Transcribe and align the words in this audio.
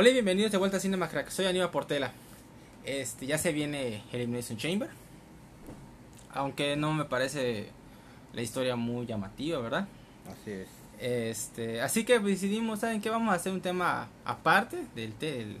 Hola 0.00 0.08
y 0.08 0.12
bienvenidos 0.14 0.50
de 0.50 0.56
vuelta 0.56 0.78
a 0.78 0.80
Cinema 0.80 1.10
Crack. 1.10 1.28
Soy 1.28 1.44
Aníbal 1.44 1.70
Portela. 1.70 2.10
Este, 2.86 3.26
ya 3.26 3.36
se 3.36 3.52
viene 3.52 4.02
Elimination 4.12 4.56
Chamber. 4.56 4.88
Aunque 6.32 6.74
no 6.74 6.94
me 6.94 7.04
parece 7.04 7.68
la 8.32 8.40
historia 8.40 8.76
muy 8.76 9.04
llamativa, 9.04 9.58
¿verdad? 9.58 9.86
Así 10.26 10.52
es. 10.52 10.68
Este, 10.98 11.82
así 11.82 12.06
que 12.06 12.18
decidimos, 12.18 12.80
¿saben 12.80 13.02
qué? 13.02 13.10
Vamos 13.10 13.30
a 13.30 13.34
hacer 13.34 13.52
un 13.52 13.60
tema 13.60 14.08
aparte 14.24 14.86
del, 14.94 15.18
del, 15.18 15.58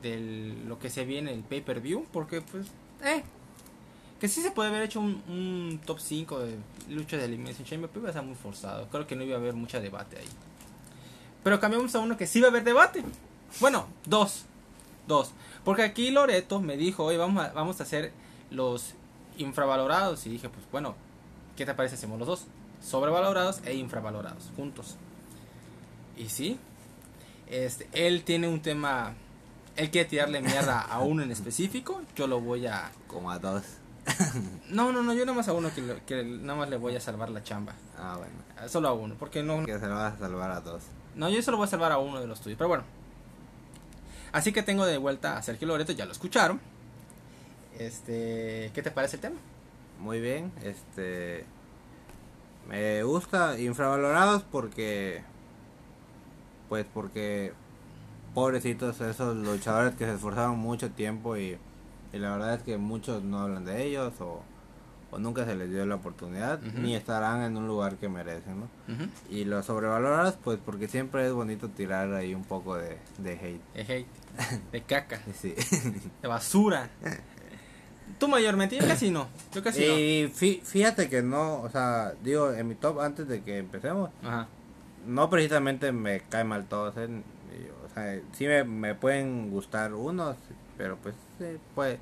del 0.00 0.66
lo 0.66 0.78
que 0.78 0.88
se 0.88 1.04
viene 1.04 1.34
el 1.34 1.42
pay-per-view, 1.42 2.06
porque 2.14 2.40
pues, 2.40 2.68
eh, 3.04 3.24
que 4.18 4.28
sí 4.28 4.40
se 4.40 4.52
puede 4.52 4.70
haber 4.70 4.84
hecho 4.84 5.00
un, 5.00 5.22
un 5.28 5.82
top 5.84 6.00
5 6.00 6.38
de 6.38 6.54
lucha 6.88 7.18
de 7.18 7.26
Elimination 7.26 7.66
Chamber, 7.66 7.90
pero 7.90 8.04
iba 8.04 8.08
a 8.08 8.14
ser 8.14 8.22
muy 8.22 8.36
forzado. 8.36 8.88
Creo 8.88 9.06
que 9.06 9.16
no 9.16 9.22
iba 9.22 9.36
a 9.36 9.38
haber 9.38 9.52
mucha 9.52 9.80
debate 9.80 10.16
ahí. 10.16 10.28
Pero 11.44 11.60
cambiamos 11.60 11.94
a 11.94 11.98
uno 11.98 12.16
que 12.16 12.26
sí 12.26 12.40
va 12.40 12.46
a 12.46 12.50
haber 12.50 12.64
debate. 12.64 13.04
Bueno, 13.60 13.86
dos. 14.04 14.44
Dos. 15.06 15.32
Porque 15.64 15.82
aquí 15.82 16.10
Loreto 16.10 16.60
me 16.60 16.76
dijo, 16.76 17.04
oye, 17.04 17.16
vamos 17.18 17.44
a, 17.44 17.52
vamos 17.52 17.80
a 17.80 17.84
hacer 17.84 18.12
los 18.50 18.94
infravalorados. 19.38 20.26
Y 20.26 20.30
dije, 20.30 20.48
pues 20.48 20.64
bueno, 20.72 20.94
¿qué 21.56 21.64
te 21.66 21.74
parece? 21.74 21.94
Hacemos 21.96 22.18
los 22.18 22.28
dos. 22.28 22.46
Sobrevalorados 22.82 23.60
e 23.64 23.74
infravalorados, 23.74 24.50
juntos. 24.56 24.96
Y 26.16 26.28
sí, 26.28 26.58
este, 27.48 27.88
él 27.92 28.22
tiene 28.24 28.48
un 28.48 28.60
tema, 28.62 29.14
él 29.76 29.90
quiere 29.90 30.08
tirarle 30.08 30.40
mierda 30.40 30.80
a 30.90 31.00
uno 31.00 31.22
en 31.22 31.30
específico. 31.30 32.02
Yo 32.14 32.26
lo 32.26 32.40
voy 32.40 32.66
a... 32.66 32.90
Como 33.06 33.30
a 33.30 33.38
dos. 33.38 33.62
No, 34.70 34.92
no, 34.92 35.02
no, 35.02 35.14
yo 35.14 35.24
nada 35.24 35.36
más 35.36 35.48
a 35.48 35.52
uno 35.52 35.72
que, 35.74 35.80
lo- 35.80 36.04
que 36.06 36.22
nada 36.24 36.58
más 36.58 36.68
le 36.68 36.76
voy 36.76 36.94
a 36.96 37.00
salvar 37.00 37.30
la 37.30 37.42
chamba. 37.42 37.74
Ah, 37.98 38.16
bueno. 38.18 38.68
Solo 38.68 38.88
a 38.88 38.92
uno, 38.92 39.14
porque 39.18 39.42
no, 39.42 39.64
Que 39.64 39.78
se 39.78 39.86
lo 39.86 39.94
vas 39.94 40.14
a 40.14 40.18
salvar 40.18 40.50
a 40.50 40.60
dos. 40.60 40.82
no, 41.14 41.28
yo 41.28 41.40
solo 41.42 41.56
voy 41.56 41.66
a 41.66 41.70
salvar 41.70 41.92
a 41.92 41.98
uno 41.98 42.20
de 42.20 42.26
los 42.26 42.40
tuyos, 42.40 42.56
pero 42.58 42.68
bueno. 42.68 42.84
Así 44.36 44.52
que 44.52 44.62
tengo 44.62 44.84
de 44.84 44.98
vuelta 44.98 45.38
a 45.38 45.42
Sergio 45.42 45.66
Loreto, 45.66 45.92
ya 45.92 46.04
lo 46.04 46.12
escucharon. 46.12 46.60
Este, 47.78 48.70
¿qué 48.74 48.82
te 48.82 48.90
parece 48.90 49.16
el 49.16 49.22
tema? 49.22 49.36
Muy 49.98 50.20
bien, 50.20 50.52
este. 50.62 51.46
Me 52.68 53.02
gusta 53.02 53.58
infravalorados 53.58 54.42
porque. 54.42 55.22
Pues 56.68 56.84
porque. 56.92 57.54
Pobrecitos 58.34 59.00
esos 59.00 59.36
luchadores 59.36 59.94
que 59.94 60.04
se 60.04 60.12
esforzaron 60.12 60.58
mucho 60.58 60.90
tiempo 60.90 61.38
y, 61.38 61.56
y 62.12 62.18
la 62.18 62.32
verdad 62.32 62.56
es 62.56 62.62
que 62.62 62.76
muchos 62.76 63.22
no 63.22 63.40
hablan 63.40 63.64
de 63.64 63.86
ellos 63.86 64.20
o, 64.20 64.42
o 65.16 65.18
nunca 65.18 65.44
se 65.44 65.54
les 65.56 65.70
dio 65.70 65.84
la 65.86 65.94
oportunidad 65.96 66.60
ni 66.60 66.94
estarán 66.94 67.42
en 67.42 67.56
un 67.56 67.66
lugar 67.66 67.96
que 67.96 68.08
merecen, 68.08 68.60
¿no? 68.60 68.68
Y 69.30 69.44
los 69.44 69.66
sobrevalorados 69.66 70.34
pues 70.42 70.58
porque 70.64 70.86
siempre 70.88 71.26
es 71.26 71.32
bonito 71.32 71.68
tirar 71.68 72.12
ahí 72.14 72.34
un 72.34 72.44
poco 72.44 72.76
de, 72.76 72.98
de 73.18 73.32
hate. 73.32 73.60
De 73.74 73.80
hate, 73.82 74.06
de 74.72 74.82
caca, 74.82 75.20
Sí. 75.34 75.54
de 76.22 76.28
basura. 76.28 76.88
Tú 78.18 78.28
mayormente, 78.28 78.76
yo 78.78 78.86
casi 78.86 79.10
no, 79.10 79.28
yo 79.52 79.62
casi 79.62 79.82
Y 79.84 80.32
fí- 80.34 80.62
fíjate 80.62 81.08
que 81.10 81.22
no, 81.22 81.60
o 81.62 81.68
sea, 81.68 82.14
digo, 82.22 82.52
en 82.52 82.68
mi 82.68 82.74
top 82.74 83.00
antes 83.00 83.26
de 83.28 83.42
que 83.42 83.58
empecemos, 83.58 84.10
no. 84.22 84.28
Ajá. 84.28 84.48
no 85.06 85.28
precisamente 85.28 85.92
me 85.92 86.20
cae 86.20 86.44
mal 86.44 86.66
todos, 86.66 86.96
¿eh? 86.96 87.08
O 87.84 87.88
sea, 87.94 88.20
sí 88.32 88.46
me, 88.46 88.62
me 88.64 88.94
pueden 88.94 89.50
gustar 89.50 89.92
unos, 89.94 90.36
pero 90.78 90.96
pues 90.98 91.14
sí, 91.38 91.44
puede, 91.74 91.98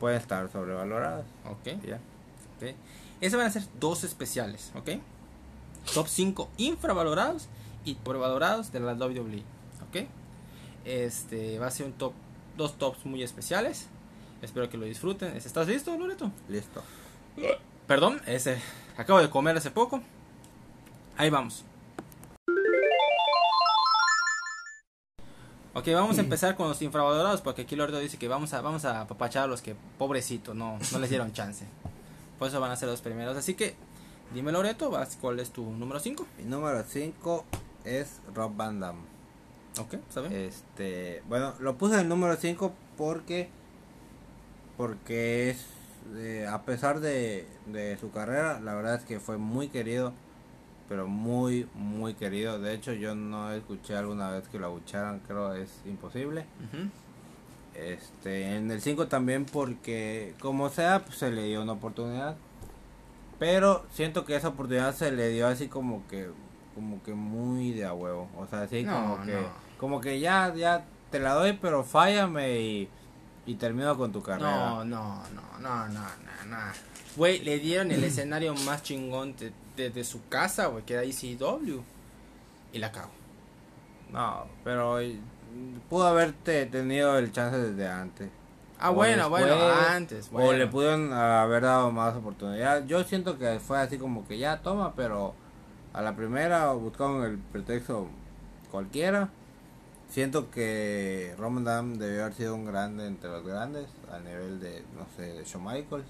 pueden 0.00 0.18
estar 0.20 0.50
sobrevalorados. 0.50 1.24
Ok, 1.46 1.80
ya. 1.86 1.98
Ok. 2.56 2.74
Esos 3.20 3.38
van 3.38 3.46
a 3.46 3.50
ser 3.50 3.62
dos 3.80 4.04
especiales, 4.04 4.72
¿ok? 4.74 5.00
Top 5.92 6.08
5 6.08 6.50
infravalorados 6.56 7.48
y 7.84 7.94
sobrevalorados 7.94 8.72
de 8.72 8.80
la 8.80 8.94
WWE, 8.94 9.42
¿ok? 9.88 10.08
Este 10.84 11.58
va 11.58 11.68
a 11.68 11.70
ser 11.70 11.86
un 11.86 11.92
top, 11.92 12.12
dos 12.56 12.76
tops 12.76 13.04
muy 13.06 13.22
especiales. 13.22 13.86
Espero 14.42 14.68
que 14.68 14.76
lo 14.76 14.84
disfruten. 14.84 15.34
¿Estás 15.36 15.68
listo, 15.68 15.96
Loreto? 15.96 16.30
Listo. 16.48 16.82
Perdón, 17.86 18.20
ese 18.26 18.60
acabo 18.96 19.20
de 19.20 19.30
comer 19.30 19.56
hace 19.56 19.70
poco. 19.70 20.02
Ahí 21.16 21.30
vamos. 21.30 21.64
Ok, 25.76 25.88
vamos 25.92 26.18
a 26.18 26.20
empezar 26.20 26.56
con 26.56 26.68
los 26.68 26.80
infravalorados 26.82 27.40
porque 27.40 27.62
aquí 27.62 27.74
Loreto 27.74 27.98
dice 27.98 28.16
que 28.16 28.28
vamos 28.28 28.52
a 28.54 28.60
vamos 28.60 28.84
a 28.84 29.00
apapachar 29.00 29.44
a 29.44 29.46
los 29.48 29.60
que 29.60 29.74
pobrecitos 29.98 30.54
no 30.54 30.78
no 30.92 30.98
les 30.98 31.10
dieron 31.10 31.32
chance. 31.32 31.66
Por 32.38 32.48
eso 32.48 32.60
van 32.60 32.70
a 32.70 32.76
ser 32.76 32.88
los 32.88 33.00
primeros. 33.00 33.36
Así 33.36 33.54
que 33.54 33.74
dime 34.32 34.52
Loreto, 34.52 34.90
vas, 34.90 35.16
¿cuál 35.20 35.40
es 35.40 35.50
tu 35.50 35.64
número 35.70 36.00
5? 36.00 36.26
Mi 36.38 36.44
número 36.44 36.82
5 36.82 37.44
es 37.84 38.20
Rob 38.34 38.56
Van 38.56 38.80
Damme. 38.80 39.02
Ok, 39.78 39.96
¿sabes? 40.08 40.32
Este, 40.32 41.22
bueno, 41.28 41.54
lo 41.58 41.76
puse 41.76 41.94
en 41.94 42.00
el 42.00 42.08
número 42.08 42.36
5 42.36 42.72
porque 42.96 43.48
porque 44.76 45.50
es 45.50 45.66
eh, 46.16 46.46
a 46.48 46.62
pesar 46.62 47.00
de, 47.00 47.46
de 47.66 47.96
su 47.98 48.10
carrera, 48.10 48.60
la 48.60 48.74
verdad 48.74 48.96
es 48.96 49.04
que 49.04 49.20
fue 49.20 49.38
muy 49.38 49.68
querido, 49.68 50.12
pero 50.88 51.06
muy 51.08 51.68
muy 51.74 52.14
querido. 52.14 52.58
De 52.58 52.74
hecho, 52.74 52.92
yo 52.92 53.14
no 53.14 53.52
escuché 53.52 53.96
alguna 53.96 54.30
vez 54.30 54.46
que 54.48 54.58
lo 54.58 54.66
abucharan, 54.66 55.20
creo 55.26 55.54
es 55.54 55.70
imposible. 55.86 56.46
Este, 57.76 58.56
en 58.56 58.70
el 58.70 58.80
5 58.80 59.08
también 59.08 59.44
porque 59.46 60.34
como 60.40 60.68
sea, 60.68 61.04
pues, 61.04 61.18
se 61.18 61.30
le 61.30 61.44
dio 61.44 61.62
una 61.62 61.72
oportunidad. 61.72 62.36
Pero 63.38 63.84
siento 63.92 64.24
que 64.24 64.36
esa 64.36 64.48
oportunidad 64.48 64.94
se 64.94 65.10
le 65.10 65.28
dio 65.30 65.46
así 65.48 65.68
como 65.68 66.06
que 66.08 66.30
como 66.74 67.02
que 67.04 67.14
muy 67.14 67.72
de 67.72 67.84
a 67.84 67.92
huevo, 67.92 68.28
o 68.36 68.46
sea, 68.46 68.62
así 68.62 68.82
No, 68.82 68.92
como 69.16 69.24
que 69.24 69.32
no. 69.32 69.48
como 69.78 70.00
que 70.00 70.18
ya 70.20 70.52
ya 70.54 70.84
te 71.10 71.20
la 71.20 71.34
doy, 71.34 71.52
pero 71.60 71.84
fállame 71.84 72.60
y 72.60 72.88
y 73.46 73.54
termino 73.56 73.96
con 73.96 74.10
tu 74.10 74.22
carrera. 74.22 74.50
No, 74.50 74.84
no, 74.84 75.22
no, 75.34 75.58
no, 75.60 75.88
no, 75.88 75.88
no, 75.88 76.44
no. 76.48 76.56
Güey, 77.16 77.40
le 77.40 77.58
dieron 77.58 77.90
el 77.92 78.02
escenario 78.02 78.54
más 78.54 78.82
chingón 78.82 79.36
de, 79.36 79.52
de- 79.76 79.90
de 79.90 80.02
su 80.04 80.26
casa, 80.28 80.66
güey, 80.66 80.84
que 80.84 80.94
era 80.94 81.02
ECW. 81.02 81.80
Y 82.72 82.78
la 82.78 82.90
cago. 82.90 83.10
No, 84.10 84.46
pero 84.64 84.98
pudo 85.88 86.06
haberte 86.06 86.66
tenido 86.66 87.18
el 87.18 87.32
chance 87.32 87.56
desde 87.58 87.88
antes. 87.88 88.30
Ah, 88.78 88.90
O 88.90 88.94
bueno, 88.94 89.30
bueno, 89.30 89.54
antes. 89.88 90.28
O 90.32 90.38
le 90.38 90.44
bueno. 90.44 90.70
pudieron 90.70 91.12
haber 91.12 91.62
dado 91.62 91.90
más 91.92 92.14
oportunidad. 92.16 92.84
Yo 92.86 93.02
siento 93.04 93.38
que 93.38 93.60
fue 93.60 93.78
así 93.78 93.98
como 93.98 94.26
que 94.26 94.38
ya 94.38 94.60
toma, 94.62 94.94
pero 94.94 95.34
a 95.92 96.02
la 96.02 96.16
primera 96.16 96.72
buscaron 96.72 97.24
el 97.24 97.38
pretexto 97.38 98.08
cualquiera. 98.70 99.30
Siento 100.08 100.50
que 100.50 101.34
Roman 101.38 101.64
Dam 101.64 101.94
debió 101.98 102.22
haber 102.22 102.34
sido 102.34 102.54
un 102.54 102.66
grande 102.66 103.06
entre 103.06 103.30
los 103.30 103.44
grandes, 103.44 103.86
a 104.12 104.18
nivel 104.18 104.60
de, 104.60 104.82
no 104.96 105.06
sé, 105.16 105.32
de 105.32 105.44
Shawn 105.44 105.64
Michaels. 105.64 106.06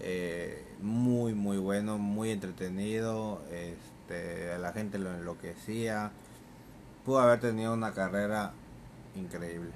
Eh, 0.00 0.64
muy, 0.80 1.34
muy 1.34 1.58
bueno, 1.58 1.98
muy 1.98 2.30
entretenido. 2.30 3.40
Este, 3.50 4.52
a 4.52 4.58
la 4.58 4.72
gente 4.72 4.98
lo 4.98 5.14
enloquecía. 5.14 6.10
Pudo 7.08 7.20
haber 7.20 7.40
tenido 7.40 7.72
una 7.72 7.94
carrera 7.94 8.52
increíble. 9.14 9.70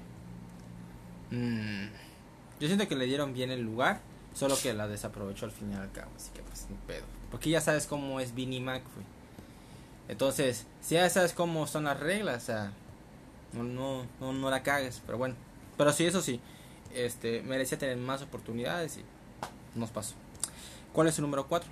Mm, 1.31 1.87
yo 2.59 2.67
siento 2.67 2.87
que 2.87 2.95
le 2.95 3.05
dieron 3.07 3.33
bien 3.33 3.49
el 3.49 3.61
lugar, 3.61 4.01
solo 4.35 4.55
que 4.55 4.71
la 4.71 4.87
desaprovechó 4.87 5.47
al 5.47 5.51
fin 5.51 5.71
y 5.71 5.75
al 5.75 5.91
cabo. 5.91 6.11
Así 6.15 6.29
que, 6.31 6.43
pues, 6.43 6.67
un 6.69 6.77
pedo. 6.85 7.05
Porque 7.31 7.49
ya 7.49 7.59
sabes 7.59 7.87
cómo 7.87 8.19
es 8.19 8.35
Vinnie 8.35 8.61
Mac, 8.61 8.83
güey. 8.93 9.07
Entonces, 10.09 10.67
si 10.79 10.93
ya 10.93 11.09
sabes 11.09 11.33
cómo 11.33 11.65
son 11.65 11.85
las 11.85 11.99
reglas, 11.99 12.43
o 12.43 12.45
sea, 12.45 12.71
no, 13.53 13.63
no, 13.63 14.05
no, 14.19 14.31
no 14.31 14.51
la 14.51 14.61
cagues, 14.61 15.01
pero 15.03 15.17
bueno. 15.17 15.33
Pero 15.75 15.91
sí, 15.91 16.05
eso 16.05 16.21
sí, 16.21 16.39
este, 16.93 17.41
merecía 17.41 17.79
tener 17.79 17.97
más 17.97 18.21
oportunidades 18.21 18.97
y 18.97 19.79
nos 19.79 19.89
pasó. 19.89 20.13
¿Cuál 20.93 21.07
es 21.07 21.15
su 21.15 21.23
número 21.23 21.47
4? 21.47 21.67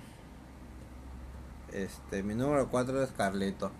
Este, 1.72 2.24
mi 2.24 2.34
número 2.34 2.68
4 2.68 3.00
es 3.04 3.12
Carlito. 3.12 3.70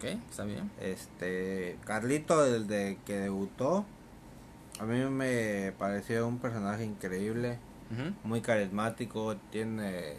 Ok, 0.00 0.04
está 0.30 0.44
bien. 0.44 0.70
Este, 0.80 1.76
Carlito, 1.84 2.42
desde 2.42 2.96
que 3.04 3.16
debutó, 3.16 3.84
a 4.78 4.84
mí 4.84 4.98
me 5.10 5.72
pareció 5.78 6.26
un 6.26 6.38
personaje 6.38 6.84
increíble, 6.84 7.58
muy 8.24 8.40
carismático, 8.40 9.36
tiene, 9.50 10.14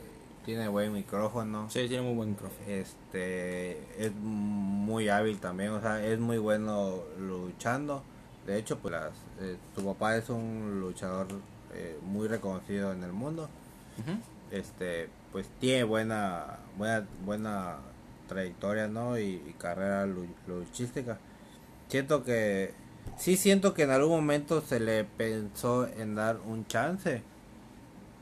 tiene 0.45 0.67
buen 0.67 0.93
micrófono, 0.93 1.67
Sí, 1.69 1.87
tiene 1.87 2.03
muy 2.03 2.13
buen 2.15 2.29
micrófono. 2.31 2.59
este, 2.67 3.79
es 4.05 4.13
muy 4.13 5.09
hábil 5.09 5.39
también, 5.39 5.71
o 5.71 5.81
sea, 5.81 6.05
es 6.05 6.19
muy 6.19 6.37
bueno 6.37 6.99
luchando. 7.19 8.03
De 8.45 8.57
hecho, 8.59 8.77
pues 8.79 8.91
las, 8.91 9.11
eh, 9.39 9.57
su 9.75 9.83
papá 9.85 10.15
es 10.17 10.29
un 10.29 10.79
luchador 10.79 11.27
eh, 11.73 11.97
muy 12.03 12.27
reconocido 12.27 12.91
en 12.91 13.03
el 13.03 13.13
mundo. 13.13 13.49
Este 14.51 15.09
pues 15.31 15.47
tiene 15.59 15.85
buena 15.85 16.57
buena 16.77 17.05
buena 17.23 17.77
trayectoria 18.31 18.87
no 18.87 19.19
y, 19.19 19.41
y 19.47 19.55
carrera 19.59 20.05
lu- 20.05 20.25
luchística 20.47 21.19
siento 21.89 22.23
que 22.23 22.73
sí 23.17 23.35
siento 23.37 23.73
que 23.73 23.83
en 23.83 23.91
algún 23.91 24.11
momento 24.11 24.61
se 24.61 24.79
le 24.79 25.03
pensó 25.03 25.87
en 25.87 26.15
dar 26.15 26.39
un 26.45 26.65
chance 26.65 27.21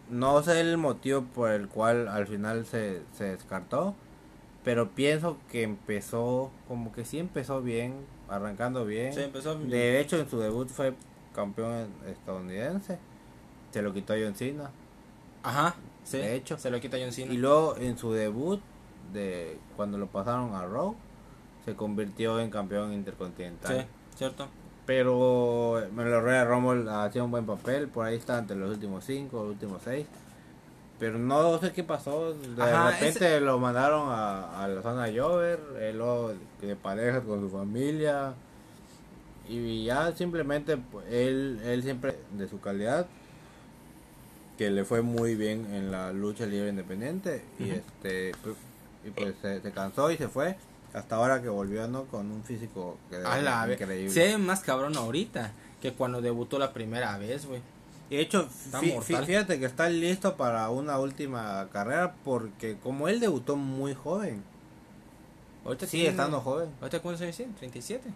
no 0.09 0.41
sé 0.41 0.59
el 0.59 0.77
motivo 0.77 1.21
por 1.23 1.51
el 1.51 1.67
cual 1.67 2.07
al 2.07 2.25
final 2.27 2.65
se, 2.65 3.01
se 3.15 3.25
descartó 3.25 3.94
pero 4.63 4.89
pienso 4.89 5.38
que 5.51 5.63
empezó 5.63 6.51
como 6.67 6.91
que 6.91 7.06
sí 7.06 7.19
empezó 7.19 7.61
bien 7.61 7.94
arrancando 8.27 8.85
bien. 8.85 9.13
Sí, 9.13 9.21
empezó 9.21 9.57
bien. 9.57 9.69
De 9.69 10.00
hecho, 10.00 10.19
en 10.19 10.29
su 10.29 10.38
debut 10.38 10.67
fue 10.67 10.94
campeón 11.33 11.88
estadounidense. 12.07 13.00
Se 13.71 13.81
lo 13.81 13.94
quitó 13.94 14.13
John 14.21 14.35
Cena. 14.35 14.69
Ajá, 15.44 15.75
sí. 16.03 16.17
De 16.17 16.35
hecho. 16.35 16.57
Se 16.59 16.69
lo 16.69 16.79
quita 16.81 16.97
John 17.01 17.13
Cena. 17.13 17.33
Y 17.33 17.38
luego 17.38 17.77
en 17.77 17.97
su 17.97 18.11
debut, 18.11 18.59
de 19.13 19.57
cuando 19.75 19.97
lo 19.97 20.07
pasaron 20.07 20.56
a 20.56 20.65
Raw, 20.65 20.95
se 21.65 21.75
convirtió 21.75 22.39
en 22.39 22.50
campeón 22.50 22.94
intercontinental. 22.94 23.81
Sí, 23.81 24.17
cierto. 24.17 24.47
Pero 24.85 25.83
me 25.94 26.03
lo 26.03 26.21
Royal 26.21 26.47
Rumble 26.47 26.91
hacía 26.91 27.23
un 27.23 27.31
buen 27.31 27.45
papel, 27.45 27.88
por 27.88 28.06
ahí 28.06 28.15
está 28.15 28.39
entre 28.39 28.56
los 28.57 28.71
últimos 28.71 29.06
cinco, 29.06 29.44
los 29.44 29.51
últimos 29.53 29.81
seis. 29.83 30.07
Pero 31.00 31.17
no 31.17 31.59
sé 31.59 31.71
qué 31.71 31.83
pasó, 31.83 32.33
de 32.33 32.61
Ajá, 32.61 32.91
repente 32.91 33.39
lo 33.39 33.57
mandaron 33.59 34.09
a, 34.09 34.63
a 34.63 34.67
la 34.67 34.81
zona 34.81 35.06
de 35.06 35.19
Jover, 35.19 35.59
él 35.79 35.97
luego 35.97 36.33
de 36.61 36.75
pareja 36.75 37.21
con 37.21 37.39
su 37.39 37.50
familia. 37.50 38.33
Y 39.47 39.85
ya 39.85 40.11
simplemente 40.11 40.77
pues, 40.77 41.06
él, 41.09 41.61
él 41.63 41.83
siempre 41.83 42.17
de 42.38 42.47
su 42.47 42.59
calidad, 42.59 43.07
que 44.57 44.69
le 44.69 44.83
fue 44.83 45.01
muy 45.01 45.35
bien 45.35 45.73
en 45.73 45.89
la 45.89 46.11
lucha 46.11 46.45
libre 46.45 46.69
independiente. 46.69 47.45
Y 47.59 47.69
este 47.69 48.33
pues, 48.44 48.56
y 49.05 49.09
pues 49.11 49.35
se, 49.41 49.61
se 49.61 49.71
cansó 49.71 50.11
y 50.11 50.17
se 50.17 50.27
fue. 50.27 50.57
Hasta 50.93 51.15
ahora 51.17 51.41
que 51.41 51.49
volvió 51.49 51.87
¿no? 51.87 52.05
con 52.05 52.31
un 52.31 52.43
físico 52.43 52.97
que 53.09 53.17
A 53.17 53.37
la 53.41 53.67
increíble. 53.71 54.09
Se 54.09 54.21
ve 54.23 54.37
más 54.37 54.61
cabrón 54.61 54.97
ahorita 54.97 55.51
que 55.81 55.93
cuando 55.93 56.19
debutó 56.21 56.57
la 56.59 56.73
primera 56.73 57.17
vez, 57.17 57.45
güey. 57.45 57.61
Y 58.09 58.15
de 58.15 58.21
hecho, 58.23 58.49
fí- 58.73 58.93
mortal. 58.95 59.25
fíjate 59.25 59.59
que 59.59 59.65
está 59.65 59.87
listo 59.87 60.35
para 60.35 60.69
una 60.71 60.97
última 60.97 61.67
carrera 61.71 62.15
porque 62.25 62.77
como 62.81 63.07
él 63.07 63.19
debutó 63.19 63.55
muy 63.55 63.93
joven, 63.93 64.43
Ahorita 65.63 65.85
sigue 65.85 66.03
tiene- 66.03 66.11
estando 66.17 66.41
joven. 66.41 66.69
¿Ahorita 66.81 66.99
cuántos 67.01 67.21
años 67.21 67.37
tiene? 67.37 67.53
37. 67.53 68.09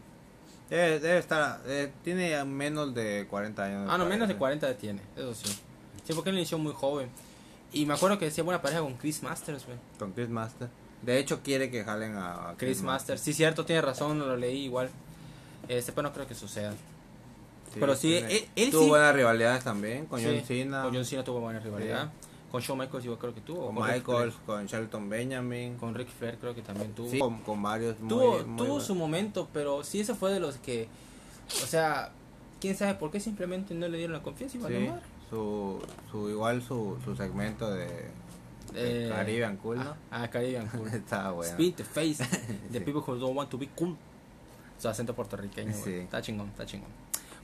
Debe, 0.70 1.00
debe 1.00 1.18
estar, 1.20 1.62
eh, 1.68 1.92
tiene 2.04 2.44
menos 2.46 2.96
de 2.96 3.28
40 3.30 3.64
años. 3.66 3.88
Ah, 3.92 3.98
no, 3.98 4.06
menos 4.06 4.28
de 4.28 4.34
parece. 4.34 4.40
40 4.40 4.78
tiene, 4.78 5.02
eso 5.16 5.36
sí. 5.36 5.60
Sí, 6.06 6.14
porque 6.14 6.32
él 6.32 6.38
inició 6.38 6.58
muy 6.58 6.74
joven. 6.74 7.10
Y 7.74 7.86
me 7.86 7.94
acuerdo 7.96 8.18
que 8.20 8.26
decía 8.26 8.44
buena 8.44 8.62
pareja 8.62 8.82
con 8.82 8.94
Chris 8.96 9.24
Masters, 9.24 9.66
güey. 9.66 9.78
Con 10.00 10.12
Chris 10.14 10.30
Master. 10.30 10.70
De 11.02 11.18
hecho, 11.20 11.42
quiere 11.44 11.70
que 11.70 11.84
jalen 11.84 12.16
a, 12.16 12.52
a 12.52 12.56
Chris 12.58 12.82
Masters. 12.82 13.20
Sí, 13.22 13.34
cierto, 13.34 13.66
tiene 13.66 13.82
razón, 13.82 14.20
lo 14.20 14.38
leí 14.38 14.64
igual. 14.66 14.90
Este, 15.68 15.92
pero 15.92 16.08
no 16.10 16.14
creo 16.14 16.28
que 16.28 16.36
suceda. 16.36 16.74
pero 17.80 17.96
sí, 17.96 18.10
tiene- 18.10 18.32
él- 18.38 18.48
él 18.56 18.72
tuvo 18.72 18.84
sí- 18.84 18.90
buenas 18.90 19.16
rivalidades 19.16 19.64
también 19.64 20.06
con 20.06 20.20
Sí, 20.20 20.26
John 20.28 20.42
Cena, 20.46 20.84
Con 20.84 20.94
John 20.94 21.06
Cena 21.06 21.24
tuvo 21.24 21.40
buena 21.40 21.60
rivalidad. 21.60 22.12
Con 22.52 22.62
Shawn 22.62 22.78
Michaels 22.78 23.04
yo 23.04 23.18
creo 23.18 23.34
que 23.34 23.42
tuvo. 23.42 23.66
con 23.66 23.76
con 23.78 23.88
Michaels, 23.92 24.36
con 24.46 24.66
Shelton 24.68 25.10
Benjamin. 25.10 25.76
Con 25.78 25.96
Rick 25.96 26.10
Flair 26.10 26.38
creo 26.38 26.54
que 26.54 26.62
también 26.62 26.94
tuvo. 26.94 27.10
Sí, 27.10 27.18
con, 27.18 27.40
con 27.42 27.64
varios 27.64 27.98
tuvo 27.98 28.44
muy 28.46 28.58
tuvo 28.58 28.80
su 28.80 28.94
momento, 28.94 29.50
pero 29.52 29.84
sí, 29.84 30.00
eso 30.02 30.14
fue 30.16 30.32
de 30.32 30.40
los 30.40 30.58
que. 30.58 30.88
O 31.64 31.66
sea, 31.66 32.12
quién 32.62 32.78
sabe 32.78 32.94
por 32.94 33.10
qué 33.10 33.20
simplemente 33.20 33.74
no 33.74 33.88
le 33.88 33.98
dieron 33.98 34.16
la 34.16 34.22
confianza 34.22 34.58
y 34.58 34.62
valió 34.62 34.80
Sí, 34.80 34.88
madre. 34.88 35.02
Su, 35.34 35.80
su, 36.12 36.30
igual 36.30 36.62
su, 36.62 36.98
su 37.04 37.16
segmento 37.16 37.72
de, 37.72 37.88
de 38.74 39.08
Eh, 39.08 39.10
Caribbean 39.10 39.58
Cool, 39.58 39.78
¿no? 39.78 39.96
Ah, 40.12 40.30
Caribbean 40.30 40.68
Cool. 40.68 40.88
Estaba 40.94 41.32
bueno. 41.32 41.52
Speed 41.54 41.76
the 41.76 41.84
face. 41.84 42.24
The 42.72 42.80
Sí. 42.80 42.86
people 42.86 43.02
who 43.06 43.16
don't 43.16 43.36
want 43.36 43.50
to 43.50 43.58
be 43.58 43.68
cool. 43.76 43.96
Su 44.80 44.88
acento 44.90 45.14
puertorriqueño. 45.16 45.74
Sí. 45.74 45.94
Está 45.96 46.22
chingón, 46.22 46.50
está 46.50 46.66
chingón. 46.66 46.90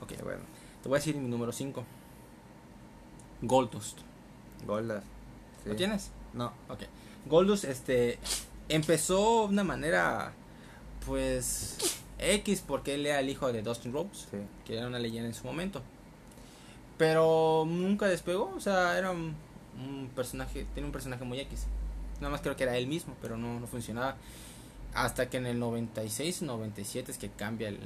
Ok, 0.02 0.14
bueno. 0.24 0.42
te 0.84 0.90
voy 0.90 0.98
a 0.98 1.00
decir 1.00 1.16
mi 1.16 1.28
número 1.28 1.52
5. 1.52 1.84
Goldust. 3.42 4.00
Goldas. 4.68 5.04
Sí. 5.64 5.70
¿Lo 5.70 5.76
tienes? 5.76 6.12
No. 6.34 6.54
Ok. 6.70 6.82
Goldust, 7.26 7.64
este, 7.66 8.20
empezó 8.68 9.48
de 9.48 9.54
una 9.54 9.64
manera, 9.64 10.34
pues, 11.06 11.78
X, 12.18 12.64
porque 12.66 12.96
él 12.96 13.06
era 13.06 13.20
el 13.20 13.30
hijo 13.30 13.52
de 13.52 13.62
Dustin 13.62 13.94
Rhodes, 13.94 14.28
que 14.66 14.78
era 14.78 14.88
una 14.88 15.00
leyenda 15.00 15.28
en 15.30 15.34
su 15.36 15.46
momento. 15.46 15.82
Pero 17.00 17.64
nunca 17.66 18.06
despegó, 18.08 18.54
o 18.56 18.60
sea, 18.60 18.96
era 18.98 19.10
un, 19.10 19.34
un 19.82 20.10
personaje, 20.16 20.68
tiene 20.76 20.86
un 20.86 20.92
personaje 20.92 21.24
muy 21.26 21.40
X. 21.40 21.66
Nada 22.20 22.30
más 22.30 22.42
creo 22.42 22.56
que 22.56 22.64
era 22.64 22.76
él 22.78 22.86
mismo, 22.88 23.16
pero 23.22 23.38
no, 23.38 23.60
no 23.60 23.66
funcionaba. 23.66 24.18
Hasta 24.94 25.30
que 25.30 25.38
en 25.38 25.46
el 25.48 25.58
96, 25.60 26.42
97 26.44 27.12
es 27.12 27.18
que 27.18 27.30
cambia 27.30 27.70
el, 27.70 27.80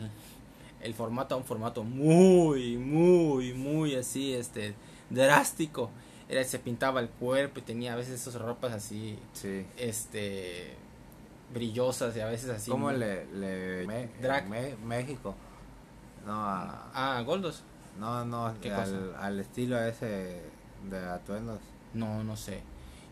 el 0.82 0.94
formato 0.96 1.36
a 1.36 1.38
un 1.38 1.44
formato 1.46 1.84
muy, 1.84 2.78
muy, 2.78 3.54
muy 3.54 3.96
así, 3.96 4.34
este, 4.34 4.74
drástico. 5.12 5.92
Era, 6.28 6.44
se 6.44 6.58
pintaba 6.58 7.00
el 7.00 7.10
cuerpo 7.10 7.60
y 7.60 7.62
tenía 7.62 7.94
a 7.94 7.96
veces 7.96 8.20
esas 8.20 8.42
ropas 8.42 8.74
así, 8.74 9.20
Sí. 9.34 9.64
este, 9.78 10.74
brillosas 11.54 12.16
y 12.18 12.22
a 12.22 12.26
veces 12.26 12.50
así. 12.50 12.72
¿Cómo 12.72 12.92
le, 12.92 13.26
le. 13.28 13.86
Me- 13.86 14.76
México? 14.84 15.36
No, 16.26 16.32
a- 16.34 16.90
Ah, 16.96 17.22
Goldos. 17.22 17.62
No, 18.00 18.26
no, 18.26 18.54
¿Qué 18.62 18.72
al, 18.72 19.16
al 19.20 19.40
estilo 19.40 19.82
ese 19.82 20.42
de 20.90 20.98
atuendos. 21.10 21.60
No, 21.94 22.24
no 22.24 22.36
sé. 22.36 22.62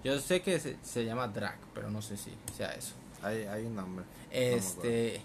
Yo 0.04 0.20
sé 0.20 0.42
que 0.42 0.60
se, 0.60 0.78
se 0.84 1.06
llama 1.06 1.28
drag, 1.28 1.58
pero 1.74 1.90
no 1.92 2.02
sé 2.02 2.18
si 2.18 2.32
sea 2.56 2.72
eso. 2.72 2.94
Hay, 3.22 3.44
hay 3.44 3.66
un 3.66 3.76
nombre. 3.76 4.06
Este, 4.32 5.22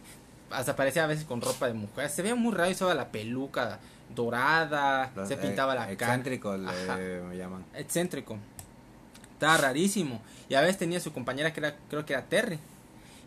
hasta 0.51 0.77
parecía 0.77 1.05
a 1.05 1.07
veces 1.07 1.25
con 1.25 1.41
ropa 1.41 1.67
de 1.67 1.75
mujer. 1.75 2.11
Se 2.11 2.23
veía 2.23 2.35
muy 2.35 2.55
raro, 2.55 2.71
usaba 2.71 2.95
la 2.95 3.09
peluca 3.09 3.79
dorada, 4.15 5.11
Los, 5.17 5.29
se 5.29 5.35
eh, 5.35 5.39
pintaba 5.39 5.75
la 5.75 5.87
cara. 5.97 6.15
excéntricos 6.15 6.59
le 6.61 7.21
me 7.23 7.37
llaman. 7.37 7.65
Excéntrico. 7.75 8.37
Estaba 9.33 9.57
rarísimo. 9.57 10.21
Y 10.49 10.55
a 10.55 10.61
veces 10.61 10.79
tenía 10.79 11.01
su 11.01 11.13
compañera 11.13 11.53
que 11.53 11.61
era, 11.61 11.77
creo 11.89 12.05
que 12.05 12.13
era 12.13 12.23
Terry. 12.25 12.59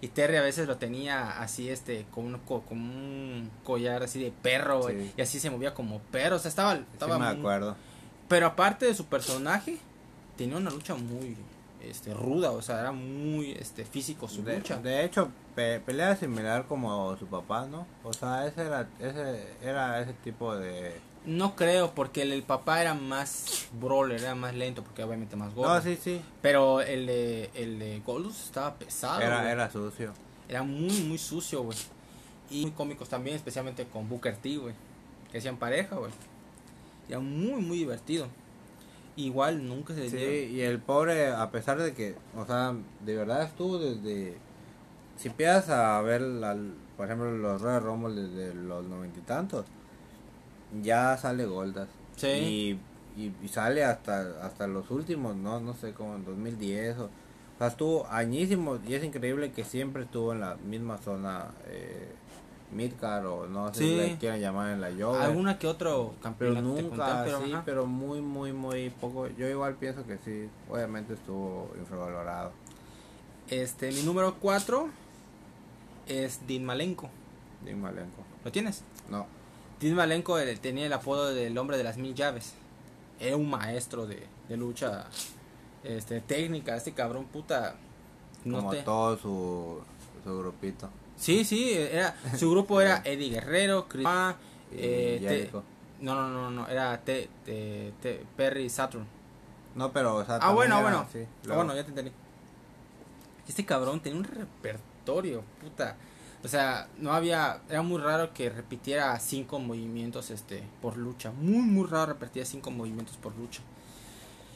Y 0.02 0.08
Terry 0.10 0.38
a 0.38 0.42
veces 0.42 0.68
lo 0.68 0.78
tenía 0.78 1.42
así, 1.42 1.70
este, 1.70 2.06
con 2.12 2.26
un, 2.34 2.40
co- 2.40 2.62
con 2.62 2.78
un 2.80 3.50
collar 3.64 4.04
así 4.04 4.24
de 4.24 4.32
perro, 4.32 4.88
Sí. 4.88 5.12
y 5.18 5.22
así 5.22 5.40
se 5.40 5.50
movía 5.50 5.74
como 5.74 6.00
perro. 6.00 6.38
O 6.38 6.40
sea, 6.40 6.50
estaba, 6.50 6.76
Sí 6.76 6.84
estaba 6.94 7.20
me 7.20 7.28
muy- 7.30 7.40
acuerdo. 7.40 7.76
Pero 8.30 8.46
aparte 8.48 8.86
de 8.86 8.94
su 8.96 9.06
personaje, 9.06 9.78
tenía 10.38 10.56
una 10.58 10.70
lucha 10.70 10.96
muy 10.96 11.36
este 11.82 12.14
ruda, 12.14 12.52
o 12.52 12.62
sea, 12.62 12.80
era 12.82 12.92
muy 12.92 13.52
este 13.54 13.86
físico 13.86 14.28
su 14.28 14.44
De, 14.44 14.58
lucha. 14.58 14.78
de 14.78 15.04
hecho, 15.06 15.30
pe- 15.56 15.80
pelea 15.80 16.16
similar 16.16 16.66
como 16.68 17.16
su 17.18 17.26
papá, 17.28 17.66
¿no? 17.66 17.88
O 18.04 18.12
sea, 18.14 18.46
ese 18.48 18.62
era 18.62 18.88
ese 19.00 19.48
era 19.64 20.00
ese 20.02 20.14
tipo 20.24 20.56
de 20.56 20.94
No 21.26 21.56
creo, 21.56 21.92
porque 21.94 22.22
el, 22.24 22.32
el 22.32 22.44
papá 22.44 22.82
era 22.82 22.94
más 22.94 23.68
brawler, 23.80 24.20
era 24.22 24.36
más 24.36 24.56
lento, 24.56 24.84
porque 24.84 25.04
obviamente 25.04 25.36
más 25.36 25.54
gordo. 25.54 25.74
No, 25.76 25.82
sí, 25.82 25.98
sí. 26.02 26.22
Pero 26.42 26.82
el 26.82 27.06
de, 27.06 27.50
el 27.54 27.78
de 27.78 28.00
Goldust 28.06 28.46
estaba 28.46 28.76
pesado. 28.76 29.22
Era 29.22 29.52
era 29.52 29.70
sucio. 29.70 30.14
Era 30.48 30.64
muy, 30.64 31.02
muy 31.02 31.18
sucio, 31.18 31.62
güey. 31.64 31.78
Y 32.50 32.62
muy 32.64 32.72
cómicos 32.72 33.10
también, 33.10 33.36
especialmente 33.36 33.86
con 33.86 34.08
Booker 34.10 34.36
T, 34.38 34.58
güey. 34.58 34.74
Que 35.32 35.38
hacían 35.38 35.58
pareja, 35.58 35.98
güey. 35.98 36.12
Era 37.08 37.20
muy, 37.20 37.62
muy 37.62 37.78
divertido. 37.78 38.28
Igual 39.16 39.68
nunca 39.68 39.94
se 39.94 40.10
Sí, 40.10 40.16
dieron- 40.18 40.52
y 40.56 40.62
el 40.62 40.80
pobre, 40.80 41.28
a 41.28 41.52
pesar 41.52 41.78
de 41.80 41.94
que, 41.94 42.16
o 42.36 42.46
sea, 42.46 42.74
de 43.06 43.16
verdad 43.16 43.44
estuvo 43.44 43.78
desde. 43.78 44.38
Si 45.18 45.28
empiezas 45.28 45.70
a 45.70 46.02
ver, 46.02 46.22
la, 46.22 46.58
por 46.96 47.06
ejemplo, 47.06 47.30
los 47.38 47.62
Royal 47.62 47.84
Rumble 47.84 48.22
desde 48.22 48.54
los 48.56 48.86
noventa 48.86 49.20
y 49.20 49.24
tantos, 49.24 49.66
ya 50.82 51.18
sale 51.18 51.46
Goldas. 51.46 51.88
Sí. 52.16 52.28
Y, 53.18 53.22
y, 53.22 53.34
y 53.44 53.48
sale 53.48 53.84
hasta 53.84 54.46
hasta 54.46 54.68
los 54.68 54.90
últimos, 54.92 55.36
no 55.36 55.60
no 55.60 55.74
sé, 55.74 55.94
como 55.94 56.16
en 56.16 56.26
2010. 56.26 56.98
O, 57.00 57.06
o 57.06 57.10
sea, 57.58 57.68
estuvo 57.68 58.08
añísimo 58.08 58.80
y 58.88 58.94
es 58.94 59.04
increíble 59.04 59.52
que 59.52 59.64
siempre 59.64 60.04
estuvo 60.04 60.34
en 60.34 60.40
la 60.42 60.56
misma 60.56 60.98
zona. 60.98 61.48
Eh, 61.68 62.14
Midcar 62.72 63.26
o 63.26 63.48
no 63.48 63.74
sé 63.74 63.80
Sí. 63.80 63.90
si 63.90 63.96
le 63.96 64.18
quieran 64.20 64.40
llamar 64.42 64.70
en 64.72 64.80
la 64.80 64.92
yoga. 64.92 65.24
Alguna 65.26 65.58
que 65.58 65.66
otro 65.66 66.14
Pero 66.38 66.54
te 66.54 66.62
nunca, 66.62 66.82
conté, 66.84 67.14
pero 67.26 67.42
sí, 67.44 67.52
ajá. 67.52 67.64
pero 67.66 67.86
muy, 67.88 68.22
muy, 68.22 68.54
muy 68.54 68.92
poco. 68.92 69.26
Yo 69.28 69.48
igual 69.50 69.74
pienso 69.78 70.06
que 70.06 70.20
sí, 70.20 70.48
obviamente 70.70 71.16
estuvo 71.16 71.72
infravalorado. 71.80 72.52
Este, 73.50 73.92
mi 73.92 74.04
número 74.04 74.36
4 74.40 74.88
es 76.08 76.42
Dean 76.48 76.64
Malenko. 76.64 77.10
Dean 77.66 77.82
Malenko. 77.82 78.24
¿Lo 78.46 78.52
tienes? 78.52 78.84
Dean 79.80 79.96
Malenko 79.96 80.38
tenía 80.62 80.86
el 80.86 80.94
apodo 80.94 81.34
del 81.34 81.58
hombre 81.58 81.78
de 81.78 81.84
las 81.84 81.98
mil 81.98 82.14
llaves. 82.14 82.54
Era 83.20 83.36
un 83.38 83.50
maestro 83.50 84.06
de, 84.08 84.26
de 84.48 84.58
lucha 84.58 85.06
este, 85.84 86.22
técnica. 86.22 86.76
Este 86.76 86.94
cabrón, 86.94 87.26
puta. 87.26 87.76
No 88.46 88.58
como 88.60 88.72
te... 88.72 88.82
todo 88.84 89.18
su, 89.18 89.82
su 90.24 90.38
grupito. 90.40 90.90
Sí, 91.18 91.44
sí, 91.44 91.74
era, 91.74 92.16
su 92.38 92.50
grupo 92.52 92.80
era 92.82 93.02
Eddie 93.06 93.30
Guerrero, 93.30 93.88
Chris 93.90 94.08
Y 94.72 94.76
eh, 94.78 95.50
Te- 95.52 95.52
no, 96.02 96.16
no, 96.16 96.30
no, 96.30 96.50
no, 96.50 96.68
era 96.70 96.98
Te- 97.02 97.30
Te- 97.46 97.92
Te- 98.02 98.26
Perry 98.38 98.70
Saturn. 98.70 99.06
No, 99.76 99.92
pero, 99.92 100.16
o 100.16 100.26
sea, 100.26 100.40
Ah, 100.42 100.52
bueno, 100.54 100.76
era- 100.80 100.84
bueno. 100.90 101.08
sí, 101.12 101.20
Ah, 101.50 101.56
bueno, 101.56 101.76
ya 101.76 101.84
te 101.84 101.90
entendí. 101.90 102.12
Este 103.48 103.66
cabrón 103.66 104.00
tenía 104.00 104.18
un 104.20 104.24
repertorio, 104.26 105.44
puta. 105.62 105.96
O 106.44 106.48
sea, 106.48 106.88
no 106.98 107.12
había, 107.14 107.62
era 107.70 107.82
muy 107.82 108.00
raro 108.00 108.34
que 108.34 108.50
repitiera 108.50 109.20
cinco 109.20 109.60
movimientos 109.60 110.30
este 110.32 110.64
por 110.82 110.96
lucha. 110.98 111.32
Muy, 111.32 111.62
muy 111.64 111.86
raro 111.88 112.14
repetir 112.14 112.46
cinco 112.46 112.72
movimientos 112.72 113.18
por 113.18 113.36
lucha. 113.36 113.62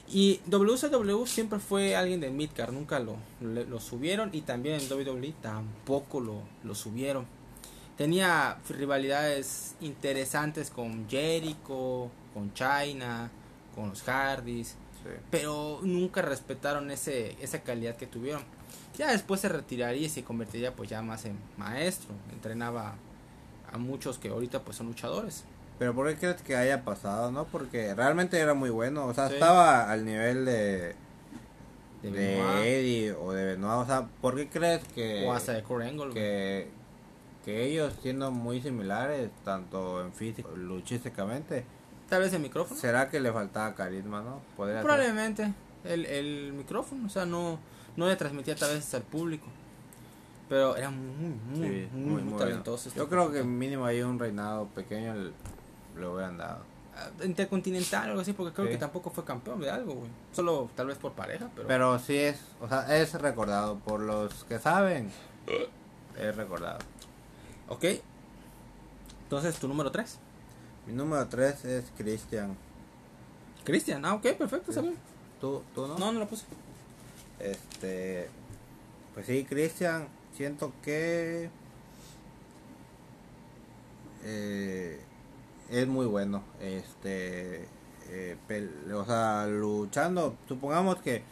Y 0.07 0.39
WCW 0.47 1.25
siempre 1.25 1.59
fue 1.59 1.95
alguien 1.95 2.19
de 2.19 2.29
Midcard, 2.29 2.71
nunca 2.73 2.99
lo, 2.99 3.17
lo 3.41 3.79
subieron. 3.79 4.29
Y 4.33 4.41
también 4.41 4.79
en 4.79 4.91
WWE 4.91 5.33
tampoco 5.41 6.19
lo, 6.21 6.41
lo 6.63 6.75
subieron. 6.75 7.25
tenía 7.97 8.57
rivalidades 8.69 9.75
interesantes 9.81 10.69
con 10.69 11.07
Jericho, 11.09 12.09
con 12.33 12.53
China, 12.53 13.29
con 13.75 13.89
los 13.89 14.03
Hardys, 14.03 14.75
Sí. 15.03 15.09
pero 15.29 15.79
nunca 15.83 16.21
respetaron 16.21 16.89
ese 16.89 17.35
esa 17.41 17.61
calidad 17.61 17.97
que 17.97 18.07
tuvieron. 18.07 18.41
Ya 18.97 19.11
después 19.11 19.41
se 19.41 19.49
retiraría 19.49 20.05
y 20.05 20.09
se 20.09 20.23
convertiría 20.23 20.75
pues 20.75 20.89
ya 20.89 21.01
más 21.01 21.25
en 21.25 21.37
maestro, 21.57 22.09
entrenaba 22.31 22.95
a 23.71 23.77
muchos 23.77 24.19
que 24.19 24.29
ahorita 24.29 24.61
pues 24.61 24.77
son 24.77 24.87
luchadores. 24.87 25.43
Pero 25.79 25.95
¿por 25.95 26.07
qué 26.07 26.15
crees 26.17 26.41
que 26.43 26.55
haya 26.55 26.83
pasado, 26.83 27.31
no? 27.31 27.45
Porque 27.45 27.95
realmente 27.95 28.39
era 28.39 28.53
muy 28.53 28.69
bueno, 28.69 29.07
o 29.07 29.13
sea, 29.13 29.27
Sí. 29.27 29.33
estaba 29.35 29.91
al 29.91 30.05
nivel 30.05 30.45
de, 30.45 30.95
De 32.03 32.39
Eddie 32.79 33.13
o 33.13 33.31
de 33.31 33.45
Benoit, 33.45 33.81
o 33.81 33.85
sea, 33.85 34.07
¿por 34.21 34.35
qué 34.35 34.47
crees 34.49 34.83
que, 34.89 35.25
o 35.25 35.33
hasta 35.33 35.53
de 35.53 35.63
Angle, 35.87 36.13
que, 36.13 36.67
que 37.43 37.65
ellos 37.65 37.93
siendo 38.01 38.29
muy 38.29 38.61
similares, 38.61 39.31
tanto 39.43 40.01
en 40.01 40.13
físico, 40.13 40.51
luchísticamente, 40.55 41.65
Tal 42.09 42.21
vez 42.21 42.33
el 42.33 42.41
micrófono. 42.41 42.79
será 42.79 43.09
que 43.09 43.19
le 43.19 43.31
faltaba 43.31 43.73
carisma, 43.73 44.21
no? 44.21 44.41
Podría. 44.55 44.81
Probablemente 44.81 45.51
el, 45.83 46.05
el 46.05 46.53
micrófono, 46.53 47.07
o 47.07 47.09
sea, 47.09 47.25
no, 47.25 47.57
no 47.95 48.07
le 48.07 48.15
transmitía 48.15 48.55
tal 48.55 48.73
vez 48.73 48.93
al 48.93 49.03
público. 49.03 49.47
Pero 50.49 50.75
era 50.75 50.89
muy, 50.91 51.29
muy, 51.57 51.67
Sí, 51.67 51.87
muy, 51.93 52.21
muy, 52.21 52.37
talentoso. 52.39 52.83
bueno. 52.83 52.87
este 52.89 52.99
Yo 52.99 53.09
creo 53.09 53.31
que 53.31 53.43
mínimo 53.43 53.85
hay 53.85 54.01
un 54.01 54.19
reinado 54.19 54.67
pequeño 54.67 55.15
le, 55.15 55.31
le 55.99 56.07
hubieran 56.07 56.37
dado. 56.37 56.59
Ah, 56.95 57.09
Intercontinental 57.23 58.07
o 58.07 58.11
algo 58.11 58.21
así, 58.21 58.33
porque 58.33 58.53
creo 58.53 58.67
Sí. 58.67 58.73
que 58.73 58.77
tampoco 58.77 59.09
fue 59.09 59.23
campeón 59.23 59.59
de 59.61 59.71
algo, 59.71 59.93
güey. 59.95 60.09
Solo 60.31 60.69
tal 60.75 60.87
vez 60.87 60.97
por 60.97 61.13
pareja, 61.13 61.49
pero. 61.55 61.67
Pero 61.67 61.97
sí 61.99 62.17
es, 62.17 62.39
o 62.61 62.67
sea, 62.67 62.95
es 62.95 63.13
recordado 63.19 63.77
por 63.79 63.99
los 64.01 64.43
que 64.43 64.59
saben. 64.59 65.09
Es 66.17 66.35
recordado. 66.35 66.79
Ok. 67.69 67.85
Entonces, 69.23 69.55
tu 69.57 69.67
número 69.67 69.91
3. 69.91 70.19
Mi 70.85 70.93
número 70.93 71.25
3 71.27 71.65
es 71.65 71.85
Christian. 71.97 72.55
Cristian, 73.63 74.05
ah, 74.05 74.15
ok, 74.15 74.33
perfecto, 74.37 74.71
bien. 74.81 74.97
¿Tú, 75.39 75.63
tú 75.73 75.87
no? 75.87 75.97
No, 75.97 76.11
no 76.11 76.19
lo 76.19 76.27
puse. 76.27 76.45
Este. 77.43 78.29
Pues 79.13 79.25
sí, 79.27 79.45
Christian. 79.47 80.07
Siento 80.35 80.73
que. 80.83 81.49
eh, 84.23 84.99
es 85.69 85.87
muy 85.87 86.05
bueno. 86.05 86.43
Este. 86.61 87.67
eh, 88.09 88.37
o 88.93 89.05
sea, 89.05 89.45
luchando. 89.47 90.35
Supongamos 90.47 90.97
que 91.01 91.23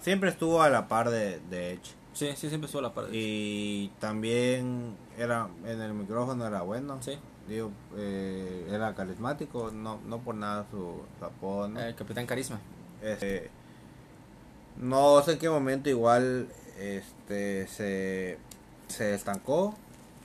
siempre 0.00 0.30
estuvo 0.30 0.62
a 0.62 0.70
la 0.70 0.88
par 0.88 1.10
de, 1.10 1.40
de 1.50 1.72
Edge. 1.72 1.94
Sí, 2.12 2.28
sí, 2.36 2.48
siempre 2.48 2.66
estuvo 2.66 2.80
a 2.80 2.88
la 2.88 2.94
par 2.94 3.06
de- 3.06 3.16
Y 3.16 3.92
también 4.00 4.96
era 5.16 5.48
en 5.64 5.80
el 5.80 5.92
micrófono 5.94 6.46
era 6.46 6.62
bueno. 6.62 6.98
Sí, 7.02 7.18
Digo, 7.48 7.70
eh, 7.96 8.66
era 8.70 8.94
carismático, 8.94 9.70
no, 9.72 10.00
no 10.06 10.18
por 10.20 10.34
nada 10.36 10.66
su, 10.70 11.00
su 11.18 11.24
apodo, 11.24 11.68
¿no? 11.68 11.80
eh, 11.80 11.94
Capitán 11.96 12.26
Carisma. 12.26 12.60
Este, 13.02 13.50
no 14.80 15.22
sé 15.22 15.32
en 15.32 15.38
qué 15.38 15.48
momento 15.50 15.88
igual 15.90 16.48
este 16.78 17.66
se, 17.68 18.38
se 18.88 19.14
estancó, 19.14 19.74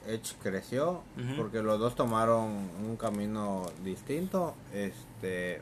Edge 0.08 0.36
creció, 0.42 1.02
porque 1.36 1.62
los 1.62 1.80
dos 1.80 1.96
tomaron 1.96 2.70
un 2.86 2.96
camino 2.98 3.66
distinto. 3.84 4.56
Este 4.74 5.62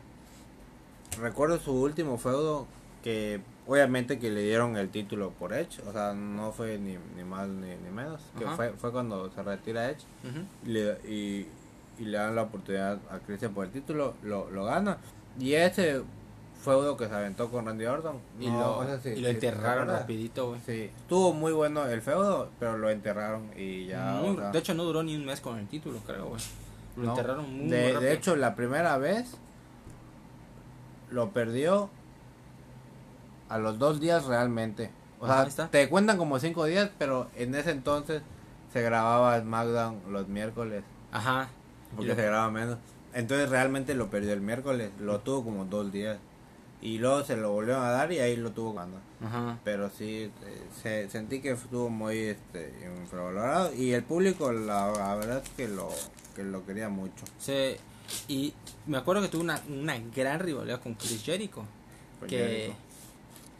recuerdo 1.19 1.59
su 1.59 1.71
último 1.73 2.17
feudo 2.17 2.65
que 3.03 3.41
obviamente 3.67 4.19
que 4.19 4.29
le 4.29 4.41
dieron 4.41 4.75
el 4.77 4.89
título 4.89 5.31
por 5.31 5.53
Edge, 5.53 5.81
o 5.87 5.91
sea, 5.93 6.13
no 6.13 6.51
fue 6.51 6.77
ni, 6.77 6.97
ni 7.15 7.23
más 7.23 7.47
ni, 7.47 7.75
ni 7.75 7.89
menos, 7.89 8.21
que 8.37 8.45
fue, 8.55 8.71
fue 8.73 8.91
cuando 8.91 9.31
se 9.31 9.41
retira 9.43 9.89
Edge 9.89 10.03
y 10.65 10.69
le, 10.69 10.91
y, 11.09 11.47
y 11.99 12.05
le 12.05 12.17
dan 12.17 12.35
la 12.35 12.43
oportunidad 12.43 12.99
a 13.09 13.19
Christian 13.19 13.53
por 13.53 13.65
el 13.65 13.71
título, 13.71 14.15
lo, 14.23 14.49
lo 14.51 14.65
gana. 14.65 14.97
Y 15.39 15.53
ese 15.53 16.01
feudo 16.63 16.97
que 16.97 17.07
se 17.07 17.13
aventó 17.13 17.49
con 17.51 17.65
Randy 17.65 17.85
Orton. 17.85 18.17
Y, 18.39 18.47
no, 18.47 18.59
lo, 18.59 18.77
o 18.79 18.85
sea, 18.85 18.99
sí, 18.99 19.09
y 19.09 19.19
lo 19.21 19.27
sí, 19.29 19.35
enterraron 19.35 19.87
rapidito, 19.87 20.47
güey. 20.49 20.61
Sí, 20.65 20.89
estuvo 20.95 21.33
muy 21.33 21.51
bueno 21.51 21.85
el 21.85 22.01
feudo, 22.01 22.49
pero 22.59 22.77
lo 22.77 22.89
enterraron 22.89 23.51
y 23.55 23.85
ya. 23.87 24.13
Muy- 24.21 24.35
o 24.37 24.39
sea, 24.39 24.51
de 24.51 24.59
hecho, 24.59 24.73
no 24.73 24.83
duró 24.83 25.03
ni 25.03 25.15
un 25.15 25.25
mes 25.25 25.41
con 25.41 25.59
el 25.59 25.67
título, 25.67 25.99
creo, 26.05 26.27
güey. 26.29 26.41
Lo 26.97 27.03
no. 27.03 27.09
enterraron 27.11 27.51
muy, 27.57 27.69
de, 27.69 27.93
muy 27.93 28.03
de 28.03 28.13
hecho, 28.13 28.35
la 28.35 28.55
primera 28.55 28.97
vez 28.97 29.35
lo 31.11 31.29
perdió 31.31 31.89
a 33.49 33.57
los 33.57 33.77
dos 33.79 33.99
días 33.99 34.25
realmente. 34.25 34.91
O 35.19 35.27
sea, 35.27 35.47
te 35.69 35.87
cuentan 35.89 36.17
como 36.17 36.39
cinco 36.39 36.65
días, 36.65 36.89
pero 36.97 37.27
en 37.35 37.55
ese 37.55 37.71
entonces 37.71 38.21
se 38.73 38.81
grababa 38.81 39.39
SmackDown 39.39 40.01
los 40.09 40.27
miércoles. 40.27 40.83
Ajá. 41.11 41.49
Porque 41.95 42.09
lo- 42.09 42.15
se 42.15 42.25
graba 42.25 42.49
menos. 42.51 42.77
Entonces 43.13 43.49
realmente 43.49 43.93
lo 43.93 44.09
perdió 44.09 44.33
el 44.33 44.41
miércoles. 44.41 44.89
Lo 44.99 45.19
tuvo 45.19 45.43
como 45.43 45.65
dos 45.65 45.91
días. 45.91 46.17
Y 46.85 46.97
luego 46.97 47.23
se 47.23 47.37
lo 47.37 47.51
volvieron 47.53 47.81
a 47.81 47.91
dar 47.91 48.11
y 48.11 48.19
ahí 48.19 48.35
lo 48.35 48.51
tuvo 48.51 48.73
ganando. 48.73 48.99
Ajá. 49.25 49.57
Pero 49.63 49.89
sí, 49.89 50.29
eh, 50.43 50.63
se, 50.81 51.09
sentí 51.09 51.39
que 51.39 51.51
estuvo 51.51 51.89
muy 51.89 52.17
este, 52.17 52.73
infravalorado. 53.01 53.73
Y 53.73 53.93
el 53.93 54.03
público, 54.03 54.51
la, 54.51 54.91
la 54.91 55.15
verdad 55.15 55.41
es 55.41 55.49
que 55.51 55.69
lo, 55.69 55.89
que 56.35 56.43
lo 56.43 56.65
quería 56.65 56.89
mucho. 56.89 57.23
Sí, 57.39 57.77
y 58.27 58.53
me 58.85 58.97
acuerdo 58.97 59.21
que 59.21 59.29
tuvo 59.29 59.43
una, 59.43 59.61
una 59.69 59.97
gran 60.13 60.41
rivalidad 60.41 60.81
con 60.81 60.95
Chris 60.95 61.23
Jericho. 61.23 61.63
Con 62.19 62.27
que, 62.27 62.37
Jericho. 62.37 62.75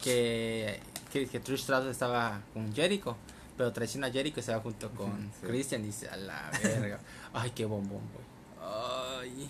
que, 0.02 0.80
que, 1.10 1.26
que 1.26 1.40
Trish 1.40 1.62
Stratus 1.62 1.90
estaba 1.90 2.42
con 2.52 2.74
Jericho. 2.74 3.16
Pero 3.56 3.72
traiciona 3.72 4.08
a 4.08 4.10
Jericho 4.10 4.40
y 4.40 4.42
se 4.42 4.52
va 4.52 4.60
junto 4.60 4.90
con 4.90 5.30
Sí. 5.40 5.46
Christian 5.46 5.82
y 5.82 5.86
dice, 5.86 6.08
a 6.10 6.16
la 6.18 6.50
verga. 6.62 6.98
Ay, 7.32 7.52
qué 7.54 7.64
bombón, 7.64 8.02
güey. 8.12 8.26
Ay. 8.70 9.48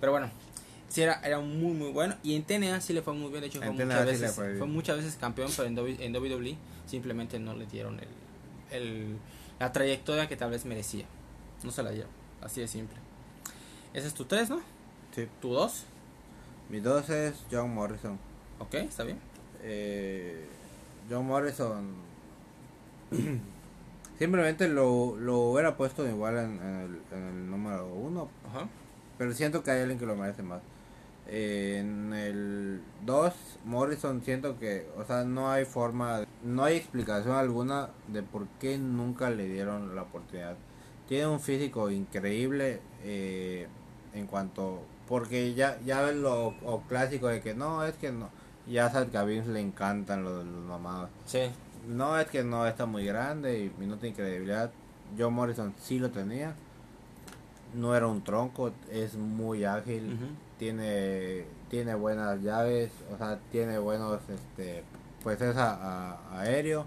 Pero 0.00 0.12
bueno, 0.12 0.28
sí 0.94 1.02
era, 1.02 1.20
era 1.24 1.40
muy, 1.40 1.72
muy 1.74 1.90
bueno. 1.90 2.14
Y 2.22 2.36
en 2.36 2.44
TNA 2.44 2.80
sí 2.80 2.92
le 2.92 3.02
fue 3.02 3.14
muy 3.14 3.28
bien. 3.30 3.40
De 3.40 3.48
hecho, 3.48 3.58
fue, 3.60 3.72
muchas, 3.72 4.00
sí 4.00 4.06
veces, 4.06 4.34
fue 4.58 4.66
muchas 4.68 4.96
veces 4.98 5.16
campeón, 5.16 5.50
pero 5.56 5.66
en, 5.68 5.74
W- 5.74 6.04
en 6.04 6.14
WWE 6.14 6.56
simplemente 6.86 7.40
no 7.40 7.52
le 7.54 7.66
dieron 7.66 7.98
el, 7.98 8.08
el, 8.70 9.16
la 9.58 9.72
trayectoria 9.72 10.28
que 10.28 10.36
tal 10.36 10.50
vez 10.52 10.64
merecía. 10.64 11.04
No 11.64 11.72
se 11.72 11.82
la 11.82 11.90
dieron. 11.90 12.10
Así 12.40 12.60
de 12.60 12.68
simple. 12.68 12.96
Ese 13.92 14.06
es 14.06 14.14
tu 14.14 14.24
3, 14.26 14.50
¿no? 14.50 14.60
Sí. 15.16 15.26
Tu 15.42 15.52
2. 15.52 15.84
Mi 16.70 16.78
dos 16.78 17.10
es 17.10 17.44
John 17.50 17.74
Morrison. 17.74 18.18
Ok, 18.60 18.74
está 18.74 19.02
bien. 19.02 19.18
Eh, 19.62 20.46
John 21.10 21.26
Morrison 21.26 21.92
simplemente 24.18 24.68
lo, 24.68 25.16
lo 25.16 25.38
hubiera 25.40 25.76
puesto 25.76 26.08
igual 26.08 26.36
en, 26.38 26.58
en 26.62 26.80
el, 26.80 27.18
en 27.18 27.24
el 27.26 27.50
número 27.50 27.86
uno 27.86 28.28
Ajá. 28.48 28.68
Pero 29.18 29.32
siento 29.32 29.62
que 29.62 29.70
hay 29.70 29.80
alguien 29.82 29.98
que 29.98 30.06
lo 30.06 30.16
merece 30.16 30.42
más. 30.42 30.60
En 31.26 32.12
el 32.12 32.82
2, 33.06 33.32
Morrison 33.64 34.22
siento 34.22 34.58
que, 34.58 34.86
o 34.98 35.04
sea, 35.04 35.24
no 35.24 35.50
hay 35.50 35.64
forma, 35.64 36.24
no 36.42 36.64
hay 36.64 36.76
explicación 36.76 37.34
alguna 37.34 37.88
de 38.08 38.22
por 38.22 38.46
qué 38.60 38.76
nunca 38.76 39.30
le 39.30 39.48
dieron 39.48 39.96
la 39.96 40.02
oportunidad. 40.02 40.56
Tiene 41.08 41.26
un 41.26 41.40
físico 41.40 41.90
increíble 41.90 42.80
eh, 43.02 43.68
en 44.12 44.26
cuanto, 44.26 44.82
porque 45.08 45.54
ya, 45.54 45.78
ya 45.84 46.02
ves 46.02 46.16
lo 46.16 46.48
o 46.64 46.82
clásico 46.88 47.28
de 47.28 47.40
que 47.40 47.54
no, 47.54 47.84
es 47.84 47.94
que 47.94 48.12
no, 48.12 48.28
ya 48.66 48.86
a 48.86 49.24
Vince 49.24 49.50
le 49.50 49.60
encantan 49.60 50.24
los, 50.24 50.44
los 50.44 50.64
mamados. 50.64 51.10
Sí. 51.24 51.50
No 51.88 52.18
es 52.18 52.26
que 52.28 52.42
no 52.44 52.66
está 52.66 52.86
muy 52.86 53.04
grande 53.04 53.70
y 53.78 53.86
no 53.86 53.96
tiene 53.96 54.16
credibilidad. 54.16 54.70
John 55.18 55.34
Morrison 55.34 55.74
sí 55.78 55.98
lo 55.98 56.10
tenía. 56.10 56.54
No 57.74 57.94
era 57.94 58.06
un 58.06 58.22
tronco, 58.22 58.72
es 58.90 59.14
muy 59.16 59.64
ágil. 59.64 60.18
Tiene 60.58 61.44
tiene 61.70 61.94
buenas 61.94 62.40
llaves, 62.42 62.90
o 63.12 63.18
sea, 63.18 63.38
tiene 63.50 63.78
buenos 63.78 64.20
este 64.28 64.84
pues 65.22 65.40
es 65.40 65.56
a- 65.56 66.12
a- 66.12 66.40
aéreo. 66.40 66.86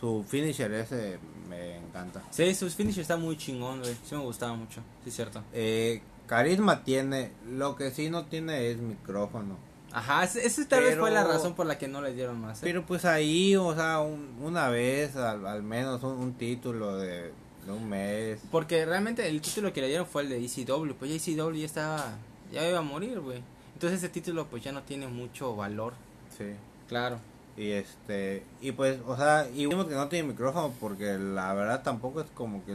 Su 0.00 0.24
finisher 0.28 0.72
ese 0.74 1.18
me 1.48 1.76
encanta. 1.78 2.22
Sí, 2.30 2.54
sus 2.54 2.74
finishes 2.74 3.02
está 3.02 3.16
muy 3.16 3.36
chingón, 3.36 3.80
güey. 3.80 3.94
Sí 4.04 4.14
me 4.14 4.20
gustaba 4.22 4.54
mucho. 4.54 4.80
Sí, 5.02 5.08
es 5.10 5.16
cierto. 5.16 5.42
Eh, 5.52 6.02
carisma 6.26 6.84
tiene, 6.84 7.32
lo 7.50 7.74
que 7.74 7.90
sí 7.90 8.08
no 8.10 8.26
tiene 8.26 8.70
es 8.70 8.78
micrófono. 8.78 9.56
Ajá, 9.90 10.22
ese 10.24 10.64
tal 10.66 10.84
vez 10.84 10.98
fue 10.98 11.10
la 11.10 11.24
razón 11.24 11.54
por 11.54 11.66
la 11.66 11.78
que 11.78 11.88
no 11.88 12.02
le 12.02 12.12
dieron 12.12 12.40
más. 12.40 12.58
¿eh? 12.58 12.60
Pero 12.62 12.84
pues 12.84 13.04
ahí, 13.06 13.56
o 13.56 13.74
sea, 13.74 14.00
un- 14.00 14.36
una 14.42 14.68
vez 14.68 15.16
al, 15.16 15.46
al 15.46 15.62
menos 15.62 16.02
un, 16.04 16.12
un 16.12 16.34
título 16.34 16.98
de, 16.98 17.32
de 17.66 17.72
un 17.72 17.88
mes. 17.88 18.38
Porque 18.52 18.84
realmente 18.84 19.26
el 19.28 19.40
título 19.40 19.72
que 19.72 19.80
le 19.80 19.88
dieron 19.88 20.06
fue 20.06 20.22
el 20.22 20.28
de 20.28 20.44
ECW. 20.44 20.92
Pues 20.98 21.10
ya 21.10 21.16
ECW 21.32 21.54
ya 21.54 21.64
estaba. 21.66 22.04
Ya 22.52 22.68
iba 22.68 22.78
a 22.78 22.82
morir, 22.82 23.20
güey. 23.20 23.42
Entonces 23.74 23.98
ese 23.98 24.08
título, 24.08 24.46
pues 24.46 24.62
ya 24.64 24.72
no 24.72 24.82
tiene 24.82 25.06
mucho 25.06 25.54
valor. 25.54 25.94
Sí. 26.36 26.46
Claro. 26.88 27.18
Y 27.56 27.70
este, 27.72 28.44
y 28.60 28.72
pues, 28.72 28.98
o 29.06 29.16
sea, 29.16 29.48
y 29.52 29.66
vimos 29.66 29.86
que 29.86 29.94
no 29.94 30.08
tiene 30.08 30.28
micrófono 30.28 30.72
porque 30.80 31.18
la 31.18 31.52
verdad 31.54 31.82
tampoco 31.82 32.20
es 32.20 32.28
como 32.34 32.64
que 32.64 32.72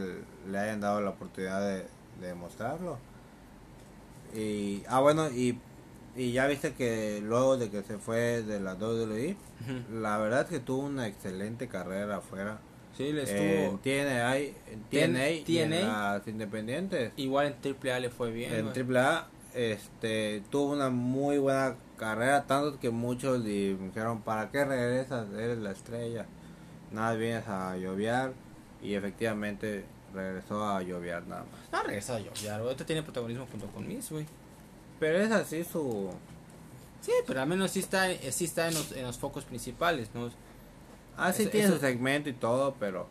le 0.50 0.58
hayan 0.58 0.80
dado 0.80 1.00
la 1.00 1.10
oportunidad 1.10 1.60
de, 1.66 1.86
de 2.20 2.34
mostrarlo. 2.34 2.98
Y, 4.34 4.82
ah, 4.88 5.00
bueno, 5.00 5.30
y, 5.30 5.58
y 6.16 6.32
ya 6.32 6.46
viste 6.46 6.72
que 6.74 7.20
luego 7.22 7.56
de 7.56 7.70
que 7.70 7.82
se 7.82 7.98
fue 7.98 8.42
de 8.42 8.60
la 8.60 8.74
WWE, 8.74 9.36
la 9.92 10.18
verdad 10.18 10.42
es 10.42 10.48
que 10.48 10.60
tuvo 10.60 10.82
una 10.86 11.06
excelente 11.06 11.68
carrera 11.68 12.16
afuera. 12.16 12.58
Sí, 12.96 13.12
le 13.12 13.22
Eh, 13.22 13.64
estuvo. 13.64 13.78
tiene 13.80 14.20
ahí, 14.20 14.54
TNA, 14.90 15.30
y 15.30 15.58
en 15.58 15.70
TNA. 15.70 16.12
las 16.14 16.28
independientes. 16.28 17.12
Igual 17.16 17.46
en 17.62 17.74
AAA 17.74 18.00
le 18.00 18.10
fue 18.10 18.30
bien. 18.32 18.52
En 18.52 18.70
güey. 18.70 18.96
AAA 18.96 19.28
este, 19.54 20.42
tuvo 20.50 20.72
una 20.72 20.90
muy 20.90 21.38
buena 21.38 21.76
carrera, 21.96 22.44
tanto 22.46 22.78
que 22.80 22.90
muchos 22.90 23.44
di- 23.44 23.74
dijeron, 23.74 24.22
¿para 24.22 24.50
qué 24.50 24.64
regresas? 24.64 25.28
Eres 25.32 25.58
la 25.58 25.70
estrella. 25.70 26.26
Nada, 26.90 27.14
vienes 27.14 27.46
a 27.48 27.76
lloviar. 27.76 28.32
Y 28.82 28.94
efectivamente 28.94 29.84
regresó 30.12 30.62
a 30.68 30.82
lloviar 30.82 31.26
nada 31.26 31.42
más. 31.44 31.72
No 31.72 31.82
regresa 31.82 32.16
a 32.16 32.18
lloviar, 32.18 32.56
güey. 32.60 32.68
Ahorita 32.68 32.84
tiene 32.84 33.02
protagonismo 33.02 33.46
junto 33.50 33.66
con 33.68 33.86
Miss, 33.88 34.10
güey. 34.10 34.26
Pero 35.00 35.18
es 35.18 35.30
así 35.32 35.64
su... 35.64 36.10
Sí, 37.00 37.12
pero 37.26 37.40
al 37.42 37.48
menos 37.48 37.70
sí 37.70 37.80
está, 37.80 38.08
sí 38.30 38.44
está 38.44 38.68
en, 38.68 38.74
los, 38.74 38.92
en 38.92 39.02
los 39.04 39.18
focos 39.18 39.44
principales, 39.44 40.08
¿no? 40.14 40.30
Ah, 41.16 41.32
sí 41.32 41.46
tiene 41.46 41.66
eso- 41.66 41.74
su 41.76 41.80
segmento 41.80 42.28
y 42.28 42.32
todo, 42.34 42.74
pero... 42.78 43.08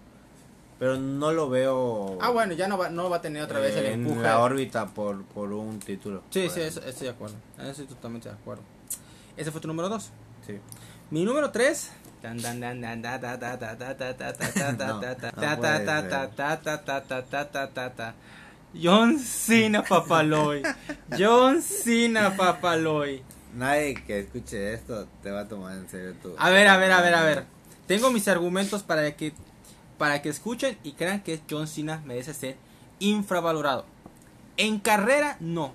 Pero 0.83 0.97
no 0.97 1.31
lo 1.31 1.47
veo... 1.47 2.17
Ah, 2.19 2.31
bueno, 2.31 2.51
ya 2.55 2.67
no 2.67 2.77
va, 2.77 2.89
no 2.89 3.09
va 3.09 3.15
a 3.15 3.21
tener 3.21 3.41
otra 3.41 3.61
vez 3.61 3.73
el 3.77 3.85
en 3.85 3.93
empuje. 4.05 4.21
la 4.21 4.39
órbita 4.39 4.87
por, 4.87 5.23
por 5.23 5.53
un 5.53 5.79
título. 5.79 6.23
Sí, 6.29 6.49
sí, 6.49 6.59
eso, 6.59 6.83
estoy 6.83 7.05
de 7.05 7.13
acuerdo. 7.13 7.37
En 7.57 7.61
eso 7.61 7.83
Estoy 7.83 7.85
totalmente 7.85 8.27
de 8.27 8.35
acuerdo. 8.35 8.63
Ese 9.37 9.49
fue 9.49 9.61
tu 9.61 9.69
número 9.69 9.87
2. 9.87 10.11
Sí. 10.45 10.59
Mi 11.09 11.23
número 11.23 11.51
3. 11.51 11.89
John 18.83 19.19
Cena 19.19 19.83
Papaloy. 19.83 20.63
John 21.17 21.61
Cena 21.61 22.35
Papaloy. 22.35 23.23
Nadie 23.55 24.03
que 24.05 24.19
escuche 24.19 24.73
esto 24.73 25.07
te 25.21 25.31
va 25.31 25.39
a 25.39 25.47
tomar 25.47 25.77
en 25.77 25.87
serio 25.87 26.13
tú. 26.21 26.35
A 26.37 26.49
ver, 26.49 26.67
a 26.67 26.75
ver, 26.75 26.91
a 26.91 27.01
ver, 27.01 27.15
a 27.15 27.23
ver. 27.23 27.45
Tengo 27.87 28.11
mis 28.11 28.27
argumentos 28.27 28.83
para 28.83 29.09
que 29.15 29.31
para 29.97 30.21
que 30.21 30.29
escuchen 30.29 30.77
y 30.83 30.93
crean 30.93 31.21
que 31.23 31.39
John 31.49 31.67
Cena 31.67 32.01
merece 32.05 32.33
ser 32.33 32.57
infravalorado. 32.99 33.85
En 34.57 34.79
carrera 34.79 35.37
no. 35.39 35.73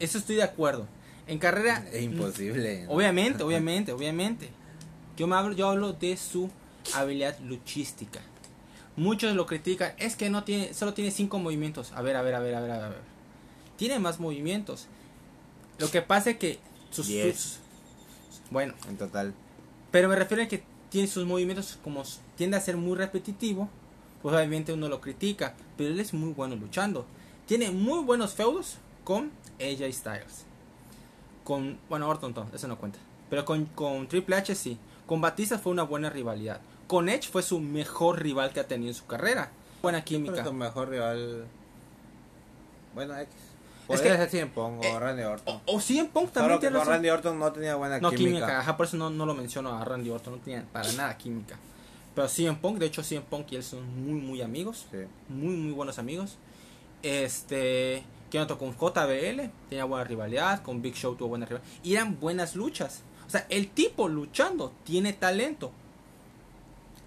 Eso 0.00 0.18
estoy 0.18 0.36
de 0.36 0.42
acuerdo. 0.42 0.86
En 1.26 1.38
carrera 1.38 1.84
Es 1.92 2.02
imposible. 2.02 2.84
¿no? 2.84 2.92
Obviamente, 2.92 3.42
obviamente, 3.44 3.92
obviamente. 3.92 4.50
Yo 5.16 5.26
me 5.26 5.36
hablo, 5.36 5.54
yo 5.54 5.68
hablo 5.68 5.92
de 5.92 6.16
su 6.16 6.50
habilidad 6.94 7.38
luchística. 7.40 8.20
Muchos 8.96 9.34
lo 9.34 9.46
critican, 9.46 9.92
es 9.98 10.14
que 10.14 10.30
no 10.30 10.44
tiene, 10.44 10.72
solo 10.74 10.94
tiene 10.94 11.10
cinco 11.10 11.38
movimientos. 11.38 11.92
A 11.92 12.02
ver, 12.02 12.16
a 12.16 12.22
ver, 12.22 12.34
a 12.34 12.40
ver, 12.40 12.54
a 12.54 12.60
ver, 12.60 12.70
a 12.70 12.88
ver. 12.88 12.98
Tiene 13.76 13.98
más 13.98 14.20
movimientos. 14.20 14.86
Lo 15.78 15.90
que 15.90 16.00
pasa 16.02 16.30
es 16.30 16.36
que 16.38 16.58
sus, 16.90 17.06
sus- 17.06 17.58
bueno, 18.50 18.74
En 18.88 18.96
total. 18.96 19.34
pero 19.90 20.08
me 20.08 20.14
refiero 20.14 20.44
a 20.44 20.46
que 20.46 20.62
tiene 20.90 21.08
sus 21.08 21.24
movimientos 21.26 21.76
como 21.82 22.04
tiende 22.36 22.56
a 22.56 22.60
ser 22.60 22.76
muy 22.76 22.96
repetitivo, 22.96 23.68
pues 24.22 24.34
obviamente 24.34 24.72
uno 24.72 24.88
lo 24.88 25.00
critica, 25.00 25.54
pero 25.76 25.90
él 25.90 26.00
es 26.00 26.14
muy 26.14 26.32
bueno 26.32 26.56
luchando. 26.56 27.04
Tiene 27.46 27.70
muy 27.70 28.02
buenos 28.02 28.34
feudos 28.34 28.78
con 29.04 29.30
AJ 29.60 29.92
Styles. 29.92 30.44
Con, 31.44 31.78
bueno, 31.90 32.08
Orton 32.08 32.32
no, 32.34 32.46
eso 32.54 32.66
no 32.68 32.78
cuenta. 32.78 32.98
Pero 33.28 33.44
con, 33.44 33.66
con 33.66 34.06
Triple 34.08 34.36
H 34.36 34.54
sí. 34.54 34.78
Con 35.06 35.20
Batista 35.20 35.58
fue 35.58 35.72
una 35.72 35.82
buena 35.82 36.08
rivalidad. 36.08 36.60
Con 36.86 37.08
Edge 37.10 37.28
fue 37.30 37.42
su 37.42 37.60
mejor 37.60 38.22
rival 38.22 38.52
que 38.52 38.60
ha 38.60 38.66
tenido 38.66 38.88
en 38.90 38.94
su 38.94 39.06
carrera. 39.06 39.50
Buena 39.82 39.98
Pero 39.98 40.04
química. 40.06 40.44
su 40.44 40.52
mejor 40.54 40.88
rival. 40.88 41.44
Bueno, 42.94 43.18
X. 43.18 43.34
Es 43.34 43.86
Podría 43.86 44.12
que- 44.12 44.18
ser 44.18 44.30
CM 44.30 44.50
Punk 44.50 44.80
o 44.80 44.84
eh, 44.84 44.98
Randy 44.98 45.22
Orton. 45.24 45.60
O, 45.66 45.74
o 45.76 45.80
CM 45.80 46.08
Punk 46.08 46.30
también 46.32 46.58
tiene. 46.60 46.82
Randy 46.82 47.10
Orton 47.10 47.38
no 47.38 47.52
tenía 47.52 47.74
buena 47.74 47.98
No, 48.00 48.10
química. 48.10 48.28
química. 48.38 48.60
ajá, 48.60 48.76
por 48.78 48.86
eso 48.86 48.96
no, 48.96 49.10
no 49.10 49.26
lo 49.26 49.34
menciono 49.34 49.76
a 49.76 49.84
Randy 49.84 50.08
Orton, 50.08 50.34
no 50.36 50.38
tenía 50.40 50.64
para 50.72 50.90
nada 50.92 51.18
química. 51.18 51.56
Pero 52.14 52.28
CM 52.28 52.56
Punk, 52.58 52.78
de 52.78 52.86
hecho 52.86 53.02
CM 53.02 53.24
Punk 53.28 53.52
y 53.52 53.56
él 53.56 53.62
son 53.62 53.84
muy, 54.04 54.20
muy 54.20 54.40
amigos, 54.42 54.86
Sí. 54.90 54.98
muy, 55.28 55.56
muy 55.56 55.72
buenos 55.72 55.98
amigos. 55.98 56.36
Este, 57.02 58.02
que 58.30 58.40
otro 58.40 58.58
con 58.58 58.72
JBL, 58.72 59.50
tenía 59.68 59.84
buena 59.84 60.04
rivalidad, 60.04 60.62
con 60.62 60.80
Big 60.80 60.94
Show 60.94 61.14
tuvo 61.16 61.28
buena 61.30 61.46
rivalidad, 61.46 61.70
y 61.82 61.94
eran 61.94 62.18
buenas 62.20 62.56
luchas. 62.56 63.02
O 63.26 63.30
sea, 63.30 63.46
el 63.48 63.68
tipo 63.68 64.08
luchando 64.08 64.72
tiene 64.84 65.12
talento. 65.12 65.72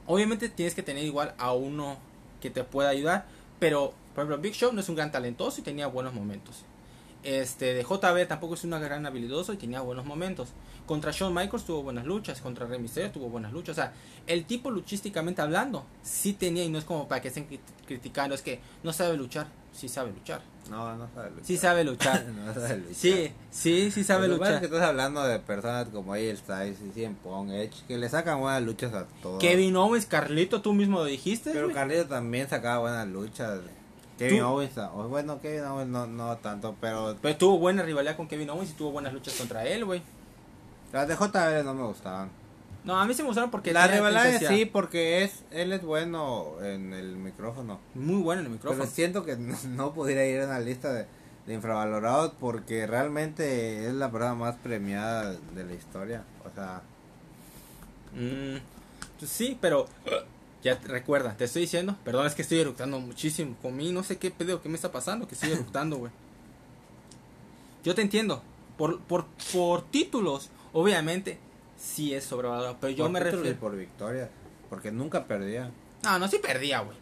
Obviamente 0.06 0.50
tienes 0.50 0.74
que 0.76 0.84
tener 0.84 1.04
igual 1.04 1.34
a 1.38 1.54
uno 1.54 1.98
que 2.42 2.50
te 2.50 2.64
pueda 2.64 2.90
ayudar, 2.90 3.26
pero 3.60 3.94
por 4.14 4.24
ejemplo 4.24 4.38
Big 4.42 4.54
Show 4.54 4.72
no 4.72 4.80
es 4.82 4.90
un 4.90 4.96
gran 4.96 5.12
talentoso 5.12 5.60
y 5.62 5.64
tenía 5.64 5.88
buenos 5.88 6.14
momentos. 6.14 6.64
Este 7.24 7.74
de 7.74 7.84
JB 7.84 8.28
tampoco 8.28 8.54
es 8.54 8.64
una 8.64 8.80
gran 8.80 9.06
habilidoso 9.06 9.52
y 9.54 9.58
tenía 9.58 9.82
buenos 9.82 10.06
momentos. 10.06 10.50
Contra 10.86 11.12
Shawn 11.12 11.34
Michaels 11.34 11.66
tuvo 11.66 11.84
buenas 11.84 12.06
luchas, 12.06 12.40
contra 12.40 12.66
Rey 12.66 12.80
Mysterio 12.80 13.12
tuvo 13.12 13.28
buenas 13.30 13.52
luchas. 13.52 13.74
O 13.78 13.82
sea, 13.82 13.94
el 14.28 14.46
tipo 14.46 14.72
luchísticamente 14.72 15.42
hablando 15.42 15.86
sí 16.04 16.34
tenía 16.34 16.64
y 16.64 16.70
no 16.70 16.78
es 16.78 16.86
como 16.86 17.08
para 17.08 17.22
que 17.22 17.28
estén 17.28 17.50
crit- 17.50 17.60
criticando, 17.86 18.34
es 18.36 18.42
que 18.42 18.62
no 18.84 18.94
sabe 18.94 19.18
luchar, 19.18 19.48
sí 19.74 19.90
sabe 19.90 20.12
luchar. 20.14 20.42
No, 20.70 20.96
no 20.96 21.10
sabe 21.14 21.30
luchar. 21.32 21.46
Sí 21.46 21.58
sabe 21.58 21.84
luchar. 21.84 22.26
no 22.46 22.54
sabe 22.54 22.78
luchar. 22.78 22.96
Sí, 22.96 23.32
sí, 23.52 23.92
sí 23.92 24.04
sabe 24.06 24.28
Lo 24.30 24.36
que 24.36 24.40
pasa 24.40 24.52
es 24.52 24.56
luchar. 24.58 24.70
que 24.70 24.76
estás 24.78 24.90
hablando 24.90 25.24
de 25.24 25.40
personas 25.40 25.88
como 25.90 26.14
AJ 26.14 26.38
Styles 26.38 26.78
y 26.82 26.92
CM 26.94 27.16
Punk, 27.22 27.50
Edge, 27.52 27.74
que 27.88 27.98
le 27.98 28.08
sacan 28.08 28.40
buenas 28.40 28.62
luchas 28.64 28.94
a 28.94 29.06
todos. 29.22 29.40
Kevin 29.42 29.76
Owens, 29.76 30.06
Carlito, 30.06 30.62
tú 30.62 30.72
mismo 30.72 31.00
lo 31.00 31.06
dijiste. 31.06 31.52
Pero. 31.52 31.74
Carlito 31.74 32.06
también 32.06 32.48
sacaba 32.48 32.80
buenas 32.80 33.08
luchas. 33.10 33.60
Kevin 34.18 34.40
Tú- 34.40 34.46
Owens, 34.46 34.78
o 34.78 35.08
bueno, 35.08 35.40
Kevin 35.42 35.64
Owens 35.66 35.90
no, 35.90 36.08
no 36.08 36.38
tanto, 36.38 36.76
pero 36.82 37.16
Pero 37.22 37.38
tuvo 37.38 37.60
buena 37.60 37.84
rivalidad 37.84 38.16
con 38.18 38.28
Kevin 38.28 38.50
Owens 38.50 38.72
y 38.72 38.74
tuvo 38.74 38.92
buenas 38.92 39.14
luchas 39.14 39.36
contra 39.36 39.66
él, 39.66 39.86
güey. 39.86 40.02
las 40.92 41.08
de 41.08 41.16
JBL 41.16 41.64
no 41.64 41.74
me 41.74 41.84
gustaban. 41.84 42.30
No, 42.84 42.98
a 43.00 43.06
mí 43.06 43.14
se 43.14 43.22
me 43.22 43.28
gustaron 43.28 43.52
porque 43.52 43.74
La 43.74 43.86
rivalidad 43.88 44.40
sí, 44.48 44.66
porque 44.66 45.24
es 45.24 45.44
él 45.52 45.74
es 45.74 45.82
bueno 45.84 46.54
en 46.64 46.94
el 46.94 47.18
micrófono. 47.18 47.80
muy 47.96 48.22
bueno 48.22 48.40
en 48.42 48.46
el 48.48 48.54
micrófono. 48.54 48.82
Pero 48.84 48.92
siento 48.96 49.26
que 49.26 49.36
no, 49.38 49.58
no 49.76 49.94
pudiera 49.94 50.24
ir 50.26 50.40
en 50.40 50.50
la 50.50 50.60
lista 50.62 50.94
de, 50.94 51.06
de 51.46 51.54
infravalorados 51.54 52.32
porque 52.40 52.88
realmente 52.88 53.86
es 53.88 53.94
la 53.94 54.10
persona 54.10 54.36
más 54.36 54.56
premiada 54.56 55.36
de 55.54 55.64
la 55.66 55.74
historia. 55.74 56.24
O 56.46 56.56
sea, 56.56 56.82
Mm, 58.14 58.58
pues 59.20 59.30
sí, 59.32 59.58
pero 59.60 59.86
ya 60.64 60.80
recuerda, 60.84 61.36
te 61.38 61.46
estoy 61.46 61.64
diciendo, 61.64 61.96
perdón, 62.04 62.28
es 62.28 62.36
que 62.36 62.42
estoy 62.42 62.60
eructando 62.60 63.00
muchísimo. 63.00 63.56
Comí, 63.62 63.92
no 63.92 64.04
sé 64.04 64.18
qué 64.18 64.32
pedo, 64.32 64.62
qué 64.62 64.70
me 64.70 64.76
está 64.76 64.92
pasando, 64.92 65.28
que 65.28 65.36
estoy 65.36 65.52
eructando, 65.52 65.98
güey. 65.98 66.12
Yo 67.84 67.96
te 67.96 68.02
entiendo. 68.02 68.42
Por, 68.78 69.00
por, 69.02 69.26
por 69.54 69.84
títulos, 69.90 70.50
obviamente, 70.74 71.40
sí 71.78 72.14
es 72.14 72.26
sobrevalorado. 72.26 72.78
Pero 72.82 72.92
yo 72.92 73.06
por 73.06 73.12
me 73.12 73.20
y 73.20 73.24
refiero. 73.24 73.60
por 73.60 73.76
victoria. 73.76 74.30
Porque 74.70 74.92
nunca 74.92 75.26
perdía. 75.26 75.72
No, 76.04 76.20
no, 76.20 76.28
sí 76.28 76.38
perdía, 76.40 76.82
güey. 76.82 76.98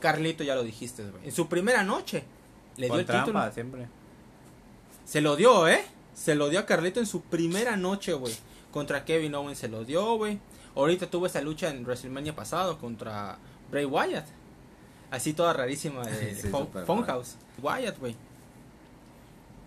Carlito 0.00 0.44
ya 0.44 0.54
lo 0.54 0.64
dijiste, 0.64 1.02
güey. 1.04 1.24
En 1.24 1.32
su 1.32 1.48
primera 1.48 1.82
noche 1.84 2.24
le 2.76 2.86
dio 2.86 2.98
el 2.98 3.06
trampa 3.06 3.26
título. 3.26 3.52
siempre. 3.52 3.86
Se 5.04 5.20
lo 5.20 5.36
dio, 5.36 5.68
¿eh? 5.68 5.84
Se 6.14 6.34
lo 6.34 6.48
dio 6.48 6.60
a 6.60 6.66
Carlito 6.66 7.00
en 7.00 7.06
su 7.06 7.22
primera 7.22 7.76
noche, 7.76 8.12
güey. 8.12 8.34
Contra 8.72 9.04
Kevin 9.04 9.34
Owens 9.34 9.58
se 9.58 9.68
lo 9.68 9.84
dio, 9.84 10.16
güey. 10.16 10.38
Ahorita 10.76 11.06
tuvo 11.08 11.26
esa 11.26 11.40
lucha 11.40 11.70
en 11.70 11.84
WrestleMania 11.84 12.34
pasado 12.34 12.78
contra 12.78 13.38
Bray 13.70 13.84
Wyatt. 13.84 14.26
Así 15.10 15.32
toda 15.32 15.52
rarísima 15.52 16.02
de 16.04 16.34
Sí, 16.40 16.48
Funhouse. 16.86 17.36
Wyatt, 17.62 17.98
güey. 17.98 18.16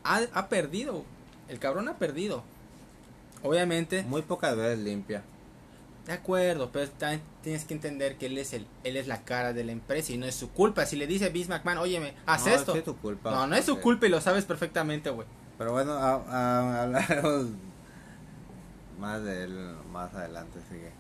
Ha, 0.04 0.22
ha 0.34 0.50
perdido. 0.50 1.04
El 1.48 1.60
cabrón 1.60 1.88
ha 1.88 1.98
perdido. 1.98 2.44
Obviamente, 3.44 4.04
Muy 4.04 4.22
pocas 4.24 4.56
veces 4.58 4.80
limpia. 4.80 5.24
de 6.08 6.14
acuerdo, 6.14 6.70
pero 6.72 6.90
también 6.90 7.22
tienes 7.44 7.64
que 7.66 7.74
entender 7.74 8.18
que 8.18 8.26
él 8.26 8.38
es 8.38 8.52
el, 8.54 8.66
él 8.84 8.98
es 8.98 9.08
la 9.08 9.24
cara 9.24 9.54
de 9.54 9.64
la 9.64 9.72
empresa 9.72 10.12
y 10.12 10.18
no 10.18 10.26
es 10.26 10.36
su 10.36 10.50
culpa. 10.52 10.86
Si 10.86 10.96
le 10.98 11.06
dice 11.08 11.30
Vince 11.30 11.50
McMahon, 11.50 11.78
óyeme, 11.78 12.14
haz 12.26 12.46
no, 12.48 12.54
esto. 12.54 12.76
es 12.76 12.84
tu 12.84 12.98
culpa. 12.98 13.32
no, 13.32 13.48
no 13.48 13.56
es 13.56 13.64
su 13.66 13.80
culpa 13.80 14.08
y 14.08 14.10
lo 14.10 14.20
sabes 14.20 14.44
perfectamente, 14.46 15.10
güey. 15.12 15.28
Pero 15.58 15.72
bueno, 15.72 15.94
hablaremos 15.98 17.48
más 19.00 19.24
de 19.24 19.44
él 19.44 19.76
más 19.92 20.14
adelante. 20.14 20.60
Sigue. 20.70 20.92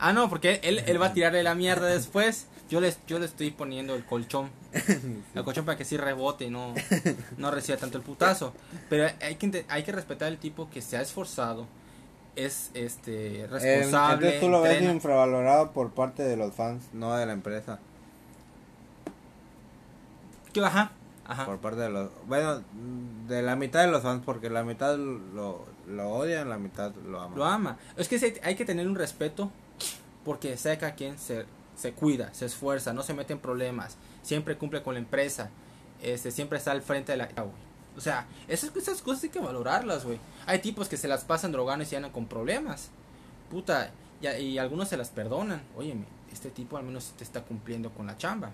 Ah, 0.00 0.14
no, 0.14 0.30
porque 0.30 0.60
él, 0.62 0.82
él 0.86 1.00
va 1.00 1.06
a 1.06 1.12
tirarle 1.12 1.42
la 1.42 1.54
mierda 1.54 1.86
después. 1.86 2.46
Yo 2.70 2.80
le, 2.80 2.94
yo 3.06 3.18
le 3.18 3.26
estoy 3.26 3.50
poniendo 3.50 3.94
el 3.94 4.04
colchón. 4.04 4.48
El 5.34 5.44
colchón 5.44 5.64
para 5.64 5.76
que 5.76 5.84
sí 5.84 5.96
rebote 5.96 6.44
y 6.44 6.50
no, 6.50 6.72
no 7.36 7.50
reciba 7.50 7.76
tanto 7.76 7.98
el 7.98 8.04
putazo. 8.04 8.54
Pero 8.88 9.08
hay 9.20 9.34
que, 9.34 9.66
hay 9.68 9.82
que 9.82 9.90
respetar 9.92 10.28
al 10.28 10.38
tipo 10.38 10.70
que 10.70 10.80
se 10.80 10.96
ha 10.96 11.02
esforzado. 11.02 11.66
Es 12.36 12.70
este 12.74 13.48
responsable. 13.50 14.14
Entonces 14.14 14.40
tú 14.40 14.48
lo 14.48 14.62
ves 14.62 14.74
entrena. 14.74 14.94
infravalorado 14.94 15.72
por 15.72 15.90
parte 15.90 16.22
de 16.22 16.36
los 16.36 16.54
fans, 16.54 16.84
no 16.92 17.16
de 17.16 17.26
la 17.26 17.32
empresa. 17.32 17.80
Ajá, 20.62 20.92
ajá. 21.26 21.44
Por 21.44 21.58
parte 21.58 21.80
de 21.80 21.90
los. 21.90 22.10
Bueno, 22.26 22.62
de 23.28 23.42
la 23.42 23.56
mitad 23.56 23.80
de 23.80 23.90
los 23.90 24.02
fans, 24.02 24.22
porque 24.24 24.48
la 24.48 24.62
mitad 24.62 24.96
lo, 24.96 25.66
lo 25.88 26.08
odian, 26.10 26.48
la 26.48 26.58
mitad 26.58 26.92
lo 26.94 27.20
aman. 27.20 27.38
Lo 27.38 27.44
ama. 27.44 27.78
Es 27.96 28.08
que 28.08 28.40
hay 28.44 28.54
que 28.54 28.64
tener 28.64 28.86
un 28.86 28.94
respeto 28.94 29.50
porque 30.24 30.56
sé 30.56 30.78
que 30.78 30.86
a 30.86 30.94
quien 30.94 31.18
se, 31.18 31.46
se 31.76 31.92
cuida, 31.92 32.32
se 32.34 32.46
esfuerza, 32.46 32.92
no 32.92 33.02
se 33.02 33.14
mete 33.14 33.32
en 33.32 33.38
problemas, 33.38 33.96
siempre 34.22 34.56
cumple 34.56 34.82
con 34.82 34.94
la 34.94 35.00
empresa, 35.00 35.50
este 36.02 36.30
siempre 36.30 36.58
está 36.58 36.72
al 36.72 36.82
frente 36.82 37.12
de 37.12 37.18
la... 37.18 37.28
Ah. 37.36 37.46
O 37.96 38.00
sea, 38.00 38.26
esas, 38.48 38.74
esas 38.76 39.02
cosas 39.02 39.24
hay 39.24 39.30
que 39.30 39.40
valorarlas, 39.40 40.04
güey. 40.04 40.18
Hay 40.46 40.60
tipos 40.60 40.88
que 40.88 40.96
se 40.96 41.08
las 41.08 41.24
pasan 41.24 41.52
drogando 41.52 41.82
y 41.82 41.86
se 41.86 41.96
andan 41.96 42.12
con 42.12 42.26
problemas. 42.26 42.88
Puta, 43.50 43.90
y 44.22 44.58
algunos 44.58 44.88
se 44.88 44.96
las 44.96 45.10
perdonan. 45.10 45.62
Óyeme, 45.76 46.04
este 46.32 46.50
tipo 46.50 46.76
al 46.76 46.84
menos 46.84 47.12
te 47.18 47.24
está 47.24 47.42
cumpliendo 47.42 47.90
con 47.90 48.06
la 48.06 48.16
chamba. 48.16 48.52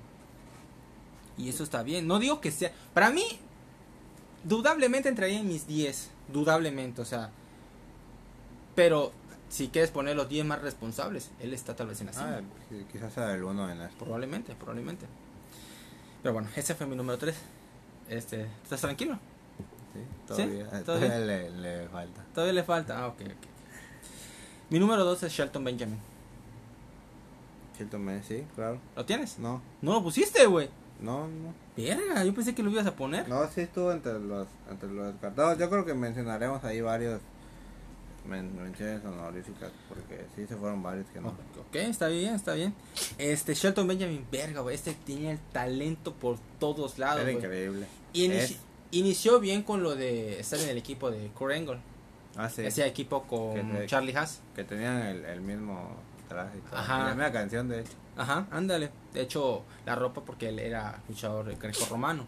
Y 1.37 1.49
eso 1.49 1.63
está 1.63 1.83
bien. 1.83 2.07
No 2.07 2.19
digo 2.19 2.41
que 2.41 2.51
sea. 2.51 2.73
Para 2.95 3.11
mí, 3.11 3.25
dudablemente 4.43 5.09
entraría 5.09 5.39
en 5.39 5.49
mis 5.49 5.67
10. 5.67 6.11
Dudablemente, 6.33 7.03
o 7.03 7.05
sea. 7.05 7.31
Pero 8.75 9.13
si 9.49 9.69
quieres 9.69 9.91
poner 9.91 10.17
los 10.17 10.29
10 10.29 10.45
más 10.47 10.61
responsables, 10.63 11.31
él 11.41 11.55
está 11.55 11.75
tal 11.77 11.87
vez 11.89 12.01
en 12.01 12.07
la 12.09 12.13
cima. 12.13 12.41
Ah, 12.41 12.75
quizás 12.93 13.13
sea 13.13 13.35
el 13.35 13.45
uno 13.45 13.71
en 13.71 13.81
esto. 13.81 14.05
Probablemente, 14.05 14.55
probablemente. 14.55 15.07
Pero 16.23 16.33
bueno, 16.35 16.49
ese 16.57 16.75
fue 16.75 16.87
mi 16.87 16.97
número 16.97 17.19
3. 17.19 17.35
Este, 18.09 18.47
¿Estás 18.63 18.81
tranquilo? 18.81 19.19
Sí, 19.93 20.01
todavía, 20.27 20.65
¿Sí? 20.65 20.85
todavía 20.85 21.09
¿Todavía? 21.09 21.19
le, 21.19 21.51
le 21.51 21.89
falta. 21.89 22.25
Todavía 22.35 22.53
le 22.55 22.63
falta. 22.65 22.99
Ah, 22.99 23.07
ok, 23.09 23.21
ok. 23.23 23.47
Mi 24.71 24.79
número 24.79 25.05
2 25.05 25.23
es 25.23 25.33
Shelton 25.33 25.63
Benjamin. 25.65 25.99
Cierto 27.77 27.99
mes, 27.99 28.25
sí, 28.27 28.45
claro. 28.55 28.79
¿Lo 28.97 29.05
tienes? 29.05 29.39
No, 29.39 29.61
No 29.83 29.93
lo 29.95 30.03
pusiste, 30.03 30.47
güey. 30.47 30.69
no, 31.01 31.29
no. 31.29 31.55
Verga, 31.77 32.25
yo 32.25 32.35
pensé 32.35 32.55
que 32.55 32.63
lo 32.63 32.71
ibas 32.71 32.87
a 32.87 32.97
poner. 32.97 33.29
No, 33.29 33.47
sí 33.49 33.61
estuvo 33.61 33.93
entre 33.93 34.19
los, 34.19 34.49
entre 34.71 34.91
los 34.91 35.13
descartados. 35.13 35.59
Yo 35.59 35.69
creo 35.69 35.85
que 35.85 35.93
mencionaremos 35.93 36.65
ahí 36.65 36.81
varios 36.81 37.21
menciones 38.27 39.05
honoríficas, 39.05 39.71
porque 39.89 40.27
sí 40.35 40.47
se 40.47 40.57
fueron 40.57 40.83
varios 40.83 41.07
que 41.09 41.21
no. 41.21 41.29
Ok, 41.29 41.75
está 41.77 42.09
bien, 42.09 42.35
está 42.35 42.55
bien. 42.55 42.75
Este, 43.19 43.55
Shelton 43.55 43.87
Benjamin, 43.87 44.27
verga, 44.31 44.61
güey. 44.61 44.75
Este 44.75 44.95
tenía 44.95 45.33
el 45.33 45.39
talento 45.53 46.13
por 46.15 46.39
todos 46.59 46.99
lados, 46.99 47.23
Era 47.23 47.33
increíble. 47.33 47.87
Y 48.13 48.27
inici- 48.29 48.35
Es- 48.37 48.59
inició 48.91 49.41
bien 49.41 49.63
con 49.63 49.83
lo 49.83 49.95
de 49.95 50.41
estar 50.41 50.59
en 50.61 50.69
el 50.69 50.79
equipo 50.79 51.11
de 51.11 51.29
Kurt. 51.29 51.79
Ah, 52.37 52.51
sí, 52.51 52.67
Hacía 52.67 52.87
equipo 52.87 53.23
con 53.23 53.87
Charlie 53.87 54.15
Haas. 54.15 54.41
que 54.55 54.63
tenían 54.65 54.99
el, 55.03 55.25
el 55.25 55.41
mismo 55.41 55.97
traje. 56.29 56.59
Ajá. 56.73 56.99
La 57.05 57.15
misma 57.15 57.33
canción, 57.33 57.69
de 57.69 57.81
hecho. 57.81 57.93
Ajá, 58.17 58.47
ándale. 58.51 58.91
De 59.15 59.23
hecho, 59.23 59.63
la 59.87 59.95
ropa 59.95 60.23
porque 60.23 60.49
él 60.51 60.59
era 60.59 61.03
luchador 61.09 61.55
greco-romano. 61.59 62.27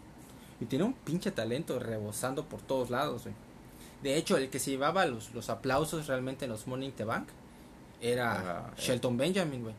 Y 0.61 0.65
tenía 0.65 0.87
un 0.87 0.93
pinche 0.95 1.31
talento 1.31 1.79
rebosando 1.79 2.45
por 2.47 2.61
todos 2.61 2.91
lados, 2.91 3.23
güey. 3.25 3.35
De 4.03 4.17
hecho, 4.17 4.37
el 4.37 4.49
que 4.51 4.59
se 4.59 4.71
llevaba 4.71 5.07
los, 5.07 5.35
los 5.35 5.51
aplausos 5.51 6.07
realmente 6.07 6.45
en 6.45 6.53
los 6.53 6.67
in 6.67 6.93
the 6.93 7.05
Bank 7.05 7.29
era 8.01 8.71
eh. 8.77 8.81
Shelton 8.81 9.17
Benjamin, 9.17 9.63
güey. 9.63 9.75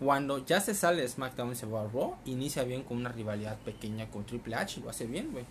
Cuando 0.00 0.44
ya 0.46 0.60
se 0.60 0.74
sale 0.74 1.02
de 1.02 1.08
SmackDown 1.08 1.52
y 1.52 1.54
se 1.56 1.66
va 1.66 1.82
a 1.82 1.88
Raw, 1.88 2.16
inicia 2.24 2.62
bien 2.64 2.82
con 2.84 2.96
una 2.98 3.10
rivalidad 3.10 3.58
pequeña 3.58 4.08
con 4.10 4.24
Triple 4.24 4.54
H 4.54 4.78
y 4.80 4.82
lo 4.84 4.90
hace 4.90 5.06
bien, 5.06 5.32
güey. 5.32 5.44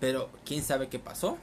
Pero, 0.00 0.28
¿quién 0.44 0.62
sabe 0.62 0.88
qué 0.88 0.98
pasó? 0.98 1.36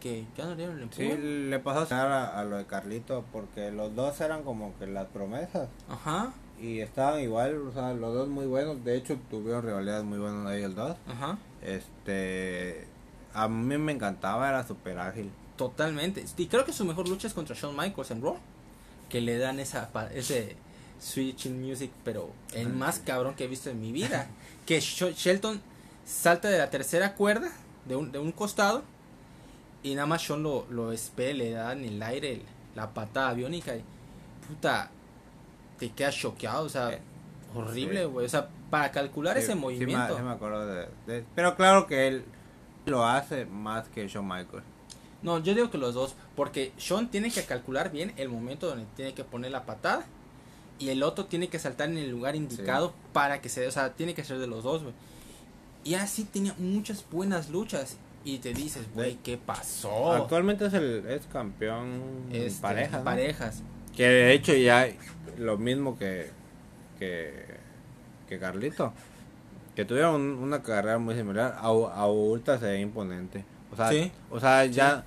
Que 0.00 0.24
ya 0.36 0.44
no 0.44 0.54
dieron 0.54 0.78
el 0.80 0.92
Sí, 0.92 1.02
empuje. 1.04 1.18
le 1.48 1.58
pasó 1.58 1.92
a, 1.94 2.38
a 2.38 2.44
lo 2.44 2.56
de 2.58 2.66
Carlito, 2.66 3.24
porque 3.32 3.70
los 3.72 3.94
dos 3.96 4.20
eran 4.20 4.44
como 4.44 4.72
que 4.78 4.86
las 4.86 5.06
promesas. 5.08 5.68
Ajá, 5.88 6.32
Y 6.60 6.80
estaban 6.80 7.20
igual, 7.20 7.56
o 7.68 7.72
sea, 7.72 7.92
los 7.94 8.14
dos 8.14 8.28
muy 8.28 8.46
buenos. 8.46 8.84
De 8.84 8.96
hecho, 8.96 9.16
tuvieron 9.30 9.62
rivalidades 9.64 10.04
muy 10.04 10.18
buenas 10.18 10.46
ahí 10.46 10.62
el 10.62 10.74
dos. 10.74 10.96
ajá. 11.08 11.38
Este. 11.62 12.86
A 13.34 13.48
mí 13.48 13.76
me 13.78 13.92
encantaba, 13.92 14.48
era 14.48 14.66
súper 14.66 14.98
ágil. 14.98 15.30
Totalmente. 15.56 16.24
Y 16.36 16.46
creo 16.46 16.64
que 16.64 16.72
su 16.72 16.84
mejor 16.84 17.08
lucha 17.08 17.26
es 17.26 17.34
contra 17.34 17.54
Shawn 17.56 17.76
Michaels 17.76 18.10
en 18.10 18.22
Raw. 18.22 18.36
Que 19.08 19.20
le 19.20 19.38
dan 19.38 19.58
esa 19.60 19.90
ese 20.14 20.56
switch 21.00 21.46
in 21.46 21.62
music, 21.62 21.90
pero 22.04 22.30
el 22.52 22.68
más 22.70 22.98
cabrón 22.98 23.34
que 23.34 23.44
he 23.44 23.48
visto 23.48 23.70
en 23.70 23.80
mi 23.80 23.92
vida. 23.92 24.28
que 24.66 24.78
Sh- 24.78 25.14
Shelton 25.14 25.60
salta 26.04 26.48
de 26.48 26.58
la 26.58 26.70
tercera 26.70 27.14
cuerda, 27.14 27.50
de 27.86 27.96
un, 27.96 28.12
de 28.12 28.18
un 28.18 28.32
costado, 28.32 28.82
y 29.82 29.94
nada 29.94 30.06
más 30.06 30.22
Shawn 30.22 30.42
lo, 30.42 30.66
lo 30.70 30.92
espera, 30.92 31.32
le 31.36 31.50
da 31.52 31.72
en 31.72 31.84
el 31.84 32.02
aire 32.02 32.32
el- 32.34 32.42
la 32.74 32.92
patada 32.94 33.30
aviónica. 33.30 33.74
Y 33.76 33.82
puta, 34.48 34.90
te 35.78 35.90
quedas 35.90 36.14
choqueado, 36.16 36.64
o 36.64 36.68
sea, 36.68 36.92
Eh, 36.92 37.00
horrible, 37.54 38.04
güey. 38.06 38.26
O 38.26 38.28
sea, 38.28 38.48
para 38.70 38.90
calcular 38.92 39.34
Sí, 39.36 39.42
ese 39.44 39.48
sí 39.52 39.54
me- 39.54 39.60
movimiento. 39.62 40.16
sí 40.16 40.22
me 40.22 40.30
acuerdo 40.30 40.66
de, 40.66 40.88
de- 41.06 41.24
Pero 41.34 41.56
claro 41.56 41.86
que 41.86 42.08
él 42.08 42.24
lo 42.88 43.04
hace 43.06 43.46
más 43.46 43.88
que 43.88 44.06
Shawn 44.08 44.26
Michaels. 44.26 44.64
No, 45.22 45.38
yo 45.40 45.54
digo 45.54 45.70
que 45.70 45.78
los 45.78 45.94
dos, 45.94 46.14
porque 46.36 46.72
Sean 46.76 47.10
tiene 47.10 47.30
que 47.30 47.44
calcular 47.44 47.90
bien 47.90 48.12
el 48.16 48.28
momento 48.28 48.68
donde 48.68 48.86
tiene 48.96 49.14
que 49.14 49.24
poner 49.24 49.50
la 49.50 49.64
patada 49.64 50.06
y 50.78 50.90
el 50.90 51.02
otro 51.02 51.26
tiene 51.26 51.48
que 51.48 51.58
saltar 51.58 51.88
en 51.88 51.98
el 51.98 52.10
lugar 52.10 52.36
indicado 52.36 52.92
para 53.12 53.40
que 53.40 53.48
se, 53.48 53.66
o 53.66 53.70
sea, 53.72 53.94
tiene 53.94 54.14
que 54.14 54.22
ser 54.22 54.38
de 54.38 54.46
los 54.46 54.62
dos, 54.62 54.82
güey. 54.82 54.94
Y 55.84 55.94
así 55.94 56.24
tenía 56.24 56.54
muchas 56.58 57.04
buenas 57.10 57.50
luchas 57.50 57.96
y 58.24 58.38
te 58.38 58.52
dices, 58.52 58.86
güey, 58.94 59.16
¿qué 59.24 59.36
pasó? 59.38 60.12
Actualmente 60.12 60.66
es 60.66 60.74
el 60.74 61.04
es 61.08 61.26
campeón 61.26 62.00
en 62.30 62.42
Este, 62.42 62.62
parejas. 62.62 62.98
¿no? 62.98 63.04
parejas. 63.04 63.62
Que 63.96 64.04
de 64.06 64.32
hecho 64.34 64.54
ya 64.54 64.88
lo 65.36 65.56
mismo 65.58 65.98
que 65.98 66.30
que, 66.98 67.44
que 68.28 68.38
Carlito. 68.38 68.92
Que 69.78 69.84
tuvieron 69.84 70.16
un- 70.16 70.38
una 70.42 70.60
carrera 70.60 70.98
muy 70.98 71.14
similar. 71.14 71.54
A, 71.56 71.66
ahorita 71.68 72.58
se 72.58 72.66
ve 72.66 72.80
imponente. 72.80 73.44
O 73.72 73.76
sea, 73.76 73.90
Sí. 73.90 74.10
o 74.28 74.40
sea 74.40 74.64
ya. 74.64 75.04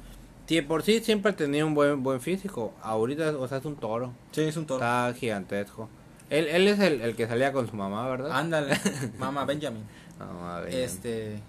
Si 0.47 0.61
por 0.61 0.81
sí 0.81 1.01
siempre 1.01 1.33
tenía 1.33 1.65
un 1.65 1.73
buen 1.73 2.01
buen 2.03 2.21
físico. 2.21 2.73
Ahorita, 2.81 3.37
o 3.37 3.45
sea, 3.49 3.57
es 3.57 3.65
un 3.65 3.75
toro. 3.75 4.13
Sí, 4.31 4.43
es 4.43 4.55
un 4.55 4.65
toro. 4.65 4.79
Está 4.79 5.13
gigantesco. 5.13 5.89
Él, 6.29 6.47
él 6.47 6.69
es 6.69 6.79
el, 6.79 7.01
el 7.01 7.17
que 7.17 7.27
salía 7.27 7.51
con 7.51 7.69
su 7.69 7.75
mamá, 7.75 8.07
¿verdad? 8.07 8.31
Ándale, 8.31 8.73
mamá 9.19 9.43
Benjamin. 9.43 9.83
Este, 10.69 11.39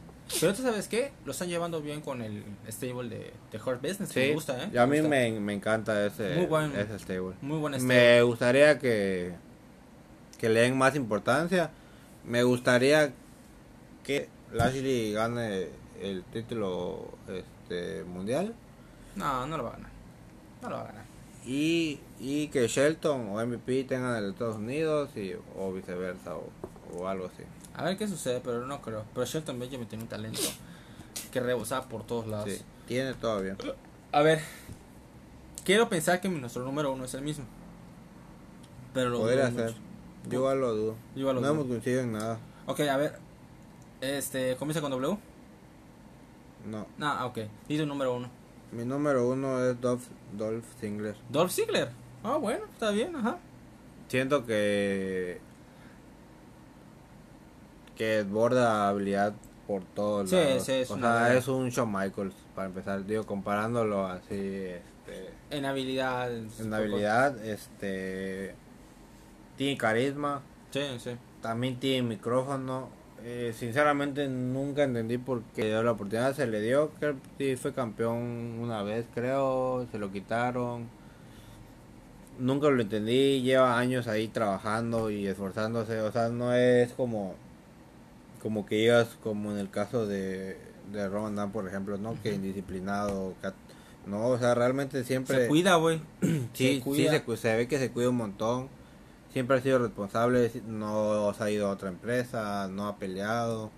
pero 0.41 0.53
tú 0.53 0.63
sabes 0.63 0.89
qué, 0.89 1.13
lo 1.25 1.31
están 1.31 1.47
llevando 1.49 1.81
bien 1.81 2.01
con 2.01 2.23
el 2.23 2.43
stable 2.69 3.09
de, 3.09 3.33
de 3.53 3.59
Hurt 3.65 3.81
Business, 3.83 4.09
Sí, 4.09 4.19
me 4.19 4.33
gusta, 4.35 4.65
¿eh? 4.65 4.71
y 4.73 4.79
a 4.79 4.87
mí 4.89 5.01
me, 5.01 5.31
me 5.39 5.53
encanta 5.53 6.05
ese, 6.07 6.35
Muy 6.35 6.47
buen- 6.47 6.75
ese 6.75 6.99
stable. 6.99 7.35
Muy 7.41 7.59
buen 7.59 7.75
stable. 7.75 7.95
Me 7.95 8.23
gustaría 8.23 8.79
que, 8.81 9.33
que 10.39 10.49
le 10.49 10.63
den 10.63 10.77
más 10.77 10.97
importancia. 10.97 11.71
Me 12.25 12.43
gustaría 12.43 13.13
que 14.05 14.29
Lashley 14.53 15.13
gane 15.13 15.69
el 16.01 16.25
título 16.25 17.09
este 17.29 18.05
mundial 18.05 18.55
No, 19.17 19.47
no 19.47 19.57
lo 19.57 19.65
va 19.65 19.71
a 19.71 19.73
ganar. 19.75 19.91
No 20.63 20.71
lo 20.71 20.77
va 20.77 20.83
a 20.83 20.87
ganar. 20.87 21.05
y, 21.45 22.01
y 22.21 22.49
que 22.49 22.67
Shelton 22.69 23.29
o 23.31 23.45
MVP 23.47 23.85
tengan 23.85 24.17
el 24.17 24.25
de 24.25 24.31
Estados 24.31 24.57
Unidos 24.57 25.11
y, 25.17 25.35
o 25.57 25.73
viceversa 25.73 26.37
o, 26.37 26.51
o 26.97 27.09
algo 27.09 27.27
así. 27.27 27.43
A 27.75 27.85
ver 27.85 27.97
qué 27.97 28.07
sucede, 28.07 28.41
pero 28.45 28.67
no 28.67 28.81
creo. 28.83 29.05
Pero 29.15 29.27
Shelton 29.27 29.59
Benjamin 29.59 29.89
tiene 29.89 30.05
un 30.05 30.11
talento 30.11 30.41
que 31.31 31.41
rebosaba 31.41 31.89
por 31.89 32.07
todos 32.07 32.27
lados. 32.27 32.51
Sí, 32.51 32.63
tiene 32.87 33.15
todavía. 33.15 33.57
A 34.13 34.21
ver, 34.23 34.41
quiero 35.65 35.89
pensar 35.89 36.21
que 36.21 36.29
nuestro 36.29 36.65
número 36.65 36.93
uno 36.93 37.05
es 37.05 37.15
el 37.15 37.23
mismo. 37.23 37.45
Pero 38.93 39.11
lo 39.11 39.21
mucho. 39.21 39.75
Yo 40.29 40.39
igual 40.39 40.61
lo 40.61 40.75
dudo. 40.75 40.95
Yo 41.15 41.21
igual 41.21 41.37
lo 41.37 41.41
no 41.41 41.47
dudo. 41.49 41.55
hemos 41.57 41.67
coincidido 41.69 42.01
en 42.03 42.13
nada. 42.13 42.39
Ok, 42.67 42.81
a 42.81 42.97
ver. 42.97 43.19
Este, 44.01 44.57
¿comienza 44.57 44.81
con 44.81 44.91
W? 44.91 45.17
No. 46.71 46.87
Ah, 47.01 47.27
ok. 47.27 47.39
Dice 47.69 47.87
número 47.87 48.15
uno. 48.17 48.29
Mi 48.71 48.85
número 48.85 49.29
uno 49.29 49.65
es 49.65 49.81
Dolph, 49.81 50.05
Dolph 50.33 50.65
Ziggler. 50.81 51.17
Dolph 51.29 51.51
Ziggler. 51.53 51.91
Ah, 52.23 52.37
bueno, 52.37 52.65
está 52.73 52.91
bien, 52.91 53.15
ajá. 53.17 53.39
Siento 54.09 54.45
que 54.47 55.41
que 57.97 58.05
desborda 58.25 58.89
habilidad 58.89 59.35
por 59.67 59.85
todos 59.85 60.31
Sí, 60.31 60.37
lados. 60.37 60.65
sí, 60.65 60.73
es 60.73 60.91
o 60.91 60.95
una 60.95 61.27
sea, 61.27 61.35
es 61.37 61.49
un 61.49 61.69
Shawn 61.69 61.93
Michaels 61.93 62.35
para 62.55 62.69
empezar, 62.69 63.05
digo 63.05 63.25
comparándolo 63.27 64.07
así 64.07 64.35
este 64.35 65.31
En 65.51 65.65
habilidad. 65.67 66.31
en 66.33 66.73
habilidad, 66.75 67.45
este 67.45 68.55
tiene 69.63 69.79
carisma, 69.79 70.43
Sí, 70.71 70.81
sí. 70.99 71.11
también 71.41 71.79
tiene 71.79 72.03
micrófono. 72.09 72.89
Eh, 73.25 73.53
sinceramente 73.57 74.27
nunca 74.29 74.83
entendí 74.83 75.17
por 75.19 75.43
qué 75.55 75.71
la 75.71 75.93
oportunidad, 75.93 76.35
se 76.35 76.47
le 76.49 76.61
dio, 76.61 76.91
que 76.99 77.15
sí 77.39 77.55
fue 77.57 77.73
campeón 77.73 78.59
una 78.61 78.83
vez, 78.83 79.07
creo, 79.15 79.87
se 79.93 79.99
lo 79.99 80.11
quitaron. 80.11 80.89
Nunca 82.39 82.69
lo 82.71 82.83
entendí, 82.83 83.43
lleva 83.43 83.79
años 83.79 84.09
ahí 84.09 84.27
trabajando 84.27 85.11
y 85.11 85.27
esforzándose, 85.27 86.01
o 86.01 86.11
sea, 86.11 86.29
no 86.31 86.53
es 86.55 86.93
como 86.93 87.35
como 88.43 88.67
que 88.67 88.75
digas 88.75 89.17
como 89.23 89.53
en 89.53 89.59
el 89.59 89.71
caso 89.71 90.07
de 90.07 90.57
de 90.93 91.09
Roman 91.09 91.53
por 91.53 91.69
ejemplo, 91.69 91.97
no 91.99 92.17
que 92.23 92.35
indisciplinado, 92.35 93.35
que- 93.41 93.53
no, 94.11 94.27
o 94.31 94.39
sea, 94.39 94.55
realmente 94.57 95.05
siempre 95.05 95.43
Se 95.43 95.47
cuida, 95.47 95.77
güey. 95.77 96.01
Sí, 96.21 96.39
se 96.55 96.75
sí 96.75 96.81
cuida. 96.81 97.13
se, 97.13 97.23
cu- 97.23 97.37
se 97.37 97.55
ve 97.57 97.69
que 97.69 97.79
se 97.79 97.93
cuida 97.93 98.09
un 98.09 98.17
montón. 98.17 98.69
Siempre 99.33 99.57
ha 99.57 99.61
sido 99.63 99.79
responsable, 99.79 100.51
no 100.67 101.33
se 101.35 101.43
ha 101.45 101.51
ido 101.51 101.69
a 101.69 101.71
otra 101.71 101.89
empresa, 101.89 102.69
no 102.69 102.87
ha 102.87 102.97
peleado. 102.97 103.71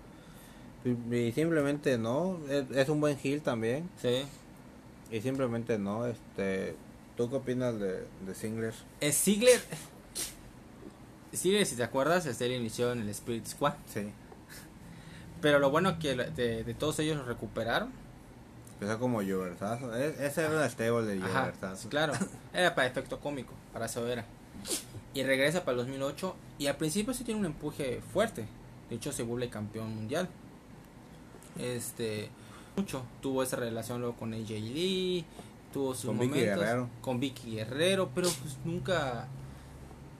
Y, 1.11 1.31
simplemente 1.31 1.97
no, 1.97 2.39
es, 2.49 2.69
es 2.71 2.89
un 2.89 2.99
buen 3.01 3.17
heel 3.23 3.41
también. 3.41 3.89
Sí. 4.01 4.23
Y 5.11 5.21
simplemente 5.21 5.77
no, 5.79 6.05
este... 6.05 6.75
¿Tú 7.15 7.29
qué 7.29 7.37
opinas 7.37 7.79
de, 7.79 8.05
de 8.25 8.35
Singler? 8.35 8.73
Es 8.99 9.15
Ziggler. 9.23 9.61
Ziggler, 11.33 11.65
si 11.65 11.75
te 11.77 11.83
acuerdas, 11.83 12.25
este, 12.25 12.45
él 12.45 12.51
inició 12.53 12.91
en 12.91 12.99
el 13.01 13.09
Spirit 13.09 13.45
Squad. 13.47 13.73
Sí. 13.87 14.09
Pero 15.41 15.59
lo 15.59 15.69
bueno 15.69 15.97
que 15.99 16.15
de, 16.15 16.63
de 16.63 16.73
todos 16.73 16.99
ellos 16.99 17.17
lo 17.17 17.23
recuperaron. 17.23 17.89
Empezó 18.73 18.99
como 18.99 19.21
Lloversazo. 19.21 19.95
E- 19.95 20.25
Ese 20.25 20.41
era 20.45 20.65
el 20.65 20.69
stable 20.69 21.03
de 21.05 21.21
Ajá, 21.23 21.39
Lloversazo. 21.45 21.87
claro. 21.89 22.13
Era 22.53 22.75
para 22.75 22.87
efecto 22.87 23.19
cómico, 23.21 23.53
para 23.71 23.85
eso 23.85 24.05
era. 24.07 24.25
Y 25.13 25.23
regresa 25.23 25.63
para 25.63 25.79
el 25.79 25.85
2008. 25.85 26.35
Y 26.59 26.67
al 26.67 26.75
principio 26.77 27.13
sí 27.13 27.23
tiene 27.23 27.39
un 27.39 27.45
empuje 27.45 28.01
fuerte. 28.13 28.45
De 28.89 28.97
hecho, 28.97 29.11
se 29.11 29.23
vuelve 29.23 29.49
campeón 29.49 29.95
mundial. 29.95 30.29
Este. 31.57 32.29
Mucho. 32.75 33.03
Tuvo 33.21 33.41
esa 33.41 33.55
relación 33.55 34.01
luego 34.01 34.15
con 34.17 34.33
AJ 34.33 34.49
Lee. 34.49 35.25
Tuvo 35.71 35.95
sus 35.95 36.05
Con 36.05 36.19
Vicky 36.19 36.29
momentos. 36.29 36.59
Guerrero. 36.59 36.89
Con 37.01 37.19
Vicky 37.19 37.51
Guerrero. 37.55 38.11
Pero 38.13 38.29
pues 38.29 38.57
nunca 38.65 39.27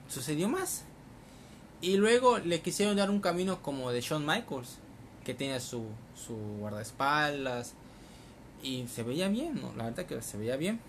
sucedió 0.07 0.47
más. 0.47 0.85
Y 1.81 1.97
luego 1.97 2.39
le 2.39 2.61
quisieron 2.61 2.95
dar 2.95 3.09
un 3.09 3.19
camino 3.19 3.61
como 3.61 3.91
de 3.91 3.99
Shawn 4.01 4.25
Michaels. 4.25 4.77
Que 5.25 5.33
tenía 5.33 5.59
su, 5.59 5.87
su 6.15 6.35
guardaespaldas. 6.59 7.73
Y 8.63 8.87
se 8.87 9.03
veía 9.03 9.27
bien, 9.27 9.61
¿no? 9.61 9.73
La 9.75 9.85
verdad 9.85 10.05
que 10.05 10.21
se 10.21 10.37
veía 10.37 10.55
bien. 10.55 10.79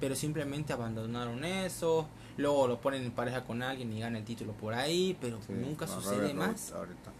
Pero 0.00 0.16
simplemente 0.16 0.72
abandonaron 0.72 1.44
eso. 1.44 2.08
Luego 2.36 2.66
lo 2.68 2.80
ponen 2.80 3.02
en 3.04 3.10
pareja 3.12 3.44
con 3.44 3.62
alguien 3.62 3.92
y 3.92 4.00
gana 4.00 4.18
el 4.18 4.24
título 4.24 4.52
por 4.52 4.74
ahí. 4.74 5.16
Pero 5.20 5.38
Sí, 5.46 5.52
nunca 5.52 5.86
sucede 5.86 6.16
Robert 6.18 6.34
más. 6.34 6.72
Ahorita. 6.72 7.10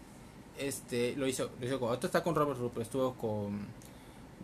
Este, 0.57 1.15
lo 1.15 1.27
hizo, 1.27 1.49
lo 1.59 1.65
hizo 1.65 1.79
con, 1.79 1.89
ahorita 1.89 2.07
está 2.07 2.23
con 2.23 2.35
Robert 2.35 2.59
pero 2.59 2.81
estuvo 2.81 3.13
con 3.15 3.65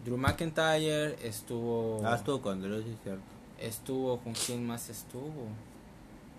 Drew 0.03 0.17
McIntyre, 0.17 1.15
estuvo, 1.27 2.01
Ah, 2.03 2.15
estuvo 2.15 2.41
con 2.41 2.61
Drew, 2.61 2.81
sí, 2.81 2.97
cierto. 3.03 3.21
estuvo 3.59 4.17
con 4.19 4.33
quién 4.33 4.65
más 4.65 4.89
estuvo, 4.89 5.47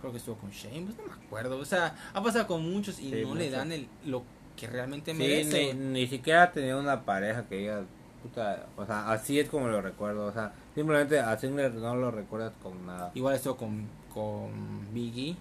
creo 0.01 0.11
que 0.11 0.19
estuvo 0.19 0.35
con 0.37 0.51
Sheamus, 0.51 0.97
no 0.97 1.05
me 1.07 1.13
acuerdo, 1.25 1.57
o 1.59 1.65
sea, 1.65 1.95
ha 2.13 2.21
pasado 2.23 2.49
con 2.49 2.69
muchos 2.69 2.99
y 2.99 3.11
Sí, 3.11 3.23
no 3.23 3.35
le 3.37 3.49
dan 3.49 3.71
el, 3.71 3.87
lo 4.07 4.25
que 4.57 4.67
realmente 4.67 5.13
Sí, 5.13 5.19
merece. 5.19 5.75
ni, 5.75 6.01
ni 6.01 6.07
siquiera 6.09 6.51
tenía 6.51 6.77
una 6.77 7.05
pareja 7.05 7.47
que 7.47 7.57
diga, 7.59 7.85
puta, 8.25 8.67
o 8.77 8.85
sea, 8.85 9.13
así 9.13 9.39
es 9.39 9.49
como 9.49 9.69
lo 9.69 9.81
recuerdo, 9.81 10.27
o 10.27 10.33
sea, 10.33 10.53
simplemente 10.75 11.21
a 11.21 11.37
Ziggler 11.37 11.73
no 11.75 11.95
lo 11.95 12.11
recuerdas 12.11 12.53
con 12.61 12.87
nada. 12.87 13.13
Igual 13.15 13.37
estuvo 13.37 13.57
con, 13.57 13.87
con 14.13 14.93
Biggie, 14.93 15.37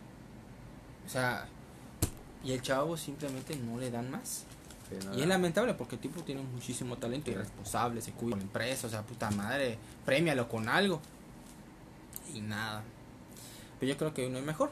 o 1.05 1.10
sea, 1.10 1.47
y 2.43 2.51
el 2.53 2.62
chavo 2.62 2.95
simplemente 2.97 3.55
no 3.55 3.77
le 3.77 3.91
dan 3.91 4.10
más. 4.12 4.45
Sí, 4.89 5.05
no, 5.05 5.17
Y 5.17 5.21
es 5.21 5.27
lamentable 5.27 5.73
porque 5.73 5.95
el 5.95 6.01
tipo 6.01 6.21
tiene 6.21 6.41
muchísimo 6.41 6.97
talento 6.97 7.29
y 7.29 7.34
es 7.34 7.39
responsable, 7.39 8.01
se 8.01 8.12
cuida 8.12 8.32
con 8.32 8.39
la 8.39 8.45
empresa, 8.45 8.88
o 8.88 8.89
sea, 8.89 9.01
puta 9.03 9.29
madre, 9.32 9.77
premialo 10.05 10.47
con 10.47 10.69
algo. 10.69 11.01
Y 12.34 12.41
nada. 12.41 12.84
Pero 13.79 13.91
yo 13.91 13.97
creo 13.97 14.13
que 14.13 14.27
uno 14.27 14.38
es 14.38 14.45
mejor. 14.45 14.71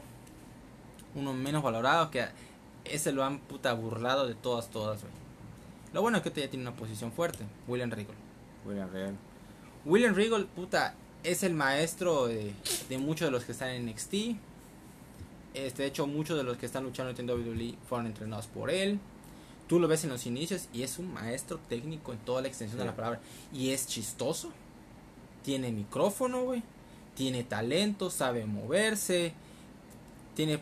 Uno 1.14 1.34
menos 1.34 1.62
valorado 1.62 2.10
que 2.10 2.26
ese 2.84 3.12
lo 3.12 3.24
han 3.24 3.40
puta 3.40 3.72
burlado 3.72 4.26
de 4.26 4.34
todas, 4.34 4.70
todas, 4.70 5.00
güey. 5.00 5.12
Lo 5.92 6.02
bueno 6.02 6.18
es 6.18 6.22
que 6.22 6.28
este 6.28 6.42
ya 6.42 6.50
tiene 6.50 6.68
una 6.68 6.76
posición 6.76 7.12
fuerte, 7.12 7.44
William 7.66 7.90
Regal. 7.90 8.14
William 8.64 8.90
Regal. 8.90 9.16
William 9.84 10.14
Regal, 10.14 10.46
puta, 10.46 10.94
es 11.24 11.42
el 11.42 11.54
maestro 11.54 12.26
de, 12.26 12.52
de 12.88 12.98
muchos 12.98 13.26
de 13.26 13.30
los 13.30 13.44
que 13.44 13.52
están 13.52 13.70
en 13.70 13.86
NXT. 13.86 14.14
Este, 15.54 15.82
de 15.82 15.88
hecho, 15.88 16.06
muchos 16.06 16.36
de 16.36 16.44
los 16.44 16.56
que 16.56 16.66
están 16.66 16.84
luchando 16.84 17.12
en 17.18 17.28
WWE 17.28 17.74
fueron 17.88 18.06
entrenados 18.06 18.46
por 18.46 18.70
él. 18.70 19.00
Tú 19.66 19.80
lo 19.80 19.88
ves 19.88 20.04
en 20.04 20.10
los 20.10 20.24
inicios 20.26 20.68
y 20.72 20.82
es 20.82 20.98
un 20.98 21.12
maestro 21.12 21.58
técnico 21.68 22.12
en 22.12 22.18
toda 22.20 22.42
la 22.42 22.48
extensión 22.48 22.78
de 22.78 22.86
la 22.86 22.96
palabra. 22.96 23.20
Y 23.52 23.70
es 23.70 23.86
chistoso. 23.86 24.50
Tiene 25.44 25.72
micrófono, 25.72 26.42
güey. 26.42 26.62
Tiene 27.14 27.44
talento, 27.44 28.10
sabe 28.10 28.46
moverse. 28.46 29.32
Tiene. 30.34 30.60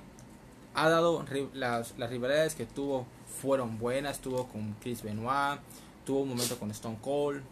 Ha 0.74 0.88
dado. 0.88 1.24
Las, 1.54 1.96
las 1.98 2.10
rivalidades 2.10 2.54
que 2.54 2.66
tuvo 2.66 3.06
fueron 3.40 3.78
buenas. 3.78 4.20
Tuvo 4.20 4.48
con 4.48 4.74
Chris 4.80 5.02
Benoit. 5.02 5.60
Tuvo 6.04 6.22
un 6.22 6.30
momento 6.30 6.58
con 6.58 6.70
Stone 6.70 6.98
Cold. 7.00 7.42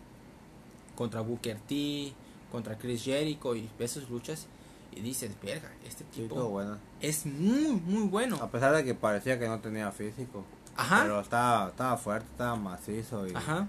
Contra 0.97 1.21
Booker 1.21 1.59
T. 1.69 2.13
Contra 2.55 2.79
Chris 2.79 3.03
Jericho. 3.03 3.57
Y 3.57 3.69
ves 3.77 3.91
sus 3.91 4.09
luchas. 4.09 4.47
Y 4.95 5.01
dices, 5.01 5.33
verga, 5.43 5.73
este 5.85 6.05
tipo 6.05 6.63
es 7.01 7.27
muy, 7.27 7.73
muy 7.73 8.07
bueno. 8.07 8.37
A 8.37 8.49
pesar 8.49 8.77
de 8.77 8.85
que 8.85 8.95
parecía 8.95 9.41
que 9.41 9.49
no 9.49 9.59
tenía 9.59 9.91
físico. 9.91 10.45
Ajá. 10.77 11.03
Pero 11.03 11.19
estaba, 11.19 11.71
estaba 11.71 11.97
fuerte, 11.97 12.29
estaba 12.31 12.55
macizo. 12.55 13.27
Y, 13.27 13.35
Ajá. 13.35 13.67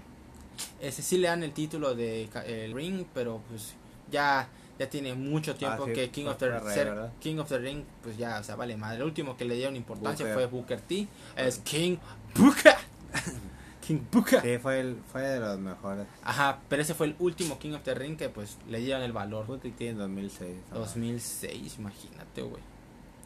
Ese 0.80 1.02
sí 1.02 1.18
le 1.18 1.26
dan 1.26 1.42
el 1.42 1.52
título 1.52 1.96
de 1.96 2.28
el 2.46 2.72
ring, 2.72 3.04
pero 3.12 3.40
pues 3.48 3.74
ya 4.08 4.48
ya 4.78 4.88
tiene 4.88 5.14
mucho 5.14 5.56
tiempo 5.56 5.84
Ah, 5.84 5.86
sí, 5.86 5.92
que 5.94 6.10
King 6.10 6.26
of 6.26 6.36
the 6.36 6.50
rey, 6.50 6.74
ser 6.74 6.88
¿verdad? 6.90 7.12
King 7.18 7.38
of 7.38 7.48
the 7.48 7.58
Ring, 7.58 7.82
pues 8.02 8.16
ya, 8.16 8.38
o 8.38 8.44
sea, 8.44 8.56
vale 8.56 8.76
madre. 8.76 8.98
El 8.98 9.04
último 9.04 9.36
que 9.36 9.44
le 9.44 9.56
dieron 9.56 9.74
importancia 9.74 10.26
Booker. 10.26 10.48
fue 10.48 10.58
Booker 10.58 10.80
T. 10.80 11.08
Es 11.34 11.58
King 11.58 11.96
Booker. 12.34 12.76
King. 13.86 14.00
Sí, 14.42 14.58
fue, 14.58 14.80
el, 14.80 14.96
fue 15.12 15.22
de 15.22 15.40
los 15.40 15.58
mejores. 15.58 16.06
Ajá, 16.22 16.58
pero 16.68 16.82
ese 16.82 16.94
fue 16.94 17.06
el 17.08 17.16
último 17.18 17.58
King 17.58 17.72
of 17.72 17.82
the 17.82 17.94
Ring 17.94 18.16
que 18.16 18.28
pues 18.28 18.58
le 18.68 18.78
dieron 18.80 19.02
el 19.02 19.12
valor. 19.12 19.46
Puta, 19.46 19.68
y 19.68 19.72
tiene 19.72 19.92
en 19.92 19.98
2006. 19.98 20.40
esa 20.42 20.68
madre. 20.70 20.80
2006, 20.80 21.76
imagínate, 21.78 22.42
güey. 22.42 22.62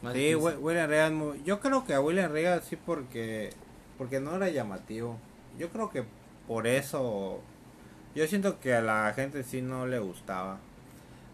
Sí, 0.01 0.07
15. 0.31 0.35
Wi- 0.35 0.55
William 0.55 0.89
Regal, 0.89 1.43
yo 1.45 1.59
creo 1.59 1.85
que 1.85 1.93
a 1.93 2.01
William 2.01 2.31
Regal 2.31 2.61
sí 2.67 2.75
porque 2.75 3.51
porque 3.97 4.19
no 4.19 4.35
era 4.35 4.49
llamativo. 4.49 5.17
Yo 5.59 5.69
creo 5.69 5.89
que 5.91 6.03
por 6.47 6.65
eso 6.65 7.39
yo 8.15 8.25
siento 8.27 8.59
que 8.59 8.73
a 8.73 8.81
la 8.81 9.13
gente 9.15 9.43
sí 9.43 9.61
no 9.61 9.85
le 9.85 9.99
gustaba. 9.99 10.59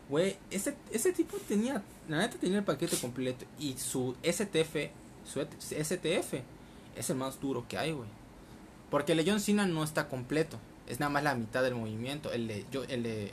Güey, 0.10 0.38
ese, 0.52 0.76
ese 0.92 1.12
tipo 1.14 1.38
tenía, 1.48 1.82
la 2.08 2.18
neta 2.20 2.38
tenía 2.38 2.60
el 2.60 2.64
paquete 2.64 2.98
completo 2.98 3.46
y 3.60 3.74
su 3.78 4.16
STF, 4.24 4.90
su 5.26 5.42
STF 5.42 6.34
es 6.96 7.10
el 7.10 7.16
más 7.18 7.40
duro 7.40 7.66
que 7.68 7.78
hay, 7.78 7.92
güey. 7.92 8.08
Porque 8.90 9.12
el 9.14 9.24
de 9.24 9.30
John 9.32 9.40
Cena 9.40 9.66
no 9.68 9.84
está 9.84 10.08
completo, 10.08 10.58
es 10.88 11.00
nada 11.00 11.10
más 11.10 11.24
la 11.24 11.36
mitad 11.36 11.62
del 11.64 11.76
movimiento. 11.76 12.32
El 12.32 12.48
de, 12.48 12.66
yo, 12.72 12.84
el 12.86 13.04
de 13.04 13.32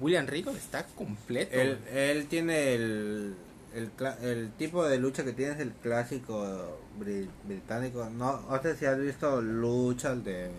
William 0.00 0.26
Regal 0.26 0.56
está 0.56 0.84
completo. 0.86 1.54
Él, 1.58 1.78
él 1.92 2.26
tiene 2.26 2.74
el, 2.74 3.34
el, 3.74 3.90
el 4.22 4.50
tipo 4.52 4.84
de 4.86 4.98
lucha 4.98 5.24
que 5.24 5.32
tiene 5.32 5.52
es 5.54 5.60
el 5.60 5.72
clásico 5.72 6.78
bri- 7.00 7.28
británico. 7.44 8.08
No, 8.10 8.40
no 8.42 8.62
sé 8.62 8.76
si 8.76 8.84
has 8.86 8.98
visto 9.00 9.40
luchas 9.40 10.22
de 10.24 10.50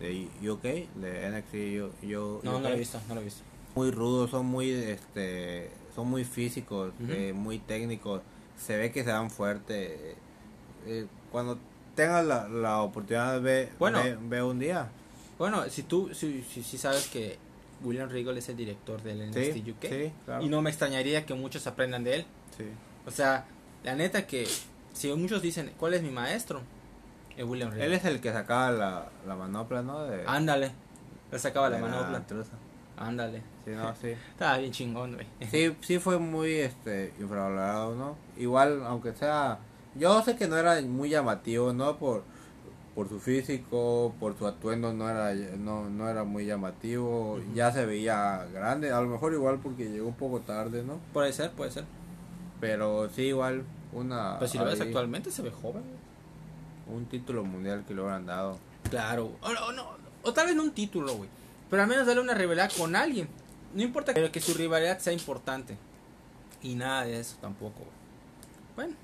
de 0.00 0.28
UK, 0.50 0.62
de 0.62 1.28
NXT 1.30 2.14
U- 2.16 2.40
no, 2.42 2.52
no 2.54 2.60
lo 2.60 2.68
he 2.70 2.78
visto, 2.78 3.00
no 3.08 3.14
lo 3.14 3.20
he 3.20 3.24
visto. 3.24 3.42
muy 3.76 3.90
rudos, 3.92 4.30
son 4.30 4.46
muy 4.46 4.70
este 4.70 5.70
son 5.94 6.08
muy 6.08 6.24
físicos, 6.24 6.92
eh, 7.08 7.32
muy 7.32 7.58
técnicos, 7.60 8.22
se 8.58 8.76
ve 8.76 8.90
que 8.90 9.04
se 9.04 9.10
dan 9.10 9.30
fuerte. 9.30 10.16
eh, 10.86 11.06
cuando 11.30 11.58
tengas 11.94 12.24
la, 12.24 12.48
la 12.48 12.80
oportunidad 12.82 13.34
de 13.34 13.40
ver, 13.40 13.70
Bueno. 13.78 14.02
ve, 14.02 14.16
ve 14.20 14.42
un 14.42 14.58
día. 14.58 14.88
Bueno, 15.38 15.68
si 15.68 15.82
tú, 15.82 16.10
si, 16.14 16.42
si, 16.42 16.62
si 16.62 16.78
sabes 16.78 17.08
que 17.08 17.38
William 17.82 18.08
Regal 18.08 18.36
es 18.38 18.48
el 18.48 18.56
director 18.56 19.02
del 19.02 19.28
NXT 19.30 19.52
Sí, 19.52 19.70
UK 19.70 19.84
sí, 19.88 20.12
claro. 20.24 20.42
y 20.44 20.48
no 20.48 20.62
me 20.62 20.70
extrañaría 20.70 21.26
que 21.26 21.34
muchos 21.34 21.66
aprendan 21.66 22.04
de 22.04 22.14
él. 22.16 22.26
Sí. 22.56 22.64
O 23.06 23.10
sea, 23.10 23.44
la 23.82 23.94
neta 23.94 24.26
que 24.26 24.46
si 24.92 25.12
muchos 25.12 25.42
dicen, 25.42 25.72
¿cuál 25.78 25.94
es 25.94 26.02
mi 26.02 26.10
maestro? 26.10 26.62
Es 27.36 27.44
William 27.44 27.70
Regal. 27.72 27.88
Él 27.88 27.94
es 27.94 28.04
el 28.04 28.20
que 28.20 28.32
sacaba 28.32 28.70
la, 28.70 29.08
la 29.26 29.34
manopla, 29.34 29.82
¿no? 29.82 30.04
De, 30.04 30.22
Ándale. 30.26 30.70
Le 31.32 31.38
sacaba 31.38 31.68
la 31.68 31.78
manopla. 31.78 32.18
intrusa. 32.18 32.52
Ándale. 32.96 33.42
Sí, 33.64 33.72
no, 33.72 33.92
sí. 33.96 34.08
Estaba 34.30 34.56
bien 34.58 34.70
chingón, 34.70 35.14
güey. 35.14 35.26
Sí, 35.50 35.76
sí 35.80 35.98
fue 35.98 36.18
muy 36.20 36.52
este 36.52 37.12
infravalorado, 37.18 37.96
¿no? 37.96 38.16
Igual, 38.36 38.84
aunque 38.86 39.12
sea, 39.14 39.58
yo 39.96 40.22
sé 40.22 40.36
que 40.36 40.48
no 40.48 40.56
era 40.56 40.80
muy 40.82 41.10
llamativo, 41.10 41.72
¿no? 41.72 41.96
Por 41.98 42.22
por 42.94 43.08
su 43.08 43.18
físico, 43.18 44.14
por 44.20 44.38
su 44.38 44.46
atuendo 44.46 44.92
no 44.92 45.10
era 45.10 45.34
no, 45.56 45.90
no 45.90 46.08
era 46.08 46.22
muy 46.24 46.46
llamativo, 46.46 47.40
ya 47.52 47.72
se 47.72 47.84
veía 47.86 48.46
grande, 48.52 48.92
a 48.92 49.00
lo 49.00 49.08
mejor 49.08 49.32
igual 49.32 49.58
porque 49.58 49.90
llegó 49.90 50.08
un 50.08 50.14
poco 50.14 50.40
tarde, 50.40 50.84
¿no? 50.84 51.00
Puede 51.12 51.32
ser, 51.32 51.50
puede 51.50 51.72
ser. 51.72 51.84
Pero 52.60 53.08
sí 53.10 53.22
igual 53.22 53.64
una 53.92 54.38
Pero 54.38 54.50
si 54.50 54.58
lo 54.58 54.64
ves 54.64 54.80
actualmente 54.80 55.30
se 55.30 55.42
ve 55.42 55.50
joven. 55.50 55.82
un 56.86 57.06
título 57.06 57.44
mundial 57.44 57.84
que 57.86 57.94
le 57.94 58.00
hubieran 58.02 58.26
dado. 58.26 58.58
Claro. 58.88 59.32
O, 59.42 59.52
no, 59.52 59.72
no, 59.72 59.86
o 60.22 60.32
tal 60.32 60.46
vez 60.46 60.54
no 60.54 60.62
un 60.62 60.72
título, 60.72 61.16
güey. 61.16 61.28
Pero 61.68 61.82
al 61.82 61.88
menos 61.88 62.06
darle 62.06 62.22
una 62.22 62.34
rivalidad 62.34 62.70
con 62.78 62.94
alguien. 62.94 63.28
No 63.74 63.82
importa 63.82 64.14
pero 64.14 64.30
que 64.30 64.40
su 64.40 64.54
rivalidad 64.54 64.98
sea 65.00 65.12
importante. 65.12 65.76
Y 66.62 66.76
nada 66.76 67.04
de 67.04 67.18
eso 67.18 67.36
tampoco, 67.40 67.80
güey. 67.80 68.03
Bueno, 68.76 68.94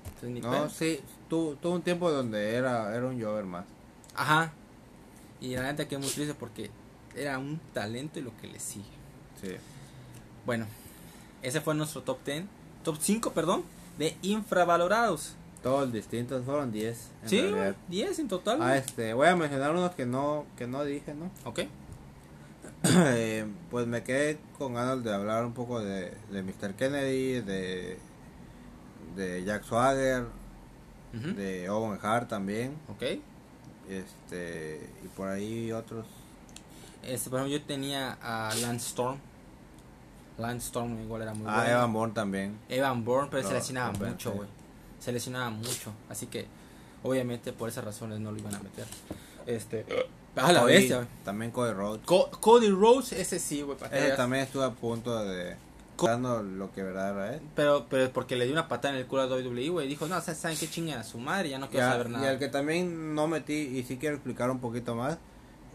No, 0.41 0.69
sí, 0.69 0.99
tuvo, 1.29 1.55
tuvo 1.55 1.75
un 1.75 1.81
tiempo 1.81 2.11
donde 2.11 2.55
era 2.55 2.95
era 2.95 3.05
un 3.05 3.21
Jover 3.21 3.45
más. 3.45 3.65
Ajá. 4.15 4.51
Y 5.39 5.55
la 5.55 5.63
neta 5.63 5.87
que 5.87 5.97
muy 5.97 6.09
triste 6.09 6.33
porque 6.33 6.69
era 7.15 7.37
un 7.39 7.59
talento 7.73 8.19
y 8.19 8.21
lo 8.21 8.35
que 8.37 8.47
le 8.47 8.59
sigue. 8.59 8.85
Sí. 9.41 9.55
Bueno, 10.45 10.65
ese 11.41 11.61
fue 11.61 11.73
nuestro 11.73 12.01
top 12.03 12.19
10. 12.25 12.43
Top 12.83 12.97
5, 12.99 13.31
perdón. 13.31 13.63
De 13.97 14.15
infravalorados. 14.21 15.35
Todos 15.63 15.91
distintos, 15.93 16.43
fueron 16.43 16.71
10 16.71 17.11
en 17.23 17.29
Sí, 17.29 17.39
realidad. 17.41 17.75
güey, 17.87 18.01
10 18.05 18.19
en 18.19 18.27
total. 18.27 18.61
Ah, 18.61 18.77
este, 18.77 19.13
voy 19.13 19.27
a 19.27 19.35
mencionar 19.35 19.71
unos 19.71 19.91
que 19.91 20.05
no 20.07 20.45
que 20.57 20.65
no 20.67 20.83
dije, 20.83 21.13
¿no? 21.13 21.31
Ok. 21.49 21.61
Eh, 22.83 23.45
pues 23.69 23.85
me 23.85 24.01
quedé 24.03 24.39
con 24.57 24.73
ganas 24.73 25.03
de 25.03 25.13
hablar 25.13 25.45
un 25.45 25.53
poco 25.53 25.79
de, 25.81 26.11
de 26.31 26.41
Mr. 26.41 26.73
Kennedy, 26.73 27.41
de, 27.41 27.99
de 29.15 29.43
Jack 29.43 29.63
Swagger, 29.63 30.25
de 31.13 31.69
Owen 31.69 31.99
Hart 32.01 32.29
también, 32.29 32.75
Ok. 32.89 33.19
este 33.89 34.89
y 35.03 35.07
por 35.09 35.27
ahí 35.27 35.71
otros. 35.71 36.05
Este, 37.03 37.29
por 37.29 37.39
ejemplo, 37.39 37.57
yo 37.57 37.65
tenía 37.65 38.17
a 38.21 38.53
Lance 38.61 38.87
Storm. 38.89 39.17
Lance 40.37 40.67
Storm 40.67 40.99
igual 41.01 41.23
era 41.23 41.33
muy 41.33 41.45
Ah, 41.49 41.55
bueno. 41.57 41.69
Evan 41.71 41.93
Bourne 41.93 42.13
también. 42.13 42.59
Evan 42.69 43.03
Bourne, 43.03 43.27
pero 43.31 43.47
se 43.47 43.53
lesionaba 43.53 43.91
mucho, 43.93 44.31
güey. 44.31 44.47
Se 44.99 45.11
lesionaba 45.11 45.49
mucho. 45.49 45.91
Así 46.09 46.27
que, 46.27 46.45
obviamente, 47.03 47.53
por 47.53 47.69
esas 47.69 47.83
razones 47.83 48.19
no 48.19 48.31
lo 48.31 48.37
iban 48.37 48.55
a 48.55 48.59
meter. 48.59 48.85
Este. 49.47 49.85
A 50.35 50.51
la 50.53 50.61
Cody- 50.61 50.73
bestia, 50.73 50.97
güey. 50.97 51.07
También 51.25 51.51
Cody 51.51 51.73
Rhodes. 51.73 52.01
Co- 52.05 52.29
Cody 52.31 52.69
Rose, 52.69 53.19
ese 53.19 53.39
sí, 53.39 53.63
güey. 53.63 53.77
Ese 53.91 54.11
también 54.15 54.43
estuvo 54.43 54.63
a 54.63 54.71
punto 54.71 55.25
de 55.25 55.55
dando 56.07 56.41
lo 56.43 56.71
que 56.71 56.83
verdad 56.83 57.33
él. 57.35 57.41
Pero, 57.55 57.87
pero 57.89 58.03
es 58.03 58.09
porque 58.09 58.35
le 58.35 58.45
dio 58.45 58.53
una 58.53 58.67
patada 58.67 58.93
en 58.93 58.99
el 59.01 59.07
culo 59.07 59.21
a 59.23 59.27
WWE, 59.27 59.69
güey. 59.69 59.87
Dijo, 59.87 60.07
no, 60.07 60.19
¿saben 60.21 60.57
qué 60.57 60.69
chingan 60.69 60.99
a 60.99 61.03
su 61.03 61.17
madre? 61.19 61.49
Ya 61.49 61.59
no 61.59 61.69
quiero 61.69 61.85
Y 61.85 61.89
a- 61.89 61.91
saber 61.93 62.07
Y 62.07 62.11
nada. 62.11 62.29
al 62.31 62.39
que 62.39 62.47
también 62.49 63.13
no 63.15 63.27
metí 63.27 63.53
y 63.53 63.83
sí 63.83 63.97
quiero 63.97 64.15
explicar 64.15 64.49
un 64.51 64.59
poquito 64.59 64.95
más, 64.95 65.17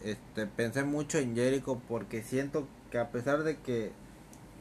este 0.05 0.47
pensé 0.47 0.85
mucho 0.85 1.19
en 1.19 1.35
Jericho 1.35 1.81
porque 1.89 2.23
siento 2.23 2.67
que 2.91 2.99
a 2.99 3.11
pesar 3.11 3.43
de 3.43 3.57
que 3.59 3.93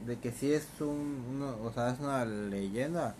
de 0.06 0.18
que 0.20 0.32
sí 0.32 0.52
es 0.52 0.68
un 0.80 1.24
uno- 1.36 1.58
o 1.64 1.72
sea, 1.72 1.90
es 1.92 2.00
una 2.00 2.26
leyenda 2.26 3.16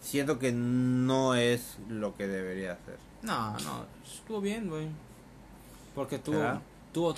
siento 0.00 0.38
que 0.38 0.52
no 0.52 1.34
es 1.34 1.76
lo 1.88 2.16
que 2.16 2.26
debería 2.26 2.76
ser. 2.84 2.96
No, 3.22 3.52
no, 3.60 3.86
estuvo 4.04 4.40
bien, 4.40 4.68
güey. 4.68 4.88
Porque 5.94 6.18
tuvo, 6.18 6.38
¿Será? 6.38 6.60
tuvo 6.92 7.14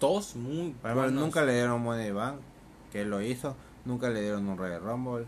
dos 0.00 0.36
muy 0.36 0.74
buenos- 0.82 1.12
nunca 1.12 1.42
le 1.44 1.54
dieron 1.54 1.82
Money 1.82 2.10
Bank, 2.10 2.36
que 2.92 3.02
él 3.02 3.10
lo 3.10 3.20
hizo, 3.22 3.56
nunca 3.84 4.08
le 4.10 4.20
dieron 4.22 4.46
un 4.48 4.56
Royal 4.58 4.80
Rumble. 4.80 5.26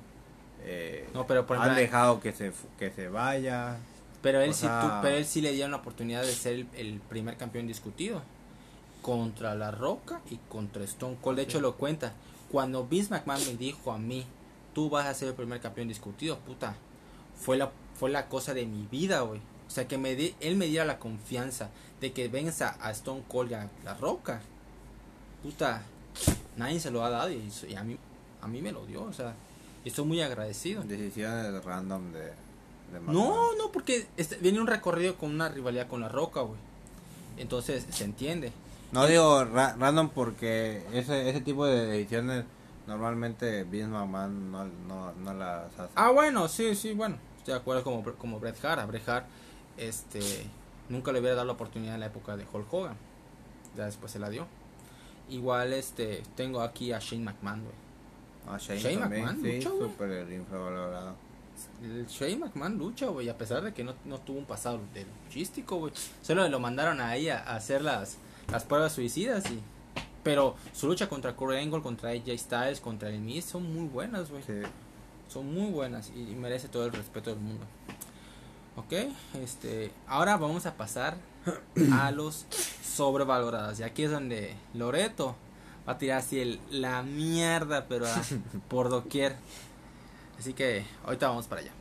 eh, 0.64 1.08
No, 1.14 1.26
pero 1.26 1.46
por 1.46 1.56
han 1.56 1.62
ejemplo, 1.62 1.80
dejado 1.82 2.20
que 2.20 2.32
se 2.32 2.52
que 2.78 2.90
se 2.90 3.08
vaya. 3.08 3.76
pero 4.22 4.40
él 4.40 4.50
o 4.50 4.52
sí, 4.52 4.62
sea- 4.62 4.98
pero 5.02 5.16
él 5.16 5.24
sí 5.24 5.40
le 5.40 5.52
dieron 5.52 5.70
la 5.70 5.76
oportunidad 5.78 6.22
de 6.22 6.32
ser 6.32 6.54
el, 6.54 6.66
el 6.76 7.00
primer 7.00 7.36
campeón 7.36 7.66
discutido 7.68 8.22
contra 9.02 9.54
La 9.54 9.70
Roca 9.70 10.20
y 10.30 10.36
contra 10.48 10.82
Stone 10.84 11.16
Cold. 11.20 11.36
De 11.38 11.44
hecho, 11.44 11.60
lo 11.60 11.76
cuenta. 11.76 12.12
Cuando 12.50 12.84
Vince 12.86 13.10
McMahon 13.10 13.46
me 13.46 13.54
dijo 13.54 13.92
a 13.92 13.98
mí, 13.98 14.24
tú 14.74 14.90
vas 14.90 15.06
a 15.06 15.14
ser 15.14 15.28
el 15.28 15.34
primer 15.34 15.60
campeón 15.60 15.88
discutido, 15.88 16.38
puta, 16.40 16.74
fue 17.36 17.56
la 17.56 17.70
fue 17.98 18.10
la 18.10 18.28
cosa 18.28 18.54
de 18.54 18.64
mi 18.66 18.86
vida, 18.86 19.20
güey. 19.22 19.40
O 19.66 19.70
sea, 19.70 19.86
que 19.88 19.98
me 19.98 20.14
di- 20.14 20.34
él 20.40 20.56
me 20.56 20.66
diera 20.66 20.84
la 20.84 20.98
confianza 20.98 21.68
de 22.00 22.12
que 22.12 22.28
venza 22.28 22.76
a 22.80 22.90
Stone 22.92 23.22
Cold 23.28 23.50
y 23.50 23.54
a 23.54 23.68
La 23.84 23.94
Roca. 23.94 24.40
Puta, 25.42 25.82
nadie 26.56 26.80
se 26.80 26.90
lo 26.90 27.04
ha 27.04 27.10
dado 27.10 27.30
y, 27.30 27.50
y 27.68 27.74
a 27.74 27.82
mí 27.84 27.96
a 28.40 28.46
mí 28.48 28.62
me 28.62 28.70
lo 28.72 28.86
dio, 28.86 29.02
o 29.02 29.12
sea, 29.12 29.34
estoy 29.84 30.04
muy 30.04 30.20
agradecido. 30.20 30.82
Decisiones 30.82 31.64
random 31.64 32.12
de, 32.12 32.20
de. 32.20 33.00
No, 33.06 33.54
no, 33.56 33.72
porque 33.72 34.06
este, 34.16 34.36
viene 34.36 34.60
un 34.60 34.66
recorrido 34.66 35.16
con 35.16 35.30
una 35.34 35.48
rivalidad 35.48 35.88
con 35.88 36.00
la 36.00 36.08
Roca, 36.08 36.40
güey. 36.42 36.58
Entonces 37.36 37.86
se 37.90 38.04
entiende. 38.04 38.52
No 38.92 39.06
digo 39.06 39.44
ra- 39.44 39.76
random 39.78 40.08
porque 40.10 40.82
ese, 40.92 41.28
ese 41.28 41.40
tipo 41.40 41.66
de 41.66 41.86
decisiones 41.86 42.44
normalmente 42.86 43.64
Vince 43.64 43.88
McMahon 43.88 44.50
no, 44.50 44.64
no, 44.64 45.12
no 45.12 45.34
las 45.34 45.72
hace. 45.78 45.92
Ah, 45.94 46.10
bueno, 46.10 46.48
sí, 46.48 46.74
sí, 46.74 46.94
bueno. 46.94 47.16
Estoy 47.38 47.54
de 47.54 47.60
acuerdo 47.60 47.84
como, 47.84 48.02
como 48.14 48.40
Bret 48.40 48.64
Hart. 48.64 48.80
A 48.80 48.86
Bret 48.86 49.06
Hart, 49.08 49.26
este, 49.76 50.20
nunca 50.88 51.12
le 51.12 51.20
hubiera 51.20 51.34
dado 51.36 51.46
la 51.48 51.52
oportunidad 51.52 51.94
en 51.94 52.00
la 52.00 52.06
época 52.06 52.36
de 52.36 52.44
Hulk 52.50 52.72
Hogan. 52.72 52.96
Ya 53.76 53.84
después 53.84 54.10
se 54.12 54.18
la 54.18 54.30
dio. 54.30 54.46
Igual, 55.30 55.72
este, 55.72 56.22
tengo 56.36 56.60
aquí 56.60 56.92
a 56.92 56.98
Shane 56.98 57.24
McMahon, 57.24 57.62
güey. 57.62 57.74
Ah, 58.46 58.56
Shane, 58.58 58.80
Shane 58.80 58.96
también, 58.98 59.24
McMahon, 59.24 59.42
sí, 59.44 59.56
mucho, 59.56 59.76
güey. 59.76 59.90
súper 59.90 60.32
infravalorado. 60.32 61.16
El 61.82 62.06
Shane 62.06 62.36
McMahon 62.36 62.78
lucha, 62.78 63.06
güey, 63.06 63.28
a 63.28 63.36
pesar 63.36 63.62
de 63.62 63.74
que 63.74 63.84
no, 63.84 63.94
no 64.04 64.18
tuvo 64.18 64.38
un 64.38 64.44
pasado 64.44 64.80
de 64.94 65.04
luchístico, 65.04 65.76
güey. 65.76 65.92
Solo 66.22 66.48
lo 66.48 66.60
mandaron 66.60 67.00
ahí 67.00 67.28
a, 67.28 67.38
a 67.38 67.56
hacer 67.56 67.82
las, 67.82 68.18
las 68.50 68.64
pruebas 68.64 68.92
suicidas 68.92 69.50
y... 69.50 69.60
Pero 70.22 70.56
su 70.72 70.88
lucha 70.88 71.08
contra 71.08 71.34
Kurt 71.34 71.56
Angle, 71.56 71.80
contra 71.80 72.10
AJ 72.10 72.38
Styles, 72.38 72.80
contra 72.80 73.08
el 73.08 73.20
Miz 73.20 73.44
son 73.44 73.72
muy 73.72 73.88
buenas, 73.88 74.30
güey. 74.30 74.42
Sí. 74.42 74.52
Son 75.28 75.52
muy 75.52 75.70
buenas 75.70 76.10
y 76.14 76.34
merece 76.34 76.68
todo 76.68 76.86
el 76.86 76.92
respeto 76.92 77.30
del 77.30 77.38
mundo. 77.38 77.64
Ok, 78.78 78.92
este, 79.42 79.90
ahora 80.06 80.36
vamos 80.36 80.64
a 80.66 80.76
pasar 80.76 81.16
a 81.92 82.10
los 82.12 82.46
sobrevalorados. 82.84 83.80
Y 83.80 83.82
aquí 83.82 84.04
es 84.04 84.10
donde 84.10 84.54
Loreto 84.74 85.34
va 85.86 85.94
a 85.94 85.98
tirar 85.98 86.18
así 86.18 86.40
el, 86.40 86.60
la 86.70 87.02
mierda, 87.02 87.86
pero 87.88 88.06
a- 88.06 88.22
por 88.68 88.88
doquier. 88.88 89.36
Así 90.38 90.52
que 90.54 90.84
ahorita 91.04 91.28
vamos 91.28 91.46
para 91.48 91.62
allá. 91.62 91.72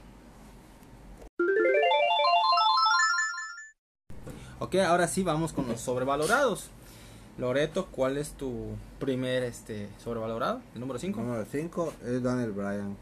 Ok, 4.59 4.75
ahora 4.77 5.07
sí 5.07 5.21
vamos 5.23 5.53
con 5.53 5.67
los 5.67 5.79
sobrevalorados. 5.79 6.69
Loreto, 7.37 7.85
¿cuál 7.91 8.17
es 8.17 8.31
tu 8.31 8.69
primer 8.99 9.43
este 9.43 9.87
sobrevalorado? 10.03 10.61
¿El 10.73 10.79
número 10.79 10.97
5? 10.97 11.21
Número 11.21 11.45
5 11.45 11.93
es 12.07 12.23
Daniel 12.23 12.51
Bryan. 12.53 12.97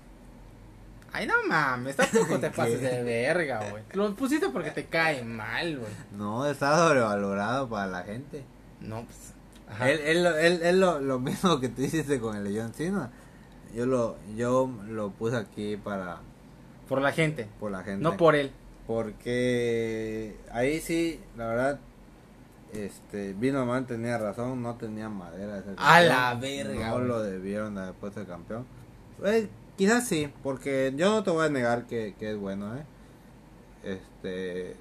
Ay, 1.16 1.28
no 1.28 1.34
mames, 1.48 1.96
tampoco 1.96 2.40
te 2.40 2.50
pases 2.52 2.82
de 2.82 3.04
verga, 3.04 3.70
güey. 3.70 3.84
Lo 3.94 4.14
pusiste 4.16 4.50
porque 4.50 4.72
te 4.72 4.86
cae 4.86 5.24
mal, 5.24 5.78
güey. 5.80 5.92
No, 6.18 6.46
está 6.46 6.78
sobrevalorado 6.78 7.70
para 7.70 7.88
la 7.88 8.04
gente. 8.04 8.44
No, 8.82 9.04
pues. 9.06 9.34
Ajá. 9.70 9.90
Él, 9.90 10.00
él, 10.04 10.24
lo- 10.24 10.38
él, 10.38 10.60
él 10.64 10.80
lo, 10.80 11.00
lo 11.00 11.20
mismo 11.20 11.60
que 11.60 11.70
tú 11.70 11.82
hiciste 11.82 12.20
con 12.20 12.36
el 12.36 12.44
de 12.44 12.60
John 12.62 12.74
Cena. 12.74 13.12
Yo 13.74 13.86
lo, 13.86 14.18
yo 14.36 14.70
lo 14.88 15.10
puse 15.12 15.36
aquí 15.38 15.76
para 15.78 16.20
Por 16.88 17.02
la 17.02 17.12
gente, 17.12 17.48
por 17.60 17.72
la 17.72 17.84
gente. 17.84 18.02
no 18.04 18.16
por 18.18 18.36
él. 18.36 18.52
Porque 18.86 20.38
ahí 20.52 20.80
sí, 20.80 21.20
la 21.38 21.48
verdad, 21.48 21.80
este, 22.74 23.34
Vino 23.34 23.66
Man 23.66 23.86
tenía 23.88 24.18
razón, 24.18 24.62
no 24.62 24.76
tenía 24.76 25.10
madera. 25.10 25.56
de 25.58 25.64
ser 25.64 25.76
A 25.78 26.02
la 26.02 26.36
verga, 26.36 26.90
No 26.90 26.96
güey. 26.96 27.08
lo 27.08 27.22
debieron 27.24 27.76
de 27.76 27.82
haber 27.82 27.94
puesto 27.96 28.20
de 28.20 28.26
campeón. 28.28 28.66
Eh, 29.24 29.48
quizás 29.78 30.08
sí, 30.08 30.32
porque 30.44 30.94
yo 30.96 31.10
no 31.10 31.24
te 31.24 31.32
voy 31.32 31.46
a 31.46 31.50
negar 31.50 31.86
que, 31.86 32.16
que 32.20 32.32
es 32.32 32.38
bueno, 32.38 32.76
¿eh? 32.76 32.84
Este. 33.84 34.76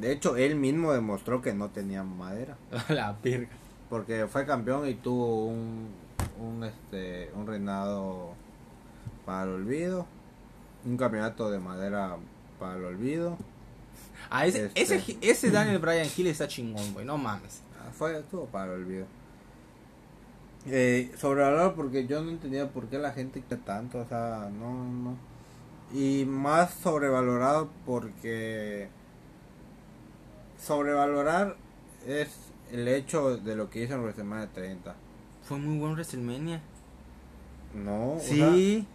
De 0.00 0.10
hecho, 0.12 0.36
él 0.36 0.56
mismo 0.56 0.92
demostró 0.92 1.40
que 1.40 1.54
no 1.54 1.70
tenía 1.70 2.02
madera. 2.02 2.56
La 2.88 3.16
verga. 3.22 3.50
Porque 3.88 4.26
fue 4.26 4.44
campeón 4.44 4.88
y 4.88 4.94
tuvo 4.94 5.46
un, 5.46 5.88
un, 6.40 6.64
este, 6.64 7.30
un 7.34 7.46
reinado 7.46 8.32
para 9.24 9.44
el 9.44 9.50
olvido. 9.50 10.06
Un 10.84 10.96
campeonato 10.96 11.50
de 11.50 11.60
madera 11.60 12.16
para 12.58 12.76
el 12.76 12.84
olvido. 12.84 13.38
Ah, 14.30 14.46
ese, 14.46 14.66
Este. 14.74 14.96
ese, 14.96 15.18
ese 15.20 15.50
Daniel 15.50 15.78
Bryan 15.78 16.08
Hill 16.16 16.26
está 16.26 16.48
chingón, 16.48 16.92
güey. 16.92 17.04
No 17.06 17.16
mames. 17.16 17.62
Ah, 17.78 17.90
Fue, 17.96 18.18
estuvo 18.18 18.46
para 18.46 18.74
el 18.74 18.80
olvido. 18.82 19.06
Eh, 20.66 21.12
sobrevalorado 21.18 21.74
porque 21.74 22.06
yo 22.06 22.22
no 22.22 22.30
entendía 22.30 22.70
por 22.70 22.86
qué 22.86 22.98
la 22.98 23.12
gente 23.12 23.42
quiere 23.46 23.62
tanto, 23.64 23.98
o 23.98 24.06
sea, 24.06 24.48
no, 24.58 24.84
no. 24.84 25.16
Y 25.92 26.24
más 26.24 26.72
sobrevalorado 26.74 27.68
porque 27.84 28.88
sobrevalorar 30.58 31.56
es 32.06 32.28
el 32.72 32.88
hecho 32.88 33.36
de 33.36 33.56
lo 33.56 33.70
que 33.70 33.82
hizo 33.84 33.94
en 33.94 34.00
WrestleMania 34.02 34.48
30. 34.52 34.94
Fue 35.42 35.58
muy 35.58 35.78
buen 35.78 35.92
WrestleMania. 35.92 36.60
No, 37.74 38.12
o 38.14 38.20
sea, 38.20 38.50
Sí. 38.52 38.86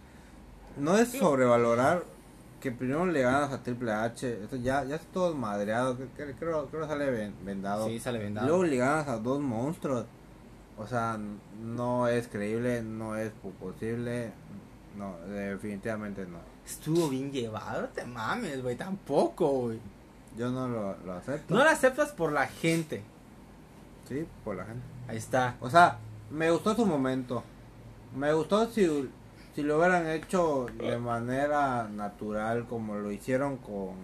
no 0.76 0.96
es 0.96 1.10
sobrevalorar 1.12 2.04
que 2.60 2.72
primero 2.72 3.06
le 3.06 3.22
ganas 3.22 3.52
a 3.52 3.62
Triple 3.62 3.92
H, 3.92 4.42
esto 4.44 4.56
ya, 4.56 4.84
ya 4.84 4.96
está 4.96 5.06
todo 5.12 5.34
madreado, 5.34 5.96
que- 5.96 6.06
que- 6.16 6.34
creo, 6.34 6.66
creo 6.66 6.86
sale 6.86 7.10
ven- 7.10 7.34
vendado. 7.44 7.86
Sí, 7.86 7.98
sale 7.98 8.18
Y 8.18 8.22
vendado. 8.22 8.48
Luego 8.48 8.64
le 8.64 8.76
ganas 8.76 9.08
a 9.08 9.18
dos 9.18 9.40
monstruos. 9.40 10.04
O 10.80 10.86
sea, 10.86 11.18
no 11.62 12.08
es 12.08 12.26
creíble, 12.28 12.82
no 12.82 13.14
es 13.16 13.30
po- 13.32 13.50
posible. 13.50 14.32
No, 14.96 15.16
definitivamente 15.28 16.26
no. 16.26 16.38
Estuvo 16.66 17.08
bien 17.08 17.30
llevado, 17.30 17.88
te 17.88 18.04
mames, 18.04 18.62
güey. 18.62 18.76
Tampoco, 18.76 19.48
güey. 19.48 19.78
Yo 20.38 20.50
no 20.50 20.68
lo, 20.68 20.96
lo 21.04 21.12
acepto. 21.12 21.54
No 21.54 21.62
lo 21.62 21.70
aceptas 21.70 22.12
por 22.12 22.32
la 22.32 22.46
gente. 22.46 23.02
Sí, 24.08 24.26
por 24.44 24.56
la 24.56 24.64
gente. 24.64 24.82
Ahí 25.08 25.16
está. 25.18 25.56
O 25.60 25.68
sea, 25.68 25.98
me 26.30 26.50
gustó 26.50 26.74
su 26.74 26.86
momento. 26.86 27.42
Me 28.16 28.32
gustó 28.32 28.68
si, 28.70 29.08
si 29.54 29.62
lo 29.62 29.78
hubieran 29.78 30.08
hecho 30.08 30.66
de 30.78 30.98
manera 30.98 31.88
natural 31.88 32.66
como 32.66 32.96
lo 32.96 33.12
hicieron 33.12 33.58
con... 33.58 33.94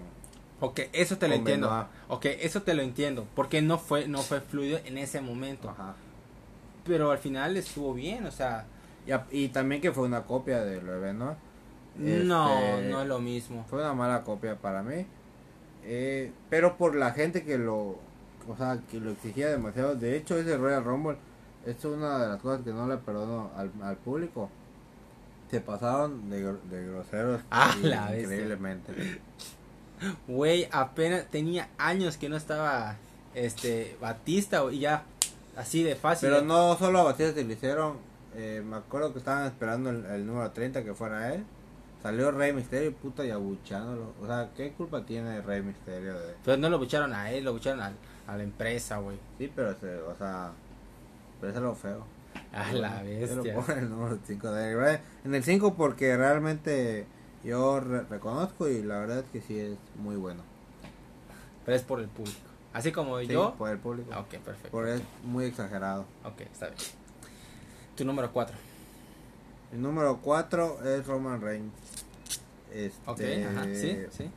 Ok, 0.60 0.80
eso 0.92 1.18
te 1.18 1.28
lo 1.28 1.34
entiendo. 1.34 1.68
Benoit. 1.68 1.88
Ok, 2.08 2.26
eso 2.40 2.62
te 2.62 2.74
lo 2.74 2.82
entiendo. 2.82 3.26
Porque 3.34 3.62
no 3.62 3.78
fue, 3.78 4.08
no 4.08 4.18
fue 4.22 4.40
fluido 4.40 4.78
en 4.84 4.98
ese 4.98 5.20
momento. 5.20 5.70
Ajá. 5.70 5.94
Pero 6.86 7.10
al 7.10 7.18
final 7.18 7.56
estuvo 7.56 7.94
bien, 7.94 8.26
o 8.26 8.30
sea. 8.30 8.66
Y, 9.30 9.48
también 9.48 9.80
que 9.80 9.92
fue 9.92 10.04
una 10.04 10.22
copia 10.24 10.64
de 10.64 10.82
lo 10.82 11.00
de 11.00 11.12
¿no? 11.14 11.36
No, 11.96 12.58
Este, 12.58 12.88
no 12.90 13.02
es 13.02 13.08
lo 13.08 13.20
mismo. 13.20 13.64
Fue 13.68 13.80
una 13.80 13.94
mala 13.94 14.22
copia 14.22 14.56
para 14.56 14.82
mí. 14.82 15.06
Eh, 15.84 16.32
pero 16.50 16.76
por 16.76 16.96
la 16.96 17.12
gente 17.12 17.44
que 17.44 17.56
lo, 17.56 17.98
o 18.48 18.56
sea, 18.58 18.80
que 18.90 19.00
lo 19.00 19.10
exigía 19.12 19.48
demasiado. 19.48 19.94
De 19.94 20.16
hecho, 20.16 20.36
ese 20.36 20.56
Royal 20.56 20.84
Rumble 20.84 21.16
es 21.64 21.84
una 21.84 22.18
de 22.18 22.28
las 22.28 22.40
cosas 22.40 22.62
que 22.62 22.72
no 22.72 22.86
le 22.88 22.96
perdono 22.96 23.50
al, 23.56 23.70
al 23.82 23.96
público. 23.96 24.50
Se 25.50 25.60
pasaron 25.60 26.28
de, 26.28 26.42
de 26.42 26.86
groseros 26.86 27.40
Ah, 27.50 27.74
la 27.80 28.18
increíblemente. 28.18 29.20
Güey, 30.26 30.68
apenas 30.72 31.26
tenía 31.30 31.68
años 31.78 32.16
que 32.16 32.28
no 32.28 32.36
estaba 32.36 32.96
este 33.34 33.96
Batista 34.00 34.64
y 34.72 34.80
ya 34.80 35.04
Así 35.56 35.82
de 35.82 35.96
fácil. 35.96 36.28
Pero 36.28 36.42
¿eh? 36.42 36.44
no 36.44 36.76
solo 36.76 37.00
a 37.00 37.04
Batista 37.04 37.32
se 37.34 37.44
le 37.44 37.54
hicieron. 37.54 37.96
eh, 38.34 38.62
me 38.64 38.76
acuerdo 38.76 39.12
que 39.12 39.18
estaban 39.18 39.46
esperando 39.46 39.90
el, 39.90 40.04
el 40.06 40.26
número 40.26 40.50
30 40.50 40.84
que 40.84 40.94
fuera 40.94 41.32
él. 41.34 41.44
Salió 42.02 42.30
Rey 42.30 42.52
Misterio, 42.52 42.94
puta, 42.94 43.24
y 43.24 43.30
abuchándolo. 43.30 44.12
O 44.22 44.26
sea, 44.26 44.50
¿qué 44.56 44.72
culpa 44.72 45.04
tiene 45.04 45.40
Rey 45.40 45.62
Misterio 45.62 46.14
de.? 46.14 46.34
Pero 46.44 46.56
no 46.58 46.68
lo 46.68 46.78
bucharon 46.78 47.12
a 47.14 47.30
él, 47.32 47.44
lo 47.44 47.52
bucharon 47.52 47.80
a, 47.80 47.92
a 48.26 48.36
la 48.36 48.42
empresa, 48.44 48.98
güey. 48.98 49.16
Sí, 49.38 49.50
pero, 49.54 49.74
se, 49.80 49.96
o 50.02 50.14
sea. 50.16 50.52
Pero 51.40 51.50
eso 51.50 51.58
es 51.60 51.64
lo 51.64 51.74
feo. 51.74 52.04
A 52.52 52.72
la 52.72 53.02
lo 53.02 53.08
bestia. 53.08 53.54
en 53.72 53.78
el 53.78 53.90
número 53.90 54.18
5 54.24 54.50
de. 54.52 55.00
En 55.24 55.34
el 55.34 55.42
5 55.42 55.74
porque 55.74 56.16
realmente 56.16 57.06
yo 57.42 57.80
re- 57.80 58.02
reconozco 58.02 58.68
y 58.68 58.82
la 58.82 58.98
verdad 59.00 59.18
es 59.20 59.24
que 59.32 59.40
sí 59.40 59.58
es 59.58 59.76
muy 59.96 60.16
bueno. 60.16 60.42
Pero 61.64 61.76
es 61.76 61.82
por 61.82 61.98
el 62.00 62.08
público. 62.08 62.38
Así 62.76 62.92
como 62.92 63.18
Sí, 63.20 63.26
yo. 63.28 63.54
por 63.56 63.70
el 63.70 63.78
público. 63.78 64.10
Ok, 64.18 64.36
perfecto. 64.38 64.70
Por 64.70 64.86
es 64.86 65.00
muy 65.24 65.46
exagerado. 65.46 66.04
Ok, 66.24 66.42
está 66.42 66.66
bien. 66.66 66.78
Tu 67.96 68.04
número 68.04 68.30
4. 68.30 68.54
El 69.72 69.80
número 69.80 70.18
4 70.18 70.84
es 70.84 71.06
Roman 71.06 71.40
Reigns. 71.40 71.72
Este, 72.72 73.00
Ok, 73.10 73.20
ajá. 73.50 73.64
Sí, 73.74 73.98
sí. 74.10 74.30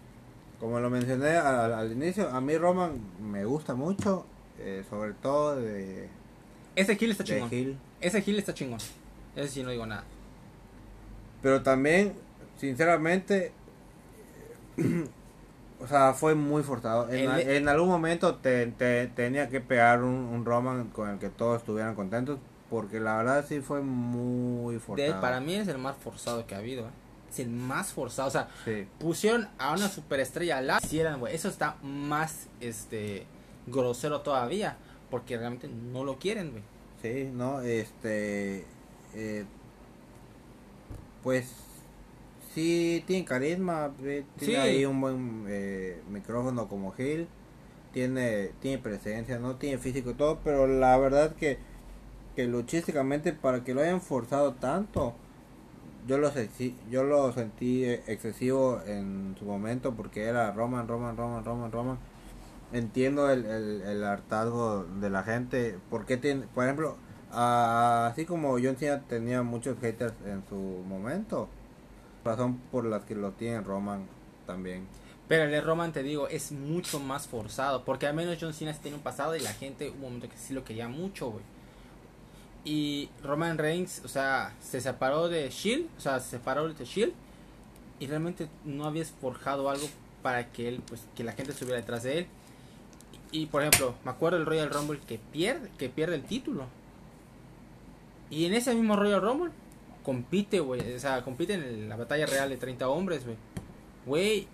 Como 0.57 0.79
lo 0.79 0.89
mencioné 0.89 1.35
al, 1.35 1.73
al 1.73 1.91
inicio, 1.91 2.29
a 2.29 2.39
mí 2.39 2.57
Roman 2.57 2.97
me 3.21 3.43
gusta 3.43 3.75
mucho, 3.75 4.25
eh, 4.57 4.85
sobre 4.89 5.13
todo 5.13 5.57
de, 5.57 6.07
Ese 6.75 6.95
Gil 6.95 7.11
está 7.11 7.25
chingón. 7.25 7.49
Hill. 7.53 7.77
Ese 7.99 8.21
Gil 8.21 8.39
está 8.39 8.53
chingón. 8.53 8.79
Ese 9.35 9.49
sí 9.49 9.63
no 9.63 9.69
digo 9.69 9.85
nada. 9.85 10.05
Pero 11.41 11.61
también, 11.61 12.13
sinceramente, 12.57 13.51
o 15.81 15.87
sea, 15.87 16.13
fue 16.13 16.35
muy 16.35 16.63
forzado. 16.63 17.09
En, 17.09 17.19
El- 17.19 17.29
a- 17.31 17.41
en 17.41 17.67
algún 17.69 17.89
momento 17.89 18.35
te, 18.35 18.67
te- 18.67 19.07
tenía 19.07 19.49
que 19.49 19.61
pegar 19.61 20.03
un, 20.03 20.13
un 20.13 20.45
Roman 20.45 20.89
con 20.89 21.09
el 21.09 21.19
que 21.19 21.29
todos 21.29 21.59
estuvieran 21.61 21.95
contentos, 21.95 22.37
porque 22.69 22.99
la 22.99 23.17
verdad 23.17 23.45
sí 23.47 23.61
fue 23.61 23.81
muy 23.81 24.75
De, 24.75 24.79
forzado. 24.79 25.21
para 25.21 25.39
mí 25.39 25.55
es 25.55 25.67
el 25.67 25.77
más 25.77 25.95
forzado 25.97 26.45
que 26.45 26.55
ha 26.55 26.59
habido. 26.59 26.85
¿eh? 26.87 26.91
Es 27.29 27.39
el 27.39 27.49
más 27.49 27.93
forzado. 27.93 28.27
O 28.27 28.31
sea, 28.31 28.49
Sí. 28.65 28.87
pusieron 28.99 29.47
a 29.57 29.73
una 29.73 29.87
superestrella 29.87 30.61
lado. 30.61 30.79
Hicieran, 30.83 31.19
güey. 31.19 31.33
Eso 31.35 31.47
está 31.47 31.75
más 31.83 32.47
este 32.59 33.25
grosero 33.67 34.21
todavía. 34.21 34.77
Porque 35.11 35.37
realmente 35.37 35.67
no 35.67 36.03
lo 36.03 36.19
quieren, 36.19 36.51
güey. 36.51 36.63
Sí, 37.01 37.31
no, 37.33 37.61
este, 37.61 38.65
eh, 39.15 39.45
pues 41.23 41.51
sí 42.53 43.03
tiene 43.07 43.25
carisma, 43.25 43.91
tiene 43.99 44.25
Sí. 44.39 44.55
ahí 44.55 44.85
un 44.85 45.01
buen 45.01 45.45
eh, 45.47 46.01
micrófono 46.09 46.67
como 46.67 46.91
Gil, 46.91 47.27
tiene, 47.93 48.51
tiene 48.61 48.77
presencia, 48.79 49.39
no 49.39 49.55
tiene 49.57 49.77
físico 49.77 50.11
y 50.11 50.13
todo, 50.15 50.39
pero 50.43 50.67
la 50.67 50.97
verdad 50.97 51.35
que, 51.35 51.59
que 52.35 52.45
luchísticamente 52.47 53.33
para 53.33 53.63
que 53.63 53.73
lo 53.73 53.81
hayan 53.81 54.01
forzado 54.01 54.53
tanto, 54.55 55.13
yo 56.07 56.17
lo 56.17 56.31
sentí, 56.31 56.75
yo 56.89 57.03
lo 57.03 57.31
sentí 57.33 57.83
eh, 57.85 58.03
excesivo 58.07 58.81
en 58.85 59.35
su 59.37 59.45
momento 59.45 59.93
porque 59.95 60.23
era 60.25 60.51
Roman, 60.51 60.87
Roman, 60.87 61.17
Roman, 61.17 61.43
Roman, 61.45 61.71
Roman. 61.71 61.97
Entiendo 62.71 63.29
el, 63.31 63.45
el, 63.45 63.81
el 63.81 64.03
hartazgo 64.03 64.85
de 64.85 65.09
la 65.09 65.23
gente. 65.23 65.77
porque 65.89 66.17
tiene, 66.17 66.45
por 66.53 66.63
ejemplo, 66.65 66.97
así 67.31 68.25
como 68.25 68.51
John 68.53 68.75
Cena 68.77 69.01
tenía 69.07 69.41
muchos 69.43 69.77
haters 69.79 70.13
en 70.25 70.43
su 70.49 70.55
momento, 70.87 71.49
razón 72.23 72.57
por 72.71 72.85
las 72.85 73.03
que 73.03 73.15
lo 73.15 73.31
tiene 73.31 73.61
Roman 73.61 74.05
también. 74.45 74.87
Pero 75.27 75.43
el 75.43 75.51
de 75.51 75.61
Roman, 75.61 75.91
te 75.93 76.01
digo, 76.01 76.27
es 76.27 76.51
mucho 76.51 76.99
más 76.99 77.27
forzado. 77.27 77.85
Porque 77.85 78.07
al 78.07 78.15
menos 78.15 78.37
John 78.41 78.53
Cena 78.53 78.73
tiene 78.73 78.97
un 78.97 79.03
pasado 79.03 79.35
y 79.35 79.39
la 79.39 79.53
gente, 79.53 79.91
un 79.91 80.01
momento 80.01 80.27
que 80.27 80.37
sí 80.37 80.53
lo 80.53 80.63
quería 80.63 80.87
mucho, 80.87 81.29
güey. 81.29 81.43
Y 82.65 83.09
Roman 83.23 83.57
Reigns, 83.57 84.01
o 84.03 84.07
sea, 84.07 84.55
se 84.59 84.81
separó 84.81 85.29
de 85.29 85.49
Shield, 85.49 85.87
o 85.97 86.01
sea, 86.01 86.19
se 86.19 86.31
separó 86.31 86.67
de 86.67 86.83
Shield. 86.83 87.13
Y 87.99 88.07
realmente 88.07 88.49
no 88.65 88.85
habías 88.85 89.11
forjado 89.11 89.69
algo 89.69 89.87
para 90.23 90.51
que 90.51 90.67
él, 90.67 90.81
pues, 90.87 91.05
que 91.15 91.23
la 91.23 91.33
gente 91.33 91.51
estuviera 91.51 91.79
detrás 91.79 92.03
de 92.03 92.19
él. 92.19 92.27
Y, 93.31 93.45
por 93.45 93.61
ejemplo, 93.61 93.93
me 94.03 94.09
acuerdo 94.09 94.39
del 94.39 94.47
Royal 94.47 94.71
Rumble 94.71 94.99
que 95.07 95.19
pierde, 95.19 95.69
que 95.77 95.89
pierde 95.89 96.15
el 96.15 96.23
título. 96.23 96.65
Y 98.31 98.45
en 98.45 98.55
ese 98.55 98.73
mismo 98.73 98.95
Royal 98.95 99.21
Rumble 99.21 99.51
compite, 100.03 100.59
güey. 100.59 100.95
O 100.95 100.99
sea, 100.99 101.21
compite 101.23 101.53
en 101.53 101.89
la 101.89 101.95
batalla 101.95 102.25
real 102.25 102.49
de 102.49 102.57
30 102.57 102.87
hombres, 102.89 103.25
güey. 103.25 103.37
Güey, 104.05 104.47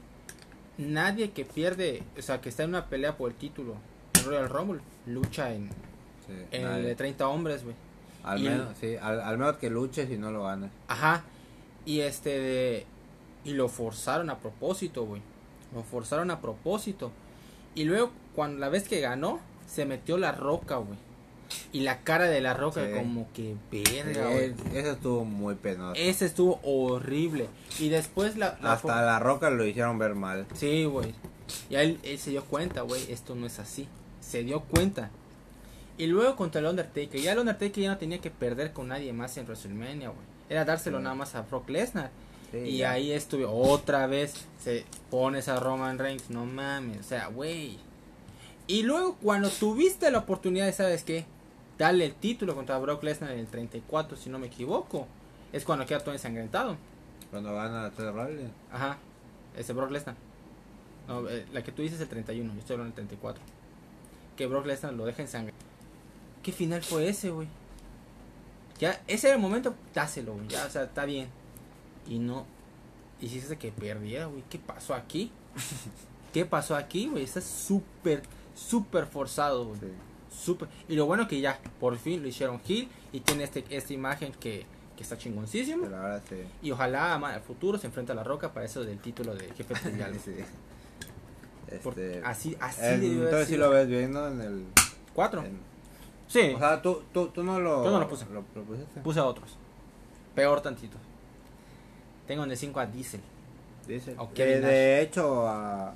nadie 0.77 1.31
que 1.31 1.45
pierde, 1.45 2.03
o 2.17 2.21
sea, 2.21 2.41
que 2.41 2.49
está 2.49 2.63
en 2.63 2.69
una 2.69 2.85
pelea 2.87 3.17
por 3.17 3.31
el 3.31 3.37
título 3.37 3.75
en 4.15 4.25
Royal 4.25 4.49
Rumble, 4.49 4.81
lucha 5.05 5.53
en, 5.53 5.69
en 6.51 6.65
el 6.65 6.83
de 6.83 6.95
30 6.95 7.27
hombres, 7.27 7.63
güey. 7.63 7.75
al, 8.23 8.39
y- 8.39 8.49
menos, 8.49 8.75
sí, 8.79 8.95
al, 9.01 9.21
al 9.21 9.37
menos 9.37 9.57
que 9.57 9.69
luches 9.69 10.09
y 10.09 10.17
no 10.17 10.31
lo 10.31 10.43
ganes. 10.43 10.71
Ajá. 10.87 11.23
Y 11.85 11.99
este 12.01 12.39
de, 12.39 12.85
y 13.43 13.53
lo 13.53 13.69
forzaron 13.69 14.29
a 14.29 14.39
propósito, 14.39 15.05
güey. 15.05 15.21
Lo 15.73 15.83
forzaron 15.83 16.31
a 16.31 16.41
propósito. 16.41 17.11
Y 17.75 17.83
luego 17.83 18.11
cuando 18.33 18.59
la 18.59 18.69
vez 18.69 18.87
que 18.87 18.99
ganó, 19.01 19.39
se 19.67 19.85
metió 19.85 20.17
la 20.17 20.31
roca, 20.31 20.77
güey. 20.77 20.97
Y 21.71 21.81
la 21.81 21.99
cara 22.01 22.25
de 22.27 22.41
la 22.41 22.53
roca 22.53 22.85
Sí. 22.85 22.91
como 22.93 23.27
que 23.33 23.55
verga. 23.71 24.31
Eh, 24.33 24.55
Eso 24.73 24.91
estuvo 24.91 25.25
muy 25.25 25.55
penoso. 25.55 25.93
Ese 25.95 26.25
estuvo 26.25 26.59
horrible. 26.63 27.47
Y 27.79 27.89
después 27.89 28.37
la, 28.37 28.57
la 28.61 28.73
Hasta 28.73 29.01
la 29.01 29.19
roca 29.19 29.49
lo 29.49 29.65
hicieron 29.65 29.97
ver 29.99 30.15
mal. 30.15 30.45
Sí, 30.53 30.85
güey. 30.85 31.13
Y 31.69 31.75
él, 31.75 31.99
él 32.03 32.17
se 32.17 32.31
dio 32.31 32.43
cuenta, 32.45 32.81
güey, 32.81 33.11
esto 33.11 33.35
no 33.35 33.45
es 33.45 33.59
así. 33.59 33.87
Se 34.21 34.43
dio 34.43 34.61
cuenta. 34.61 35.11
Y 35.97 36.07
luego 36.07 36.35
contra 36.35 36.59
el 36.61 36.67
Undertaker. 36.67 37.19
Ya 37.21 37.33
el 37.33 37.39
Undertaker 37.39 37.83
ya 37.83 37.89
no 37.91 37.97
tenía 37.97 38.19
que 38.19 38.31
perder 38.31 38.73
con 38.73 38.87
nadie 38.87 39.13
más 39.13 39.37
en 39.37 39.45
WrestleMania, 39.45 40.09
güey. 40.09 40.25
Era 40.49 40.65
dárselo 40.65 40.97
Sí. 40.97 41.03
nada 41.03 41.15
más 41.15 41.35
a 41.35 41.41
Brock 41.43 41.69
Lesnar. 41.69 42.09
Sí, 42.51 42.57
y 42.59 42.77
ya. 42.77 42.91
ahí 42.91 43.11
estuve 43.11 43.45
otra 43.45 44.07
vez. 44.07 44.33
Se 44.63 44.85
pones 45.09 45.47
a 45.47 45.59
Roman 45.59 45.97
Reigns, 45.99 46.29
no 46.29 46.45
mames. 46.45 46.99
O 46.99 47.03
sea, 47.03 47.27
güey. 47.27 47.77
Y 48.67 48.83
luego 48.83 49.15
cuando 49.21 49.49
tuviste 49.49 50.09
la 50.11 50.19
oportunidad 50.19 50.65
de, 50.65 50.73
¿sabes 50.73 51.03
qué? 51.03 51.25
Darle 51.77 52.05
el 52.05 52.15
título 52.15 52.55
contra 52.55 52.77
Brock 52.77 53.03
Lesnar 53.03 53.31
en 53.31 53.39
el 53.39 53.47
34, 53.47 54.17
si 54.17 54.29
no 54.29 54.39
me 54.39 54.47
equivoco. 54.47 55.07
Es 55.51 55.65
cuando 55.65 55.85
queda 55.85 55.99
todo 55.99 56.13
ensangrentado. 56.13 56.77
Cuando 57.31 57.53
gana 57.53 57.89
Seth 57.91 58.13
Rollins. 58.13 58.51
Ajá, 58.71 58.97
ese 59.57 59.73
Brock 59.73 59.91
Lesnar. 59.91 60.15
No, 61.07 61.27
eh, 61.29 61.45
la 61.53 61.63
que 61.63 61.71
tú 61.71 61.81
dices 61.81 61.97
es 61.97 62.03
el 62.03 62.09
31, 62.09 62.53
yo 62.53 62.59
estoy 62.59 62.75
hablando 62.75 62.95
del 62.95 63.07
34. 63.07 63.43
Que 64.37 64.47
Brock 64.47 64.65
Lesnar 64.65 64.93
lo 64.93 65.05
deja 65.05 65.21
en 65.21 65.27
sangre. 65.27 65.53
¿Qué 66.43 66.51
final 66.51 66.81
fue 66.81 67.09
ese, 67.09 67.29
güey? 67.29 67.47
Ya, 68.79 69.01
ese 69.07 69.27
era 69.27 69.35
el 69.35 69.41
momento, 69.41 69.73
dáselo, 69.93 70.33
güey. 70.33 70.47
Ya, 70.47 70.65
o 70.65 70.69
sea, 70.69 70.83
está 70.83 71.05
bien. 71.05 71.27
Y 72.07 72.19
no. 72.19 72.45
Hiciste 73.21 73.57
que 73.57 73.71
perdiera, 73.71 74.25
güey. 74.25 74.43
¿Qué 74.49 74.59
pasó 74.59 74.93
aquí? 74.93 75.31
¿Qué 76.33 76.45
pasó 76.45 76.75
aquí, 76.75 77.07
güey? 77.07 77.23
Está 77.23 77.41
súper, 77.41 78.23
súper 78.55 79.05
forzado, 79.05 79.65
güey. 79.65 79.79
Sí. 79.79 79.87
Súper. 80.35 80.67
Y 80.87 80.95
lo 80.95 81.05
bueno 81.05 81.27
que 81.27 81.39
ya, 81.39 81.59
por 81.79 81.97
fin 81.97 82.21
lo 82.21 82.27
hicieron 82.27 82.59
Hill. 82.67 82.89
Y 83.11 83.21
tiene 83.21 83.43
este, 83.45 83.63
esta 83.69 83.93
imagen 83.93 84.31
que, 84.33 84.65
que 84.97 85.03
está 85.03 85.15
ahora 85.15 86.21
sí. 86.27 86.35
Y 86.61 86.71
ojalá 86.71 87.15
al 87.15 87.41
futuro 87.41 87.77
se 87.77 87.87
enfrenta 87.87 88.13
a 88.13 88.15
la 88.15 88.23
roca 88.23 88.53
para 88.53 88.65
eso 88.65 88.83
del 88.83 88.99
título 88.99 89.33
de 89.35 89.51
jefe 89.53 89.73
mundial. 89.89 90.13
Sí. 90.23 90.35
Este, 91.67 92.21
así, 92.23 92.55
así 92.59 92.81
haber 92.81 93.03
entonces 93.03 93.47
sido. 93.47 93.65
lo 93.67 93.69
ves 93.71 93.87
bien, 93.87 94.11
¿no? 94.11 94.27
En 94.27 94.41
el, 94.41 94.65
Cuatro. 95.13 95.43
en- 95.43 95.59
Sí, 96.27 96.53
o 96.55 96.59
sea, 96.59 96.81
tú, 96.81 97.03
tú, 97.13 97.27
tú 97.27 97.43
no 97.43 97.59
lo... 97.59 97.83
Yo 97.83 97.91
no 97.91 97.99
lo 97.99 98.07
puse. 98.07 98.25
Lo, 98.25 98.43
lo 98.55 98.63
pusiste. 98.63 98.99
puse 99.01 99.19
a 99.19 99.25
otros. 99.25 99.57
Peor 100.33 100.59
tantito. 100.61 100.97
Tengo 102.27 102.43
en 102.43 102.51
el 102.51 102.57
5 102.57 102.79
a 102.79 102.85
Diesel. 102.87 103.21
O 104.17 104.27
De, 104.27 104.33
Kevin 104.33 104.61
de 104.63 105.01
hecho, 105.01 105.47
a, 105.47 105.93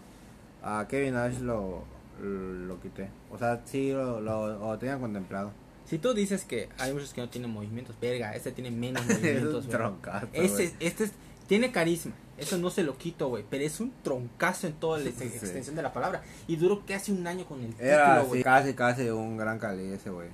a 0.64 0.88
Kevin 0.88 1.16
Nash 1.16 1.40
lo, 1.40 1.84
lo 2.22 2.80
quité. 2.82 3.10
O 3.32 3.38
sea, 3.38 3.62
sí 3.66 3.92
lo, 3.92 4.20
lo, 4.22 4.58
lo 4.60 4.78
tenía 4.78 4.98
contemplado. 4.98 5.52
Si 5.86 5.98
tú 5.98 6.14
dices 6.14 6.46
que 6.46 6.70
hay 6.78 6.94
muchos 6.94 7.14
que 7.14 7.22
no 7.22 7.30
tienen 7.30 7.50
movimientos, 7.50 7.96
verga, 8.00 8.36
este 8.36 8.52
tiene 8.52 8.70
menos 8.72 9.02
es 9.10 9.18
movimientos. 9.20 9.54
un 9.56 9.62
güey. 9.62 9.70
troncazo, 9.70 10.28
este 10.34 11.04
es- 11.06 11.12
tiene 11.48 11.72
carisma. 11.72 12.12
Eso 12.38 12.58
no 12.58 12.70
se 12.70 12.84
lo 12.84 12.96
quito, 12.98 13.28
güey. 13.28 13.44
Pero 13.50 13.64
es 13.66 13.80
un 13.80 13.92
troncazo 14.04 14.68
en 14.68 14.74
toda 14.74 15.00
la 15.00 15.10
ex- 15.10 15.18
Sí. 15.18 15.24
extensión 15.26 15.76
de 15.76 15.82
la 15.82 15.92
palabra. 15.92 16.22
Y 16.48 16.56
duró 16.58 16.84
casi 16.88 17.12
un 17.12 17.26
año 17.26 17.46
con 17.46 17.60
el 17.62 17.74
Era 17.80 18.14
título, 18.14 18.28
güey. 18.28 18.44
casi, 18.44 18.74
casi 18.76 19.10
un 19.10 19.36
gran 19.38 19.58
Cali 19.60 19.92
ese, 19.92 20.10
güey. 20.12 20.28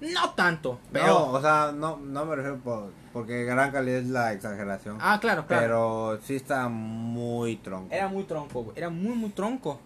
No 0.00 0.30
tanto, 0.34 0.78
pero. 0.92 1.06
No, 1.06 1.26
o 1.32 1.40
sea, 1.40 1.72
no, 1.76 1.96
no 1.98 2.24
me 2.24 2.34
refiero 2.36 2.58
por, 2.58 2.90
porque 3.12 3.44
gran 3.44 3.70
Cali 3.72 3.90
es 3.90 4.06
la 4.06 4.32
exageración. 4.32 4.98
ah, 5.00 5.18
claro, 5.20 5.46
claro. 5.46 5.62
pero 5.62 6.20
sí 6.24 6.36
está 6.36 6.68
muy 6.68 7.56
tronco. 7.56 7.92
Era 7.94 8.08
muy 8.08 8.22
tronco, 8.24 8.62
güey. 8.64 8.76
Era 8.78 8.88
muy, 8.90 9.14
muy 9.16 9.30
tronco. 9.30 9.80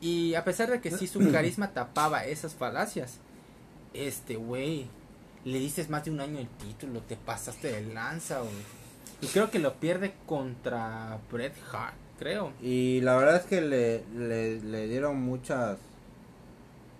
Y 0.00 0.34
a 0.34 0.44
pesar 0.44 0.70
de 0.70 0.80
que 0.80 0.90
sí 0.90 1.06
su 1.06 1.30
carisma 1.32 1.72
tapaba 1.72 2.24
esas 2.24 2.54
falacias, 2.54 3.18
este, 3.94 4.36
güey, 4.36 4.86
le 5.44 5.58
dices 5.58 5.88
más 5.90 6.04
de 6.04 6.10
un 6.10 6.20
año 6.20 6.38
el 6.38 6.48
título, 6.48 7.00
te 7.00 7.16
pasaste 7.16 7.72
de 7.72 7.94
lanza, 7.94 8.40
güey. 8.40 8.52
Y 9.20 9.26
creo 9.28 9.50
que 9.50 9.58
lo 9.58 9.74
pierde 9.74 10.14
contra 10.26 11.18
Bret 11.32 11.54
Hart, 11.72 11.96
creo. 12.18 12.52
Y 12.60 13.00
la 13.00 13.16
verdad 13.16 13.36
es 13.36 13.46
que 13.46 13.60
le, 13.60 14.04
le, 14.14 14.60
le 14.60 14.88
dieron 14.88 15.20
muchas... 15.20 15.78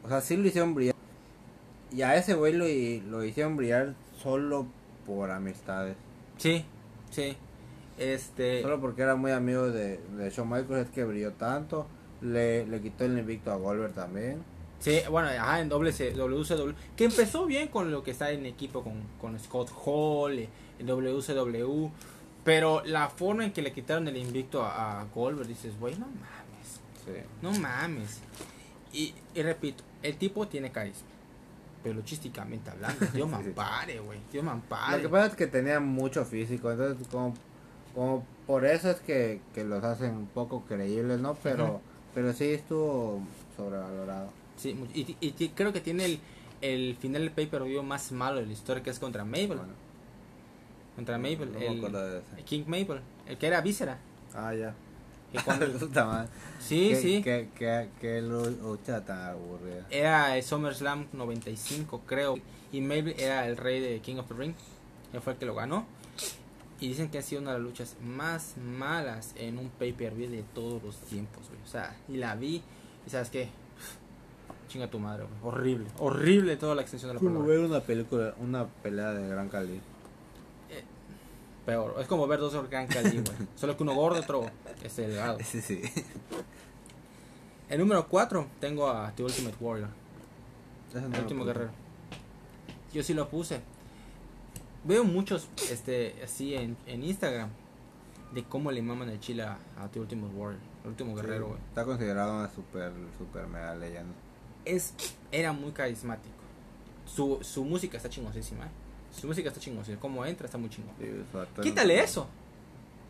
O 0.03 0.09
sea, 0.09 0.21
sí 0.21 0.37
lo 0.37 0.47
hicieron 0.49 0.75
brillar. 0.75 0.95
y 1.93 2.03
a 2.03 2.17
ese 2.17 2.35
güey 2.35 2.53
lo, 2.53 2.64
lo 3.11 3.25
hicieron 3.25 3.57
brillar 3.57 3.95
solo 4.23 4.67
por 5.05 5.31
amistades. 5.31 5.97
Sí, 6.39 6.64
sí. 7.11 7.37
Este. 7.99 8.62
Solo 8.62 8.81
porque 8.81 9.03
era 9.03 9.17
muy 9.17 9.33
amigo 9.33 9.71
de, 9.71 9.99
de 9.99 10.31
Shawn 10.31 10.49
Michaels 10.49 10.87
es 10.89 10.91
que 10.91 11.05
brilló 11.05 11.33
tanto. 11.33 11.87
Le, 12.21 12.67
le 12.67 12.81
quitó 12.81 13.05
el 13.05 13.19
invicto 13.19 13.53
a 13.53 13.57
Goldberg 13.57 13.93
también. 13.93 14.43
Sí, 14.79 15.01
bueno, 15.11 15.29
ajá, 15.29 15.61
en 15.61 15.69
WC, 15.69 16.14
WCW. 16.14 16.73
Que 16.97 17.05
empezó 17.05 17.47
bien 17.47 17.69
con 17.69 17.91
lo 17.91 18.03
que 18.03 18.11
está 18.11 18.31
en 18.31 18.47
equipo 18.47 18.83
con, 18.83 18.95
con 19.21 19.39
Scott 19.39 19.71
Hall, 19.85 20.49
en 20.79 20.87
WCW. 20.87 21.89
Pero 22.45 22.83
la 22.85 23.09
forma 23.09 23.45
en 23.45 23.53
que 23.53 23.62
le 23.62 23.73
quitaron 23.73 24.07
el 24.07 24.17
invicto 24.17 24.62
a, 24.62 25.01
a 25.01 25.05
Goldberg, 25.14 25.49
dices, 25.49 25.79
güey, 25.81 25.95
no 25.97 26.07
mames. 26.07 26.81
Sí. 27.05 27.12
No 27.43 27.53
mames. 27.53 28.21
Y, 28.93 29.14
y 29.35 29.43
repito, 29.43 29.83
el 30.03 30.17
tipo 30.17 30.47
tiene 30.47 30.71
carisma. 30.71 31.09
Pero 31.83 31.97
luchísticamente 31.97 32.71
hablando, 32.71 33.07
Dios 33.12 33.29
me 33.29 33.37
ampare, 33.37 33.99
güey. 34.01 34.21
Dios 34.31 34.45
me 34.45 34.51
ampare. 34.51 34.99
Lo 34.99 35.03
que 35.03 35.09
pasa 35.09 35.27
es 35.27 35.37
que 35.37 35.47
tenía 35.47 35.81
mucho 35.81 36.25
físico, 36.25 36.71
entonces 36.71 37.07
como, 37.09 37.35
como 37.95 38.25
por 38.47 38.64
eso 38.64 38.91
es 38.91 39.01
que, 39.01 39.41
que 39.55 39.64
los 39.64 39.83
hacen 39.83 40.14
un 40.14 40.27
poco 40.27 40.64
creíbles, 40.64 41.19
¿no? 41.19 41.35
Pero. 41.43 41.81
Pero 42.17 42.33
sí 42.33 42.47
estuvo 42.47 43.21
sobrevalorado. 43.57 44.31
Sí, 44.57 44.75
y, 44.95 45.01
y- 45.21 45.35
y 45.39 45.49
creo 45.51 45.71
que 45.75 45.83
tiene 45.83 46.07
el, 46.07 46.21
el 46.62 46.97
final 46.99 47.21
del 47.23 47.31
pay-per-view 47.31 47.83
más 47.83 48.11
malo 48.11 48.41
de 48.41 48.47
la 48.47 48.53
historia, 48.55 48.83
que 48.83 48.89
es 48.89 48.99
contra 48.99 49.23
Mabel. 49.25 49.49
Bueno, 49.49 49.64
contra 50.97 51.19
Mabel, 51.19 51.53
no 51.53 51.59
el, 51.59 51.93
de. 51.93 52.23
King 52.47 52.64
Mabel, 52.67 53.01
el 53.27 53.37
que 53.37 53.47
era 53.47 53.61
víscera. 53.61 53.99
Ah, 54.35 54.55
ya. 54.55 54.75
que 55.31 55.39
cuando- 55.45 55.67
sí, 56.59 56.95
sí. 56.97 57.21
Qué, 57.23 57.51
qué, 57.59 57.91
qué 58.01 58.23
lucha 58.23 59.05
tan 59.05 59.21
aburrida. 59.21 59.87
Era 59.91 60.37
el 60.39 60.43
SummerSlam 60.43 61.07
95, 61.12 62.03
creo. 62.07 62.39
Y 62.73 62.81
Mabel 62.81 63.14
era 63.19 63.47
el 63.47 63.57
rey 63.59 63.81
de 63.81 64.01
King 64.01 64.17
of 64.17 64.29
the 64.29 64.35
Ring. 64.35 64.55
Él 65.12 65.21
fue 65.21 65.35
el 65.35 65.39
que 65.39 65.45
lo 65.47 65.55
ganó. 65.55 65.87
Y 66.79 66.89
dicen 66.89 67.11
que 67.11 67.18
ha 67.18 67.22
sido 67.22 67.41
una 67.41 67.53
de 67.53 67.59
las 67.59 67.66
luchas 67.66 67.97
más 68.03 68.55
malas 68.59 69.33
en 69.37 69.59
un 69.59 69.70
pay-per-view 69.70 70.31
de 70.31 70.43
todos 70.55 70.83
los 70.83 70.97
tiempos, 70.99 71.49
güey. 71.49 71.61
O 71.64 71.66
sea, 71.66 71.97
y 72.09 72.16
la 72.16 72.35
vi. 72.35 72.62
Y 73.07 73.11
sabes 73.11 73.31
qué? 73.31 73.49
Chinga 74.68 74.89
tu 74.89 74.99
madre, 74.99 75.24
güey. 75.24 75.55
Horrible. 75.55 75.87
Horrible 75.99 76.57
toda 76.57 76.74
la 76.74 76.83
extensión 76.83 77.11
de 77.11 77.14
la 77.14 77.20
Como 77.20 77.41
palabra. 77.41 77.57
ver 77.57 77.64
una 77.66 77.81
película, 77.81 78.35
una 78.39 78.66
pelea 78.66 79.12
de 79.12 79.29
gran 79.29 79.49
calibre. 79.49 79.81
Peor. 81.66 81.97
Es 81.99 82.07
como 82.07 82.29
ver 82.29 82.39
dos 82.39 82.55
Gran 82.70 82.87
Cali, 82.87 83.11
güey. 83.11 83.37
Solo 83.57 83.77
que 83.77 83.83
uno 83.83 83.95
gordo 83.95 84.20
otro 84.20 84.49
este, 84.85 85.09
delgado. 85.09 85.39
Sí, 85.43 85.61
sí. 85.61 85.83
El 87.68 87.81
número 87.81 88.07
4 88.07 88.47
tengo 88.61 88.89
a 88.89 89.11
The 89.11 89.24
Ultimate 89.24 89.57
Warrior. 89.59 89.89
No 90.95 91.01
El 91.01 91.12
lo 91.12 91.18
último 91.18 91.45
guerrero. 91.45 91.70
Yo 92.95 93.03
sí 93.03 93.12
lo 93.12 93.29
puse. 93.29 93.61
Veo 94.87 95.05
muchos 95.05 95.49
este 95.70 96.14
así 96.22 96.55
en, 96.55 96.76
en 96.87 97.03
Instagram 97.03 97.51
de 98.32 98.45
cómo 98.45 98.70
le 98.70 98.82
maman 98.82 99.09
el 99.09 99.20
chile 99.20 99.43
a, 99.43 99.59
a 99.78 99.89
The 99.91 100.01
Ultimate 100.01 100.34
Warrior, 100.34 100.61
el 100.84 100.91
último 100.91 101.11
Sí, 101.16 101.22
guerrero, 101.22 101.49
güey. 101.49 101.59
Está 101.68 101.84
considerado 101.84 102.34
una 102.37 102.49
super, 102.51 102.93
super 103.18 103.47
mega 103.47 103.74
leyenda. 103.74 104.14
Es 104.64 104.95
era 105.32 105.53
muy 105.53 105.72
carismático. 105.72 106.34
Su, 107.05 107.39
su 107.43 107.64
música 107.64 107.97
está 107.97 108.09
chingosísima, 108.09 108.66
¿eh? 108.66 108.70
Su 109.12 109.26
música 109.26 109.49
está 109.49 109.61
chingosísima, 109.61 110.01
cómo 110.01 110.24
entra 110.26 110.47
está 110.47 110.59
muy 110.59 110.68
chingón. 110.68 110.95
Sí, 111.01 111.07
Quítale 111.62 112.01
eso. 112.01 112.26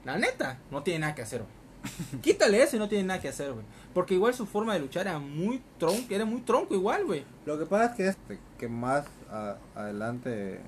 La 0.04 0.18
neta, 0.18 0.58
no 0.70 0.82
tiene 0.82 1.00
nada 1.00 1.14
que 1.14 1.22
hacer, 1.22 1.42
güey. 1.42 2.20
Quítale 2.22 2.62
eso 2.62 2.76
y 2.76 2.78
no 2.78 2.88
tiene 2.88 3.04
nada 3.04 3.20
que 3.20 3.28
hacer, 3.28 3.52
güey. 3.52 3.64
Porque 3.92 4.14
igual 4.14 4.34
su 4.34 4.46
forma 4.46 4.74
de 4.74 4.80
luchar 4.80 5.06
era 5.08 5.18
muy 5.18 5.62
tronco, 5.78 6.06
era 6.14 6.24
muy 6.24 6.40
tronco 6.42 6.74
igual, 6.74 7.04
güey. 7.04 7.24
Lo 7.44 7.58
que 7.58 7.66
pasa 7.66 7.86
es 7.90 7.96
que 7.96 8.08
este, 8.08 8.38
que 8.58 8.68
más 8.68 9.06
a- 9.30 9.56
adelante 9.74 10.60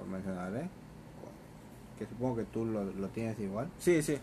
lo 0.00 0.06
mencionaré. 0.06 0.68
Que 1.98 2.06
supongo 2.06 2.36
que 2.36 2.44
tú 2.44 2.64
lo, 2.64 2.84
lo 2.84 3.08
tienes 3.08 3.38
igual. 3.40 3.68
Sí, 3.78 4.02
sí. 4.02 4.18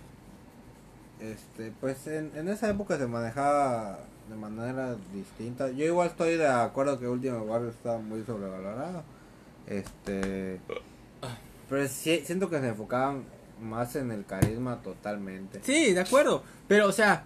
Este, 1.20 1.72
pues 1.80 2.06
en, 2.08 2.32
en 2.36 2.48
esa 2.48 2.70
época 2.70 2.98
se 2.98 3.08
manejaba 3.08 4.00
de 4.30 4.36
manera 4.36 4.96
distinta. 5.14 5.70
Yo 5.72 5.86
igual 5.86 6.10
estoy 6.10 6.38
de 6.38 6.48
acuerdo 6.48 7.00
que 7.00 7.08
Último 7.08 7.40
Warrior 7.40 7.72
está 7.72 7.98
muy 7.98 8.24
sobrevalorado. 8.24 9.04
Este, 9.68 10.60
pero 11.70 11.88
sí- 11.88 12.22
siento 12.26 12.50
que 12.50 12.60
se 12.60 12.70
enfocaban 12.70 13.24
más 13.62 13.96
en 13.96 14.12
el 14.12 14.26
carisma 14.26 14.78
totalmente. 14.84 15.60
Sí, 15.64 15.94
de 15.94 16.02
acuerdo. 16.02 16.44
Pero, 16.68 16.88
o 16.88 16.92
sea, 16.92 17.24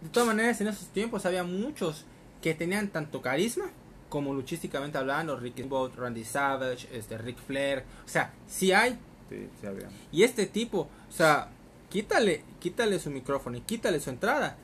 de 0.00 0.08
todas 0.08 0.26
maneras, 0.28 0.60
en 0.60 0.68
esos 0.68 0.88
tiempos 0.88 1.26
había 1.26 1.44
muchos 1.44 2.04
que 2.40 2.54
tenían 2.54 2.88
tanto 2.88 3.20
carisma 3.22 3.66
como 4.14 4.32
luchísticamente 4.32 4.96
hablando. 4.96 5.36
Ricky 5.36 5.62
Steamboat, 5.62 5.96
Randy 5.96 6.22
Savage, 6.22 6.86
este, 6.92 7.18
Ric 7.18 7.36
Flair. 7.36 7.82
O 8.06 8.08
sea, 8.08 8.32
sí 8.46 8.70
hay. 8.70 8.92
Sí, 9.28 9.48
sí 9.60 9.66
había. 9.66 9.88
Y 10.12 10.22
este 10.22 10.46
tipo, 10.46 10.82
o 10.82 11.12
sea, 11.12 11.48
quítale, 11.90 12.44
quítale 12.60 13.00
su 13.00 13.10
micrófono 13.10 13.56
y 13.56 13.62
quítale 13.62 13.98
su 13.98 14.10
entrada. 14.10 14.56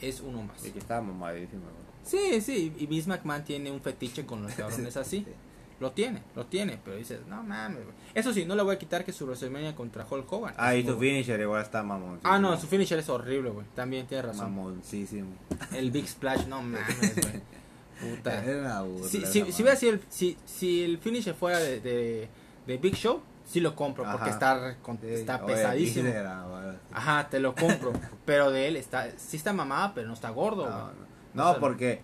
Es 0.00 0.20
uno 0.20 0.42
más. 0.42 0.66
Y 0.66 0.72
que 0.72 0.80
estaba 0.80 1.02
mamadísimo. 1.02 1.62
güey. 1.62 1.86
Sí, 2.02 2.40
sí. 2.40 2.74
Y 2.76 2.86
Vince 2.86 3.08
McMahon 3.08 3.44
tiene 3.44 3.70
un 3.70 3.80
fetiche 3.80 4.26
con 4.26 4.42
los 4.42 4.52
cabrones 4.56 4.96
así. 4.96 5.18
Sí. 5.18 5.32
Lo 5.78 5.92
tiene, 5.92 6.22
lo 6.34 6.46
tiene. 6.46 6.76
Pero 6.84 6.96
dices, 6.96 7.20
no 7.28 7.44
mames, 7.44 7.84
güey. 7.84 7.94
Eso 8.12 8.32
sí, 8.32 8.44
no 8.44 8.56
le 8.56 8.64
voy 8.64 8.74
a 8.74 8.78
quitar 8.80 9.04
que 9.04 9.12
su 9.12 9.24
WrestleMania 9.24 9.76
contra 9.76 10.04
Hulk 10.04 10.32
Hogan. 10.32 10.54
Ah, 10.56 10.74
y 10.74 10.80
su 10.80 10.86
bueno. 10.96 11.00
finisher 11.00 11.38
igual 11.40 11.62
está 11.62 11.84
mamoncísimo. 11.84 12.32
Ah, 12.32 12.40
no, 12.40 12.58
su 12.58 12.66
finisher 12.66 12.98
es 12.98 13.08
horrible, 13.08 13.50
güey. 13.50 13.66
También 13.76 14.08
tiene 14.08 14.22
razón. 14.22 14.52
Mamoncísimo. 14.52 15.30
El 15.72 15.92
Big 15.92 16.08
Splash, 16.08 16.46
no 16.48 16.60
mames, 16.60 17.14
güey. 17.22 17.40
Puta. 18.00 18.44
Era 18.44 18.60
una 18.60 18.82
burla 18.82 19.08
Si, 19.08 19.24
si, 19.26 19.52
si 19.52 19.62
hubiera 19.62 19.76
sido 19.78 19.92
el, 19.94 20.00
si, 20.08 20.36
si 20.44 20.84
el 20.84 20.98
finisher 20.98 21.34
fuera 21.34 21.58
de, 21.58 21.80
de, 21.80 22.28
de 22.66 22.76
Big 22.78 22.94
Show, 22.94 23.20
sí 23.46 23.60
lo 23.60 23.74
compro 23.74 24.04
porque 24.04 24.30
Ajá. 24.30 24.30
está, 24.30 24.76
Sí, 25.00 25.06
está 25.14 25.44
oye, 25.44 25.54
pesadísimo. 25.54 26.08
Era. 26.08 26.44
Ajá, 26.92 27.28
te 27.30 27.40
lo 27.40 27.54
compro. 27.54 27.92
pero 28.26 28.50
de 28.50 28.68
él 28.68 28.76
está, 28.76 29.08
sí 29.16 29.36
está 29.36 29.52
mamada, 29.52 29.92
pero 29.94 30.08
no 30.08 30.14
está 30.14 30.30
gordo. 30.30 30.68
No, 30.68 30.78
no. 30.88 31.06
No, 31.34 31.50
sea, 31.52 31.60
porque 31.60 32.00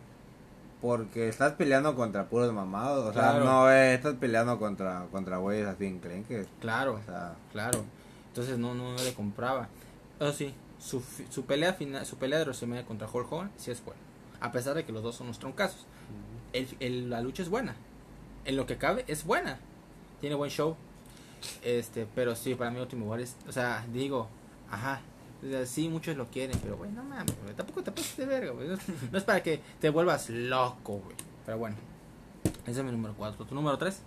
porque 0.80 1.28
estás 1.28 1.52
peleando 1.52 1.94
contra 1.94 2.26
puros 2.28 2.52
mamados, 2.52 3.08
o 3.10 3.12
sea, 3.12 3.30
Claro. 3.30 3.44
no 3.44 3.70
eh, 3.70 3.94
estás 3.94 4.14
peleando 4.16 4.58
contra 4.58 5.06
contra 5.12 5.36
güeyes 5.36 5.66
así 5.66 5.86
enclenques, 5.86 6.48
Claro, 6.60 6.94
o 6.94 7.02
sea, 7.04 7.34
claro. 7.52 7.84
Entonces 8.28 8.58
no, 8.58 8.74
no, 8.74 8.92
no 8.92 9.02
le 9.02 9.14
compraba. 9.14 9.68
Eso 10.18 10.32
sí, 10.32 10.54
su, 10.80 11.02
su 11.30 11.44
pelea 11.44 11.72
final, 11.74 12.04
su 12.04 12.16
pelea 12.16 12.38
de 12.40 12.44
WrestleMania 12.46 12.84
contra 12.84 13.06
Hulk 13.08 13.30
Hogan 13.32 13.50
sí 13.56 13.70
es 13.70 13.84
buena. 13.84 14.00
A 14.42 14.52
pesar 14.52 14.74
de 14.74 14.84
que 14.84 14.92
los 14.92 15.02
dos 15.02 15.16
son 15.16 15.28
unos 15.28 15.38
troncazos. 15.38 15.86
El, 16.52 16.68
el- 16.80 17.08
la 17.10 17.20
lucha 17.22 17.42
es 17.42 17.48
buena. 17.48 17.74
En 18.44 18.56
lo 18.56 18.66
que 18.66 18.76
cabe, 18.76 19.04
es 19.08 19.24
buena. 19.24 19.58
Tiene 20.20 20.34
buen 20.36 20.50
show. 20.50 20.76
Este, 21.62 22.06
pero 22.14 22.36
sí, 22.36 22.54
para 22.54 22.70
mí 22.70 22.78
Último 22.80 23.06
War 23.06 23.20
es, 23.20 23.36
o 23.48 23.52
sea, 23.52 23.84
digo, 23.92 24.28
ajá. 24.70 25.00
sí, 25.66 25.88
muchos 25.88 26.16
lo 26.16 26.28
quieren, 26.28 26.56
pero 26.62 26.76
güey, 26.76 26.90
no 26.92 27.02
mames, 27.02 27.34
güey, 27.42 27.52
tampoco 27.56 27.82
te 27.82 27.90
pases 27.90 28.16
de 28.16 28.26
verga, 28.26 28.52
güey. 28.52 28.68
No, 28.68 28.74
es- 28.74 28.80
no 29.10 29.18
es 29.18 29.24
para 29.24 29.42
que 29.42 29.60
te 29.80 29.90
vuelvas 29.90 30.28
loco, 30.30 30.98
güey. 30.98 31.16
Pero 31.46 31.58
bueno, 31.58 31.76
ese 32.66 32.80
es 32.80 32.84
mi 32.84 32.92
número 32.92 33.14
4. 33.16 33.44
¿Tu 33.44 33.54
número 33.54 33.76
3? 33.78 34.00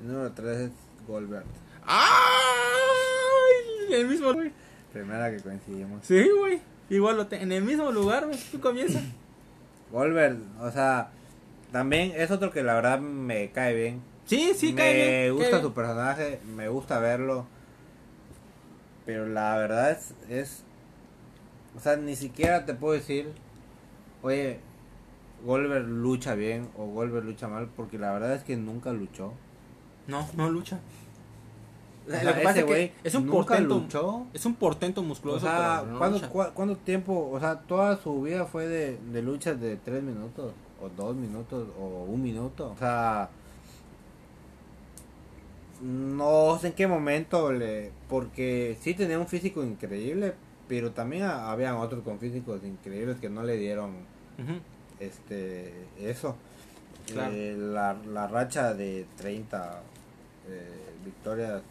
el 0.00 0.06
número 0.08 0.32
3 0.32 0.56
es 0.58 0.70
Goldberg, 1.06 1.44
¡Ay! 1.86 3.94
El 3.94 4.08
mismo, 4.08 4.32
güey. 4.32 4.52
primera 4.92 5.30
que 5.30 5.42
coincidimos. 5.42 6.04
Sí, 6.06 6.26
güey. 6.38 6.60
Igual 6.90 7.16
lo 7.18 7.26
en 7.30 7.52
el 7.52 7.62
mismo 7.64 7.90
lugar, 7.92 8.26
güey. 8.26 8.38
Tú 8.50 8.60
comienzas. 8.60 9.02
Goldberg, 9.92 10.38
o 10.60 10.70
sea, 10.70 11.10
también 11.72 12.12
es 12.16 12.30
otro 12.30 12.50
que 12.50 12.62
la 12.62 12.74
verdad 12.74 13.00
me 13.00 13.50
cae 13.50 13.74
bien. 13.74 14.02
Sí, 14.26 14.52
sí, 14.54 14.72
me 14.72 14.76
cae 14.76 14.94
bien, 14.94 15.06
cae 15.06 15.30
gusta 15.30 15.50
bien. 15.50 15.62
su 15.62 15.72
personaje, 15.72 16.40
me 16.54 16.68
gusta 16.68 16.98
verlo. 16.98 17.46
Pero 19.06 19.26
la 19.26 19.56
verdad 19.56 19.90
es, 19.92 20.14
es 20.28 20.64
o 21.78 21.80
sea, 21.80 21.96
ni 21.96 22.16
siquiera 22.16 22.66
te 22.66 22.74
puedo 22.74 22.94
decir, 22.94 23.32
oye, 24.22 24.58
Goldberg 25.44 25.86
lucha 25.86 26.34
bien 26.34 26.68
o 26.76 26.86
Goldberg 26.86 27.24
lucha 27.24 27.46
mal, 27.46 27.68
porque 27.76 27.98
la 27.98 28.12
verdad 28.12 28.34
es 28.34 28.42
que 28.42 28.56
nunca 28.56 28.92
luchó. 28.92 29.32
No, 30.08 30.28
no 30.36 30.50
lucha. 30.50 30.80
O 32.08 32.10
sea, 32.10 32.24
Lo 32.24 32.34
que 32.34 32.40
pasa 32.40 32.58
es 32.60 32.64
que 32.64 32.92
es 33.04 33.14
un 33.14 33.26
portento. 33.28 33.74
luchó. 33.80 34.26
Es 34.32 34.46
un 34.46 34.54
portento 34.54 35.02
O 35.02 35.04
musculoso. 35.04 35.40
sea, 35.46 35.80
pero 35.82 35.92
no 35.92 35.98
¿cuánto, 35.98 36.20
cua- 36.32 36.52
cuánto 36.54 36.76
tiempo? 36.78 37.28
O 37.30 37.38
sea, 37.38 37.60
toda 37.60 37.96
su 38.02 38.22
vida 38.22 38.46
fue 38.46 38.66
de, 38.66 38.96
de 39.12 39.22
luchas 39.22 39.60
de 39.60 39.76
tres 39.76 40.02
minutos, 40.02 40.52
o 40.80 40.88
dos 40.96 41.14
minutos, 41.14 41.68
o 41.78 42.04
un 42.04 42.22
minuto. 42.22 42.70
O 42.74 42.78
sea, 42.78 43.28
no 45.82 46.58
sé 46.60 46.68
en 46.68 46.72
qué 46.72 46.86
momento 46.86 47.52
le. 47.52 47.92
Porque 48.08 48.76
sí 48.80 48.94
tenía 48.94 49.18
un 49.18 49.28
físico 49.28 49.62
increíble, 49.62 50.34
pero 50.66 50.90
también 50.92 51.22
ha- 51.24 51.50
habían 51.52 51.76
otros 51.76 52.02
con 52.02 52.18
físicos 52.18 52.64
increíbles 52.64 53.18
que 53.20 53.28
no 53.30 53.42
le 53.42 53.56
dieron 53.56 53.90
Ujú. 54.38 54.58
este 54.98 55.72
eso. 56.00 56.36
Claro. 57.06 57.32
Eh, 57.34 57.54
la, 57.56 57.94
la 58.12 58.26
racha 58.26 58.74
de 58.74 59.06
30 59.16 59.80
eh, 60.48 60.68
victorias. 61.04 61.62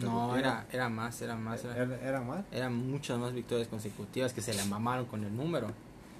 No, 0.00 0.36
era, 0.36 0.66
era 0.72 0.88
más, 0.88 1.20
era 1.22 1.36
más. 1.36 1.64
Era, 1.64 1.76
¿Era, 1.76 2.00
era 2.00 2.20
más? 2.20 2.44
eran 2.52 2.74
muchas 2.74 3.18
más 3.18 3.32
victorias 3.32 3.68
consecutivas 3.68 4.32
que 4.32 4.40
se 4.40 4.54
le 4.54 4.64
mamaron 4.64 5.06
con 5.06 5.24
el 5.24 5.36
número. 5.36 5.68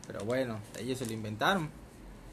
Pero 0.06 0.24
bueno, 0.24 0.58
ellos 0.78 0.98
se 0.98 1.06
lo 1.06 1.12
inventaron. 1.12 1.70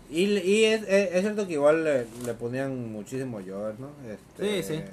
Y, 0.09 0.23
y 0.25 0.65
es, 0.65 0.82
es, 0.84 1.11
es 1.13 1.21
cierto 1.21 1.45
que 1.45 1.53
igual 1.53 1.84
le, 1.84 2.07
le 2.25 2.34
ponían 2.34 2.91
muchísimo 2.91 3.39
Jover, 3.45 3.80
¿no? 3.80 3.89
Este, 4.07 4.63
Sí, 4.63 4.73
sí. 4.75 4.84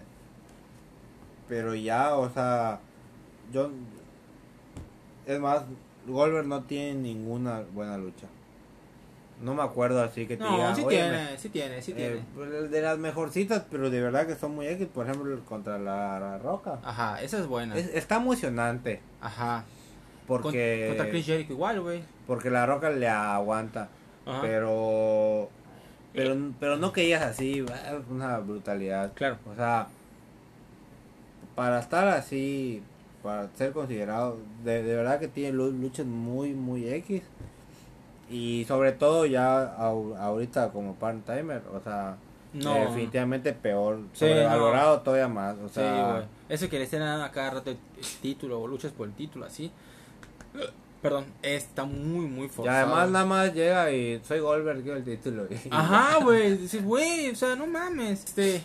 Pero 1.49 1.75
ya, 1.75 2.15
o 2.15 2.31
sea, 2.31 2.81
yo... 3.53 3.71
Es 5.27 5.41
más, 5.41 5.63
Goldberg 6.07 6.47
no 6.47 6.63
tiene 6.65 6.95
ninguna 6.95 7.63
buena 7.73 7.97
lucha. 7.97 8.27
No 9.43 9.55
me 9.55 9.63
acuerdo 9.63 10.03
así 10.03 10.27
que 10.27 10.37
te 10.39 10.43
No, 10.45 10.53
diga, 10.57 10.75
sí 10.75 10.83
"Oye, 10.83 10.97
tiene, 10.97 11.39
sí 11.39 11.49
tiene, 11.51 11.83
sí 11.83 11.93
eh, 11.93 11.95
tiene. 11.95 12.21
pues, 12.35 12.71
de 12.71 12.81
las 12.81 12.97
mejorcitas, 12.99 13.65
pero 13.71 13.91
de 13.91 14.01
verdad 14.01 14.27
que 14.27 14.35
son 14.35 14.55
muy 14.55 14.67
X, 14.67 14.87
por 14.93 15.07
ejemplo, 15.07 15.39
contra 15.45 15.79
la, 15.79 16.19
la 16.19 16.39
Roca. 16.39 16.79
Ajá, 16.83 17.21
esa 17.23 17.39
es 17.39 17.47
buena. 17.47 17.77
Es- 17.77 17.95
está 17.95 18.17
emocionante, 18.17 19.01
Ajá. 19.21 19.65
porque... 20.27 20.87
Con- 20.89 20.97
contra 20.97 21.11
Chris 21.11 21.27
Jericho 21.27 21.53
igual, 21.53 21.81
güey. 21.83 22.03
Porque 22.27 22.49
la 22.51 22.65
Roca 22.65 22.89
le 22.91 23.09
aguanta. 23.09 23.89
Ajá. 24.25 24.41
Pero, 24.41 25.51
pero, 26.15 26.35
pero 26.59 26.77
no 26.79 26.93
que 26.95 27.03
digas 27.03 27.23
así, 27.23 27.63
una 28.11 28.39
brutalidad. 28.39 29.13
Claro. 29.15 29.37
O 29.53 29.55
sea, 29.55 29.89
para 31.55 31.79
estar 31.81 32.09
así, 32.09 32.83
para 33.23 33.49
ser 33.57 33.73
considerado, 33.73 34.39
de, 34.65 34.83
de 34.83 34.97
verdad 34.97 35.19
que 35.21 35.29
tiene 35.29 35.53
lu- 35.53 35.73
luchas 35.73 36.07
muy, 36.07 36.55
muy 36.55 36.89
X. 36.89 37.23
Y 38.29 38.65
sobre 38.67 38.93
todo 38.93 39.25
ya 39.27 39.65
ahorita 39.75 40.71
como 40.71 40.95
part-timer, 40.97 41.63
o 41.73 41.81
sea, 41.81 42.17
No. 42.53 42.75
definitivamente 42.75 43.53
peor, 43.53 44.01
Sí, 44.13 44.21
sobrevalorado 44.21 45.01
todavía 45.03 45.29
más. 45.29 45.57
O 45.59 45.69
sea. 45.69 46.27
Eso 46.49 46.69
que 46.69 46.79
le 46.79 46.85
estén 46.85 47.01
dando 47.01 47.25
a 47.25 47.31
cada 47.31 47.51
rato 47.51 47.71
el 47.71 47.79
título 48.23 48.61
o 48.61 48.67
luchas 48.67 48.93
por 48.93 49.07
el 49.09 49.15
título, 49.15 49.45
así. 49.47 49.71
Perdón, 51.03 51.27
está 51.43 51.85
muy, 51.85 52.27
muy 52.27 52.47
y 52.47 52.49
forzado. 52.49 52.77
además 52.79 53.11
nada 53.11 53.25
más 53.27 53.55
llega 53.55 53.93
y 53.93 54.21
soy 54.25 54.41
Goldberg, 54.41 54.83
quiero 54.83 54.97
el 54.97 55.05
título. 55.05 55.47
y- 55.51 55.69
Ajá, 55.71 56.19
güey. 56.25 56.57
Dices, 56.57 56.83
güey, 56.85 57.31
o 57.31 57.35
sea, 57.37 57.55
no 57.55 57.67
mames. 57.67 58.25
Este. 58.25 58.63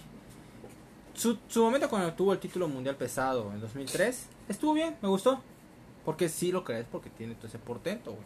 Su, 1.13 1.37
su 1.49 1.61
momento 1.63 1.87
cuando 1.89 2.11
tuvo 2.13 2.33
el 2.33 2.39
título 2.39 2.67
mundial 2.67 2.95
pesado 2.95 3.51
en 3.53 3.59
2003 3.59 4.27
estuvo 4.47 4.73
bien, 4.73 4.95
me 5.01 5.09
gustó. 5.09 5.41
Porque 6.05 6.29
sí 6.29 6.51
lo 6.51 6.63
crees, 6.63 6.85
porque 6.91 7.09
tiene 7.11 7.35
todo 7.35 7.47
ese 7.47 7.59
portento, 7.59 8.11
güey. 8.11 8.23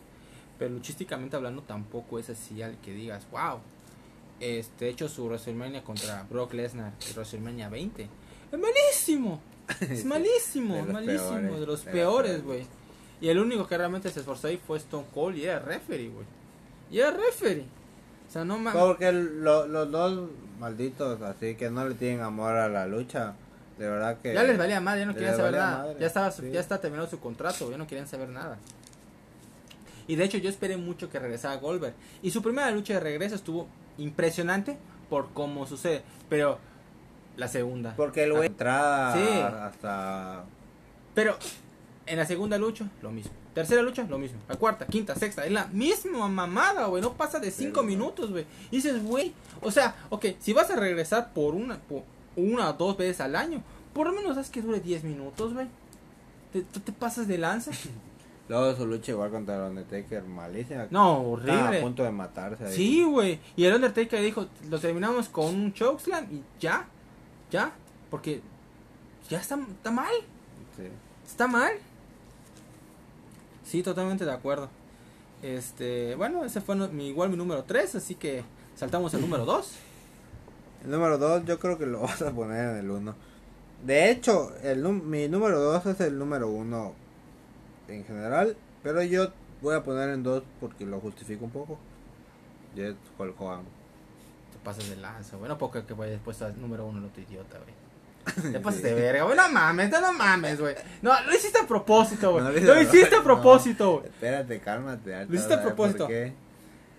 Pero 0.60 0.74
luchísticamente 0.74 1.36
hablando, 1.36 1.62
tampoco 1.64 2.18
es 2.20 2.30
así 2.30 2.62
al 2.62 2.78
que 2.80 2.94
digas, 2.94 3.26
wow. 3.32 3.60
Este, 4.40 4.86
de 4.86 4.92
hecho, 4.92 5.08
su 5.08 5.26
WrestleMania 5.26 5.84
contra 5.84 6.24
Brock 6.30 6.54
Lesnar, 6.54 6.92
WrestleMania 7.16 7.70
20, 7.70 8.04
es 8.52 8.60
malísimo. 8.60 9.42
Es 9.82 10.02
Sí, 10.02 10.06
malísimo, 10.06 10.76
de 10.76 10.82
los 10.84 10.94
malísimo, 10.94 11.30
peores, 11.32 11.60
de 11.60 11.66
los 11.66 11.86
de 11.86 11.92
peores, 11.92 12.44
güey. 12.44 12.68
Y 13.20 13.30
el 13.30 13.40
único 13.40 13.66
que 13.68 13.78
realmente 13.78 14.12
se 14.12 14.20
esforzó 14.20 14.48
ahí 14.48 14.58
fue 14.58 14.78
Stone 14.78 15.08
Cold 15.14 15.38
y 15.38 15.46
era 15.46 15.58
referee, 15.60 16.10
güey. 16.10 16.26
Y 16.92 17.00
era 17.00 17.10
referee. 17.12 17.66
O 18.30 18.32
sea, 18.32 18.46
no 18.46 18.58
mames. 18.60 18.80
Porque 18.80 19.12
lo- 19.12 19.66
los 19.66 19.90
dos 19.90 20.30
malditos, 20.60 21.20
así 21.22 21.56
que 21.56 21.70
no 21.72 21.88
le 21.88 21.96
tienen 21.96 22.22
amor 22.22 22.52
a 22.56 22.70
la 22.70 22.86
lucha, 22.86 23.34
de 23.80 23.90
verdad 23.90 24.20
que... 24.22 24.34
Ya 24.36 24.44
les 24.44 24.58
valía 24.58 24.80
madre, 24.82 25.00
ya 25.02 25.06
no 25.08 25.14
querían 25.16 25.36
saber 25.36 25.54
nada. 25.54 25.78
madre, 25.80 25.96
Ya 26.00 26.08
estaba, 26.08 26.30
sí. 26.32 26.52
ya 26.52 26.60
está 26.60 26.80
terminado 26.80 27.10
su 27.10 27.20
contrato, 27.20 27.72
ya 27.72 27.78
no 27.78 27.88
querían 27.88 28.08
saber 28.08 28.30
nada. 28.30 28.60
Y 30.08 30.16
de 30.16 30.24
hecho 30.24 30.38
yo 30.38 30.50
esperé 30.50 30.78
mucho 30.78 31.10
que 31.10 31.20
regresara 31.20 31.56
Goldberg. 31.58 31.94
Y 32.22 32.32
su 32.32 32.42
primera 32.42 32.70
lucha 32.72 32.94
de 32.96 33.00
regreso 33.00 33.36
estuvo 33.36 33.68
impresionante 33.98 34.78
por 35.10 35.30
cómo 35.34 35.66
sucede. 35.66 36.04
Pero 36.30 36.60
la 37.38 37.48
segunda. 37.48 37.96
Porque 37.96 38.24
el 38.24 38.34
güey 38.34 38.48
entrada 38.48 39.14
Sí. 39.14 39.40
hasta... 39.40 40.46
Pero 41.14 41.38
en 42.06 42.18
la 42.18 42.26
segunda 42.26 42.58
lucha, 42.58 42.90
lo 43.02 43.12
mismo. 43.12 43.32
Tercera 43.54 43.82
lucha, 43.82 44.04
lo 44.04 44.18
mismo. 44.18 44.38
La 44.50 44.56
cuarta, 44.58 44.86
quinta, 44.86 45.16
sexta, 45.16 45.46
es 45.46 45.52
la 45.52 45.68
misma 45.68 46.28
mamada, 46.28 46.88
güey. 46.88 47.02
No 47.02 47.14
pasa 47.14 47.40
de 47.40 47.52
cinco 47.52 47.76
Pero- 47.76 47.84
minutos, 47.88 48.32
güey. 48.32 48.46
Dices, 48.70 49.02
güey, 49.02 49.34
o 49.62 49.72
sea, 49.72 49.96
ok, 50.10 50.26
si 50.40 50.52
vas 50.54 50.70
a 50.72 50.76
regresar 50.76 51.32
por 51.34 51.56
una, 51.56 51.78
por 51.80 52.04
una 52.36 52.70
o 52.70 52.74
dos 52.74 52.98
veces 52.98 53.22
al 53.22 53.36
año, 53.36 53.64
por 53.94 54.08
lo 54.08 54.14
menos 54.14 54.38
haz 54.38 54.50
que 54.50 54.62
dure 54.62 54.82
10 54.82 55.06
minutos, 55.06 55.54
güey. 55.54 55.68
¿Te- 56.52 56.64
¿Tú 56.64 56.82
te 56.82 56.92
pasas 56.92 57.28
de 57.30 57.38
lanza? 57.38 57.72
Luego 58.48 58.76
su 58.76 58.86
lucha 58.86 59.12
igual 59.12 59.32
contra 59.32 59.56
el 59.56 59.72
Undertaker, 59.72 60.24
malísima. 60.24 60.88
No, 60.92 61.36
Estaban 61.40 61.58
a 61.58 61.64
horrible. 61.64 61.82
punto 61.82 62.04
de 62.04 62.12
matarse 62.12 62.66
ahí. 62.66 62.76
Sí, 62.76 63.04
güey. 63.04 63.40
Y 63.56 63.66
el 63.66 63.74
Undertaker 63.74 64.22
dijo, 64.22 64.46
lo 64.70 64.80
terminamos 64.80 65.30
con 65.30 65.48
un 65.48 65.74
chokeslam 65.74 66.26
y 66.32 66.44
ya, 66.60 66.86
ya. 67.50 67.74
Porque 68.12 68.42
ya 69.30 69.40
está, 69.40 69.56
está 69.56 69.90
mal. 69.90 70.14
Sí. 70.78 70.84
¿Está 71.26 71.48
mal? 71.48 71.72
Sí, 73.64 73.82
totalmente 73.82 74.26
de 74.26 74.32
acuerdo. 74.32 74.70
Este, 75.42 76.14
bueno, 76.16 76.46
ese 76.46 76.62
fue 76.62 76.76
mi, 76.76 77.08
igual 77.08 77.30
mi 77.30 77.38
número 77.38 77.64
3, 77.64 77.96
así 77.96 78.14
que 78.14 78.44
saltamos 78.76 79.14
al 79.16 79.22
número 79.22 79.46
2. 79.46 79.72
El 80.84 80.92
número 80.92 81.18
2 81.18 81.46
yo 81.46 81.58
creo 81.58 81.80
que 81.80 81.88
lo 81.88 82.02
vas 82.02 82.22
a 82.22 82.32
poner 82.32 82.70
en 82.70 82.78
el 82.78 82.92
1. 82.92 83.16
De 83.84 84.12
hecho, 84.12 84.56
el, 84.64 84.84
mi 84.84 85.28
número 85.28 85.60
2 85.60 85.86
es 85.88 86.00
el 86.02 86.18
número 86.20 86.48
1 86.48 87.05
en 87.88 88.04
general, 88.06 88.56
pero 88.84 89.02
yo 89.04 89.28
voy 89.62 89.76
a 89.76 89.84
poner 89.84 90.10
en 90.10 90.24
2 90.24 90.44
porque 90.60 90.86
lo 90.86 91.00
justifico 91.00 91.46
un 91.46 91.52
poco. 91.52 91.78
Hulk 93.18 93.40
Hogan. 93.40 93.62
Te 94.52 94.58
pasas 94.64 94.90
de 94.90 94.98
lanza, 94.98 95.38
güey. 95.38 95.48
No 95.50 95.58
puedo 95.58 95.72
creer 95.72 95.86
que 95.88 95.94
vaya 95.94 96.12
después 96.12 96.42
al 96.42 96.60
número 96.60 96.86
1 96.86 97.00
el 97.00 97.06
otro 97.06 97.22
idiota, 97.22 97.58
güey. 97.60 97.86
Te 98.54 98.60
pasas 98.60 98.82
Sí. 98.82 98.88
de 98.88 98.94
verga, 98.96 99.24
güey. 99.24 99.38
No 99.38 99.48
mames, 99.50 99.90
no, 99.92 100.02
no 100.02 100.14
mames, 100.14 100.60
güey. 100.60 100.76
No, 101.02 101.12
lo 101.26 101.34
hiciste 101.34 101.60
a 101.60 101.68
propósito, 101.68 102.32
güey. 102.32 102.44
No, 102.44 102.52
Lo 102.52 102.82
hiciste 102.82 103.16
a 103.16 103.24
propósito, 103.24 103.94
güey. 104.00 104.08
Espérate, 104.08 104.60
cálmate. 104.60 105.26
Lo 105.26 105.36
hiciste 105.36 105.54
a 105.54 105.62
propósito. 105.62 106.08
qué. 106.08 106.34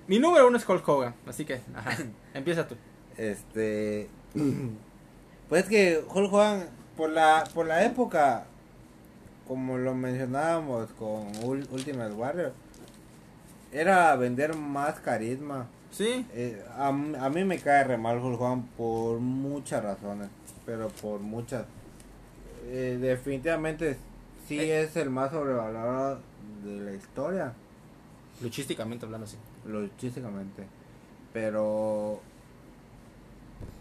Mi 0.07 0.19
número 0.19 0.47
1 0.47 0.57
es 0.57 0.69
Hulk 0.69 0.89
Hogan, 0.89 1.15
así 1.27 1.45
que, 1.45 1.61
ajá. 1.75 1.97
Empieza 2.35 2.67
tú. 2.67 2.77
Este. 3.17 4.09
Pues 5.49 5.65
que 5.67 6.03
Hulk 6.13 6.33
Hogan, 6.33 6.69
por 6.97 7.09
la, 7.11 7.45
por 7.55 7.67
la 7.67 7.85
época, 7.85 8.47
como 9.47 9.79
lo 9.79 9.95
mencionábamos 9.95 10.91
con 10.99 11.33
Ul- 11.43 11.67
Ultimate 11.71 12.13
Warrior, 12.13 12.53
era 13.73 14.15
vender 14.17 14.55
más 14.57 14.99
carisma. 15.01 15.67
Sí, 15.91 16.27
Eh, 16.35 16.63
a, 16.77 16.89
a 16.89 16.93
mí 17.31 17.45
me 17.45 17.59
cae 17.59 17.85
re 17.85 17.97
mal 17.97 18.19
Hogan 18.19 18.63
por 18.77 19.19
muchas 19.21 19.83
razones, 19.83 20.29
pero 20.67 20.89
por 20.89 21.21
muchas. 21.21 21.65
Eh, 22.67 22.99
definitivamente 23.01 23.97
sí 24.49 24.59
Eh. 24.59 24.83
es 24.83 24.97
el 24.97 25.11
más 25.11 25.31
sobrevalorado 25.31 26.21
de 26.65 26.81
la 26.81 26.93
historia, 26.93 27.53
luchísticamente 28.43 29.07
hablando 29.07 29.27
así. 29.27 29.37
luchísticamente. 29.67 30.65
Pero. 31.33 32.21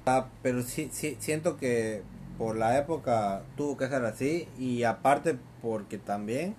Ah, 0.05 0.27
pero 0.43 0.61
sí, 0.61 0.89
sí, 0.93 1.17
siento 1.19 1.57
que 1.57 2.03
por 2.37 2.57
la 2.57 2.77
época 2.77 3.43
tuvo 3.55 3.77
que 3.77 3.87
ser 3.87 4.03
así 4.05 4.47
y 4.57 4.83
aparte 4.83 5.37
porque 5.61 5.97
también 5.97 6.55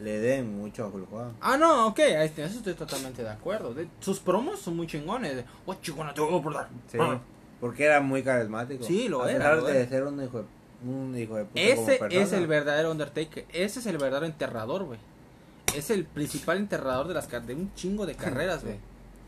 le 0.00 0.18
den 0.18 0.58
mucho 0.58 0.84
a 0.84 0.88
Hogan. 0.88 1.32
Ah, 1.40 1.56
no, 1.56 1.86
ok, 1.88 1.98
eso 2.00 2.42
estoy 2.44 2.74
totalmente 2.74 3.22
de 3.22 3.30
acuerdo. 3.30 3.72
De- 3.74 3.88
sus 4.00 4.18
promos 4.20 4.60
son 4.60 4.76
muy 4.76 4.86
chingones. 4.86 5.44
What 5.66 5.78
you 5.82 5.94
gonna 5.94 6.12
do, 6.12 6.40
brother? 6.40 6.66
Sí, 6.90 6.98
porque 7.60 7.84
era 7.84 8.00
muy 8.00 8.22
carismático. 8.22 8.84
Sí, 8.84 9.08
lo 9.08 9.22
a 9.22 9.30
era, 9.30 9.38
pesar 9.38 9.56
lo 9.58 9.64
de 9.64 9.88
ser 9.88 10.04
un 10.04 10.22
hijo 10.22 10.38
de, 10.38 10.44
un 10.90 11.16
hijo 11.18 11.36
de 11.36 11.44
puta 11.46 11.60
como 11.60 11.82
Ese 11.82 11.92
es 11.94 11.98
persona. 11.98 12.36
el 12.38 12.46
verdadero 12.46 12.90
Undertaker. 12.90 13.46
Ese 13.52 13.78
es 13.80 13.86
el 13.86 13.96
verdadero 13.96 14.26
enterrador, 14.26 14.84
güey. 14.84 14.98
Es 15.74 15.88
el 15.90 16.04
principal 16.04 16.58
enterrador 16.58 17.08
de 17.08 17.14
las 17.14 17.28
de 17.46 17.54
un 17.54 17.72
chingo 17.74 18.04
de 18.04 18.14
carreras, 18.14 18.60
Sí. 18.60 18.66
güey. 18.66 18.78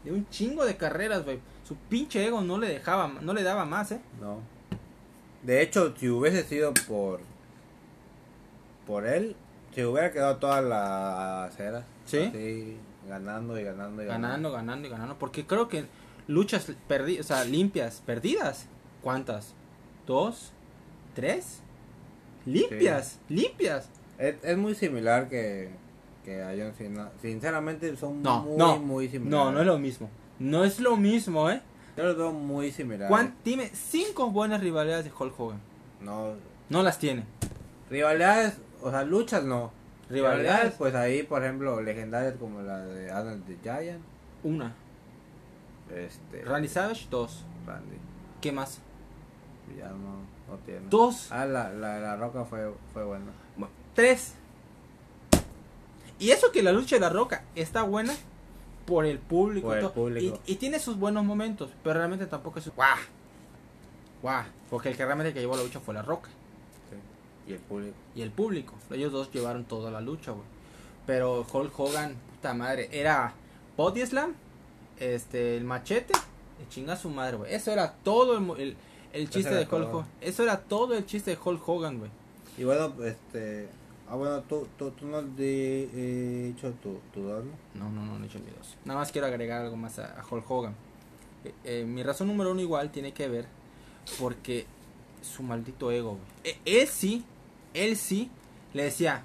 De 0.04 0.12
un 0.12 0.28
chingo 0.28 0.64
de 0.66 0.76
carreras, 0.76 1.24
güey. 1.24 1.40
Su 1.66 1.76
pinche 1.76 2.24
ego 2.26 2.42
no 2.42 2.58
le 2.58 2.68
dejaba, 2.68 3.08
no 3.22 3.32
le 3.32 3.42
daba 3.42 3.64
más, 3.64 3.92
eh. 3.92 4.00
No. 4.20 4.38
De 5.42 5.62
hecho, 5.62 5.94
si 5.96 6.08
hubiese 6.08 6.42
sido 6.44 6.72
por 6.88 7.20
por 8.86 9.06
él, 9.06 9.36
se 9.74 9.86
hubiera 9.86 10.10
quedado 10.12 10.36
todas 10.38 10.64
las 10.64 11.58
eras. 11.60 11.84
¿Sí? 12.06 12.18
así, 12.22 12.76
ganando 13.06 13.58
y 13.58 13.64
ganando 13.64 14.02
y 14.02 14.06
ganando. 14.06 14.28
Ganando, 14.28 14.52
ganando 14.52 14.88
y 14.88 14.90
ganando. 14.90 15.18
Porque 15.18 15.46
creo 15.46 15.68
que 15.68 15.84
luchas 16.26 16.72
perdidas, 16.88 17.26
o 17.26 17.28
sea, 17.28 17.44
limpias, 17.44 18.02
perdidas. 18.04 18.66
¿Cuántas? 19.02 19.54
¿Dos? 20.06 20.52
¿Tres? 21.14 21.60
Limpias, 22.46 23.18
limpias. 23.28 23.90
Es, 24.18 24.36
es 24.42 24.56
muy 24.56 24.74
similar 24.74 25.28
que, 25.28 25.70
que 26.24 26.42
a 26.42 26.54
John 26.58 26.72
Cena. 26.76 27.10
Sinceramente 27.20 27.94
son 27.96 28.22
No, 28.22 28.42
muy, 28.42 28.56
no. 28.56 28.78
muy 28.78 29.08
similares. 29.08 29.44
No, 29.46 29.52
no 29.52 29.60
es 29.60 29.66
lo 29.66 29.78
mismo. 29.78 30.08
No 30.38 30.64
es 30.64 30.80
lo 30.80 30.96
mismo, 30.96 31.50
eh. 31.50 31.60
Yo 31.98 32.04
los 32.04 32.16
veo 32.16 32.32
muy 32.32 32.70
similares. 32.70 33.08
Juan, 33.08 33.34
dime 33.44 33.70
cinco 33.74 34.30
buenas 34.30 34.60
rivalidades 34.60 35.04
de 35.04 35.12
Hulk 35.18 35.38
Hogan. 35.38 35.60
No. 36.00 36.34
No 36.68 36.82
las 36.82 36.98
tiene. 36.98 37.24
Rivalidades, 37.90 38.54
o 38.82 38.90
sea, 38.90 39.02
luchas 39.02 39.42
no. 39.44 39.72
Rivalidades, 40.08 40.42
Rivalidades, 40.44 40.74
pues 40.78 40.94
ahí, 40.94 41.22
por 41.24 41.42
ejemplo, 41.42 41.82
legendarias 41.82 42.34
como 42.38 42.62
la 42.62 42.78
de 42.78 43.10
Adam 43.10 43.42
the 43.42 43.58
Giant. 43.62 44.02
una. 44.44 44.74
Este. 45.94 46.44
Randy 46.44 46.68
Savage, 46.68 47.08
dos. 47.10 47.44
Randy. 47.66 47.96
¿Qué 48.40 48.52
más? 48.52 48.78
Ya 49.76 49.88
no, 49.88 50.20
no 50.48 50.58
tiene. 50.64 50.82
Dos. 50.88 51.32
Ah, 51.32 51.44
la, 51.46 51.70
la, 51.72 51.98
la 51.98 52.16
roca 52.16 52.44
fue, 52.44 52.72
fue 52.92 53.04
buena. 53.04 53.26
Tres. 53.94 54.34
Y 56.20 56.30
eso 56.30 56.52
que 56.52 56.62
la 56.62 56.72
lucha 56.72 56.96
de 56.96 57.00
la 57.00 57.10
roca 57.10 57.42
está 57.54 57.82
buena, 57.82 58.14
por 58.88 59.04
el 59.06 59.18
público. 59.18 59.68
Por 59.68 59.76
y 59.76 59.78
el 59.80 59.82
todo. 59.84 59.92
público. 59.94 60.40
Y, 60.46 60.52
y 60.52 60.56
tiene 60.56 60.78
sus 60.78 60.98
buenos 60.98 61.24
momentos, 61.24 61.70
pero 61.84 61.98
realmente 61.98 62.26
tampoco 62.26 62.58
es 62.58 62.68
guau. 62.74 62.96
Guau. 64.22 64.44
Porque 64.70 64.88
el 64.88 64.96
que 64.96 65.04
realmente 65.04 65.32
que 65.32 65.40
llevó 65.40 65.56
la 65.56 65.62
lucha 65.62 65.80
fue 65.80 65.94
La 65.94 66.02
Roca 66.02 66.28
Y 67.46 67.52
el 67.52 67.58
público. 67.60 67.96
y 68.14 68.22
el 68.22 68.30
público. 68.30 68.74
Ellos 68.90 69.12
dos 69.12 69.30
llevaron 69.32 69.64
toda 69.64 69.90
la 69.90 70.00
lucha, 70.00 70.32
güey. 70.32 70.44
Pero 71.06 71.46
Hulk 71.50 71.78
Hogan, 71.78 72.16
puta 72.34 72.52
madre, 72.54 72.88
era 72.92 73.32
Body 73.76 74.04
Slam, 74.04 74.34
este, 74.98 75.56
el 75.56 75.64
machete, 75.64 76.12
y 76.62 76.68
chinga 76.72 76.96
su 76.96 77.08
madre, 77.10 77.36
güey. 77.38 77.54
Eso 77.54 77.70
era 77.72 77.92
todo 77.92 78.36
el, 78.36 78.60
el, 78.60 78.76
el 79.12 79.30
chiste 79.30 79.54
de 79.54 79.62
Hulk. 79.70 79.94
Hogan. 79.94 80.06
Eso 80.20 80.42
era 80.42 80.58
todo 80.60 80.94
el 80.94 81.06
chiste 81.06 81.30
de 81.30 81.38
Hulk 81.42 81.66
Hogan, 81.66 81.98
güey. 81.98 82.10
Y 82.58 82.64
bueno, 82.64 82.92
este. 83.04 83.68
Ah, 84.10 84.16
bueno, 84.16 84.40
tú, 84.42 84.66
tú, 84.78 84.90
tú 84.92 85.06
no 85.06 85.18
has 85.18 85.36
de- 85.36 85.90
eh, 85.92 86.48
hecho 86.54 86.72
tu, 86.82 86.98
tu. 87.12 87.20
No, 87.74 87.90
no, 87.90 88.04
no, 88.04 88.18
no 88.18 88.24
he 88.24 88.26
hecho 88.26 88.38
videos. 88.38 88.76
Nada 88.84 89.00
más 89.00 89.12
quiero 89.12 89.26
agregar 89.26 89.62
algo 89.62 89.76
más 89.76 89.98
a, 89.98 90.18
a 90.20 90.24
Hulk 90.28 90.50
Hogan. 90.50 90.74
Eh, 91.44 91.54
eh, 91.64 91.84
mi 91.86 92.02
razón 92.02 92.28
número 92.28 92.50
uno 92.52 92.60
igual 92.60 92.90
tiene 92.90 93.12
que 93.12 93.28
ver 93.28 93.46
porque 94.18 94.66
su 95.20 95.42
maldito 95.42 95.90
ego, 95.92 96.12
güey. 96.12 96.22
Eh, 96.44 96.58
él 96.64 96.88
sí, 96.88 97.24
él 97.74 97.96
sí 97.96 98.30
le 98.72 98.84
decía, 98.84 99.24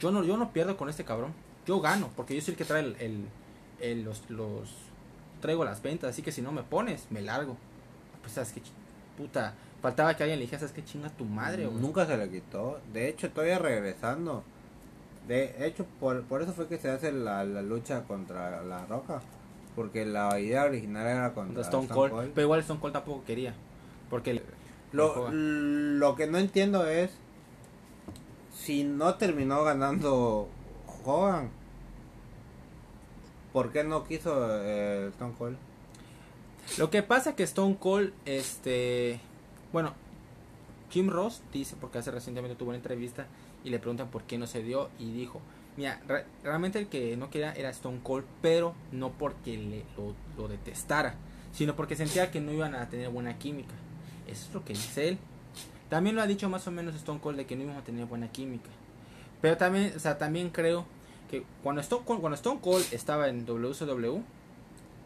yo 0.00 0.10
no, 0.10 0.24
yo 0.24 0.36
no 0.38 0.52
pierdo 0.52 0.76
con 0.78 0.88
este 0.88 1.04
cabrón. 1.04 1.34
Yo 1.66 1.80
gano, 1.80 2.10
porque 2.16 2.34
yo 2.34 2.40
soy 2.40 2.52
el 2.52 2.58
que 2.58 2.64
trae 2.64 2.80
el, 2.82 2.96
el- 3.00 3.28
el- 3.80 4.02
los, 4.04 4.28
los, 4.30 4.70
traigo 5.40 5.64
las 5.64 5.82
ventas, 5.82 6.10
así 6.10 6.22
que 6.22 6.32
si 6.32 6.40
no 6.40 6.52
me 6.52 6.62
pones, 6.62 7.06
me 7.10 7.20
largo. 7.20 7.56
Pues 8.22 8.32
sabes 8.32 8.52
que 8.52 8.62
puta, 9.16 9.54
faltaba 9.82 10.16
que 10.16 10.22
alguien 10.22 10.38
le 10.38 10.44
dijera, 10.44 10.60
sabes 10.60 10.74
que 10.74 10.84
chinga 10.84 11.10
tu 11.10 11.24
madre, 11.26 11.66
güey. 11.66 11.78
Nunca 11.78 12.06
se 12.06 12.16
le 12.16 12.30
quitó. 12.30 12.80
De 12.92 13.08
hecho, 13.08 13.30
todavía 13.30 13.58
regresando. 13.58 14.42
De 15.28 15.66
hecho, 15.66 15.84
por, 16.00 16.22
por 16.22 16.40
eso 16.42 16.52
fue 16.52 16.68
que 16.68 16.78
se 16.78 16.88
hace 16.90 17.12
la, 17.12 17.44
la 17.44 17.60
lucha 17.62 18.04
contra 18.04 18.62
la 18.62 18.86
Roca. 18.86 19.20
Porque 19.74 20.04
la 20.04 20.38
idea 20.38 20.64
original 20.64 21.06
era 21.06 21.32
contra 21.32 21.62
Stone 21.62 21.88
Cold, 21.88 22.32
pero 22.34 22.42
igual 22.42 22.60
Stone 22.60 22.78
Cold 22.78 22.92
tampoco 22.92 23.24
quería, 23.24 23.54
porque 24.10 24.42
Lo, 24.92 25.30
lo 25.32 26.14
que 26.14 26.26
no 26.26 26.36
entiendo 26.36 26.86
es 26.86 27.10
si 28.54 28.84
no 28.84 29.14
terminó 29.14 29.64
ganando 29.64 30.46
Hogan, 31.02 31.48
¿por 33.54 33.72
qué 33.72 33.82
no 33.82 34.04
quiso 34.04 34.46
eh, 34.62 35.08
Stone 35.14 35.34
Cold? 35.38 35.56
Lo 36.76 36.90
que 36.90 37.02
pasa 37.02 37.34
que 37.34 37.44
Stone 37.44 37.78
Cold, 37.80 38.12
este, 38.26 39.20
bueno, 39.72 39.94
Jim 40.90 41.08
Ross 41.08 41.42
dice, 41.52 41.76
porque 41.80 41.98
hace 41.98 42.10
recientemente 42.10 42.56
tuvo 42.56 42.68
una 42.70 42.76
entrevista 42.76 43.26
y 43.64 43.70
le 43.70 43.78
preguntan 43.78 44.08
por 44.08 44.22
qué 44.24 44.38
no 44.38 44.46
se 44.46 44.62
dio 44.62 44.90
y 44.98 45.10
dijo, 45.12 45.40
mira, 45.76 46.00
re- 46.06 46.26
realmente 46.44 46.78
el 46.78 46.88
que 46.88 47.16
no 47.16 47.30
quería 47.30 47.52
era 47.52 47.70
Stone 47.70 48.00
Cold, 48.02 48.24
pero 48.42 48.74
no 48.90 49.10
porque 49.10 49.56
le, 49.56 49.84
lo, 50.36 50.48
detestara, 50.48 51.14
sino 51.52 51.74
porque 51.76 51.96
sentía 51.96 52.30
que 52.30 52.40
no 52.40 52.52
iban 52.52 52.74
a 52.74 52.88
tener 52.88 53.08
buena 53.08 53.38
química. 53.38 53.74
Eso 54.26 54.48
es 54.48 54.54
lo 54.54 54.64
que 54.64 54.74
dice 54.74 55.08
él. 55.08 55.18
También 55.88 56.16
lo 56.16 56.22
ha 56.22 56.26
dicho 56.26 56.48
más 56.48 56.66
o 56.66 56.70
menos 56.70 56.94
Stone 56.94 57.20
Cold 57.20 57.36
de 57.36 57.46
que 57.46 57.56
no 57.56 57.62
íbamos 57.62 57.82
a 57.82 57.84
tener 57.84 58.06
buena 58.06 58.28
química. 58.30 58.68
Pero 59.40 59.56
también, 59.56 59.92
o 59.96 59.98
sea, 59.98 60.18
también 60.18 60.50
creo 60.50 60.84
que 61.30 61.44
cuando 61.62 61.80
Stone 61.80 62.04
Cold, 62.04 62.20
cuando 62.20 62.36
Stone 62.36 62.60
Cold 62.60 62.84
estaba 62.92 63.28
en 63.28 63.44
WCW, 63.46 64.20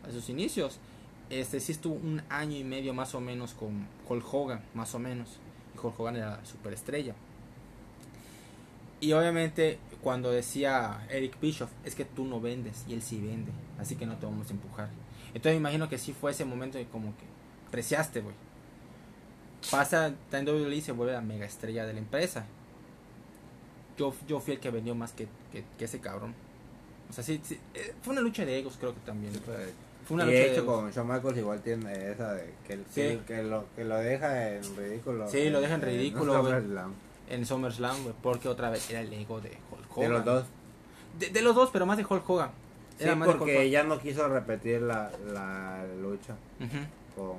a 0.06 0.12
sus 0.12 0.28
inicios, 0.28 0.78
este 1.30 1.60
sí 1.60 1.72
estuvo 1.72 1.94
un 1.94 2.22
año 2.28 2.56
y 2.56 2.64
medio 2.64 2.94
más 2.94 3.14
o 3.14 3.20
menos 3.20 3.54
con 3.54 3.86
Hulk 4.08 4.34
Hogan, 4.34 4.62
más 4.74 4.94
o 4.94 4.98
menos. 4.98 5.38
Y 5.74 5.78
Hulk 5.78 5.98
Hogan 5.98 6.16
era 6.16 6.38
la 6.38 6.44
superestrella. 6.44 7.14
Y 9.00 9.12
obviamente 9.12 9.78
cuando 10.02 10.30
decía 10.30 11.06
Eric 11.10 11.38
Bischoff, 11.40 11.70
es 11.84 11.94
que 11.94 12.04
tú 12.04 12.24
no 12.24 12.40
vendes 12.40 12.84
y 12.88 12.94
él 12.94 13.02
sí 13.02 13.20
vende, 13.20 13.52
así 13.78 13.96
que 13.96 14.06
no 14.06 14.16
te 14.16 14.26
vamos 14.26 14.48
a 14.48 14.52
empujar. 14.52 14.88
Entonces 15.28 15.54
me 15.54 15.58
imagino 15.58 15.88
que 15.88 15.98
sí 15.98 16.12
fue 16.12 16.30
ese 16.30 16.44
momento 16.44 16.78
de 16.78 16.86
como 16.86 17.08
que 17.16 17.24
preciaste, 17.70 18.20
güey. 18.20 18.34
Pasa 19.70 20.14
en 20.32 20.48
WWE 20.48 20.80
se 20.80 20.92
vuelve 20.92 21.12
la 21.12 21.20
mega 21.20 21.44
estrella 21.44 21.84
de 21.84 21.92
la 21.92 21.98
empresa. 21.98 22.46
Yo, 23.98 24.14
yo 24.28 24.40
fui 24.40 24.54
el 24.54 24.60
que 24.60 24.70
vendió 24.70 24.94
más 24.94 25.12
que, 25.12 25.26
que, 25.52 25.64
que 25.76 25.84
ese 25.86 26.00
cabrón. 26.00 26.34
O 27.10 27.12
sea, 27.12 27.24
sí, 27.24 27.40
sí, 27.42 27.58
eh, 27.74 27.94
fue 28.02 28.12
una 28.12 28.22
lucha 28.22 28.44
de 28.44 28.58
egos 28.58 28.76
creo 28.78 28.94
que 28.94 29.00
también. 29.00 29.32
Fue 30.06 30.14
una 30.14 30.24
y 30.24 30.26
lucha 30.28 30.38
de 30.38 30.44
de 30.44 30.52
hecho 30.52 30.62
egos. 30.62 30.80
con 30.80 30.90
Shawn 30.90 31.08
Michaels 31.08 31.38
igual 31.38 31.60
tiene 31.60 32.10
esa 32.12 32.32
de 32.34 32.54
que, 32.66 32.78
Sí. 32.90 33.20
que, 33.26 33.42
lo, 33.42 33.64
que 33.76 33.84
lo 33.84 33.96
deja 33.96 34.52
en 34.54 34.76
ridículo. 34.76 35.28
Sí, 35.28 35.50
lo 35.50 35.60
deja 35.60 35.74
en 35.74 35.82
ridículo, 35.82 36.40
güey. 36.40 36.52
SummerSlam. 36.54 36.94
en 37.28 37.46
SummerSlam, 37.46 38.02
güey, 38.04 38.14
porque 38.22 38.48
otra 38.48 38.70
vez 38.70 38.88
era 38.90 39.00
el 39.00 39.12
ego 39.12 39.40
de 39.40 39.50
Hulk 39.70 39.88
De 39.88 39.94
Hogan. 40.06 40.12
los 40.12 40.24
dos. 40.24 40.44
De, 41.18 41.30
de 41.30 41.42
los 41.42 41.54
dos, 41.54 41.70
pero 41.72 41.86
más 41.86 41.96
de 41.98 42.04
Hulk 42.08 42.28
Hogan. 42.30 42.50
Sí, 42.98 43.04
Era 43.04 43.14
más 43.16 43.26
de 43.26 43.30
Hulk 43.32 43.38
porque 43.40 43.68
ya 43.70 43.82
no 43.82 43.98
quiso 43.98 44.26
repetir 44.28 44.80
la, 44.82 45.10
la 45.32 45.84
lucha 46.00 46.34
Ujú. 46.60 46.78
con... 47.16 47.36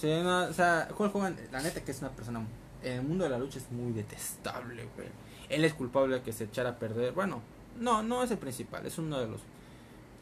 Sí, 0.00 0.08
no, 0.22 0.44
o 0.44 0.52
sea, 0.52 0.88
Hulk 0.96 1.14
Hogan, 1.14 1.36
la 1.52 1.60
neta 1.62 1.82
que 1.84 1.90
es 1.90 2.00
una 2.00 2.10
persona 2.10 2.40
en 2.82 2.92
el 2.94 3.02
mundo 3.02 3.24
de 3.24 3.30
la 3.30 3.38
lucha 3.38 3.58
es 3.58 3.70
muy 3.72 3.92
detestable, 3.92 4.86
güey. 4.96 5.08
Él 5.48 5.64
es 5.64 5.74
culpable 5.74 6.16
de 6.16 6.22
que 6.22 6.32
se 6.32 6.44
echara 6.44 6.70
a 6.70 6.78
perder. 6.78 7.12
Bueno, 7.12 7.40
no, 7.80 8.02
no 8.02 8.22
es 8.22 8.30
el 8.30 8.38
principal, 8.38 8.86
es 8.86 8.96
uno 8.98 9.18
de 9.20 9.26
los 9.26 9.40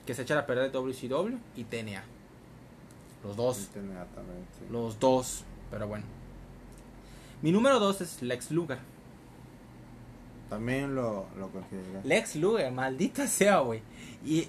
que 0.07 0.15
se 0.15 0.23
echara 0.23 0.43
a 0.43 0.47
perder 0.47 0.73
WCW 0.73 1.37
y 1.57 1.65
TNA. 1.65 2.05
Los 3.25 3.37
dos. 3.37 3.69
Tenía 3.73 4.05
también, 4.15 4.45
sí. 4.59 4.67
Los 4.71 4.99
dos, 4.99 5.45
pero 5.71 5.87
bueno. 5.87 6.05
Mi 7.41 7.53
número 7.53 7.79
dos 7.79 8.01
es 8.01 8.23
Lex 8.23 8.51
Luger. 8.51 8.79
También 10.49 10.95
lo, 10.95 11.27
lo 11.39 11.49
consideré. 11.49 12.01
Lex 12.05 12.37
Luger, 12.37 12.71
maldita 12.73 13.27
sea, 13.27 13.61
güey. 13.61 13.81
Y, 14.25 14.49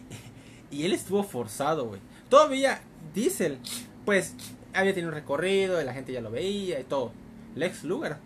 y 0.71 0.85
él 0.85 0.93
estuvo 0.93 1.23
forzado, 1.23 1.87
güey. 1.87 2.01
Todavía 2.29 2.81
Diesel, 3.13 3.59
pues, 4.05 4.35
había 4.73 4.93
tenido 4.93 5.09
un 5.09 5.15
recorrido, 5.15 5.81
y 5.81 5.85
la 5.85 5.93
gente 5.93 6.11
ya 6.11 6.21
lo 6.21 6.31
veía 6.31 6.79
y 6.79 6.83
todo. 6.83 7.11
Lex 7.55 7.83
Luger, 7.83 8.17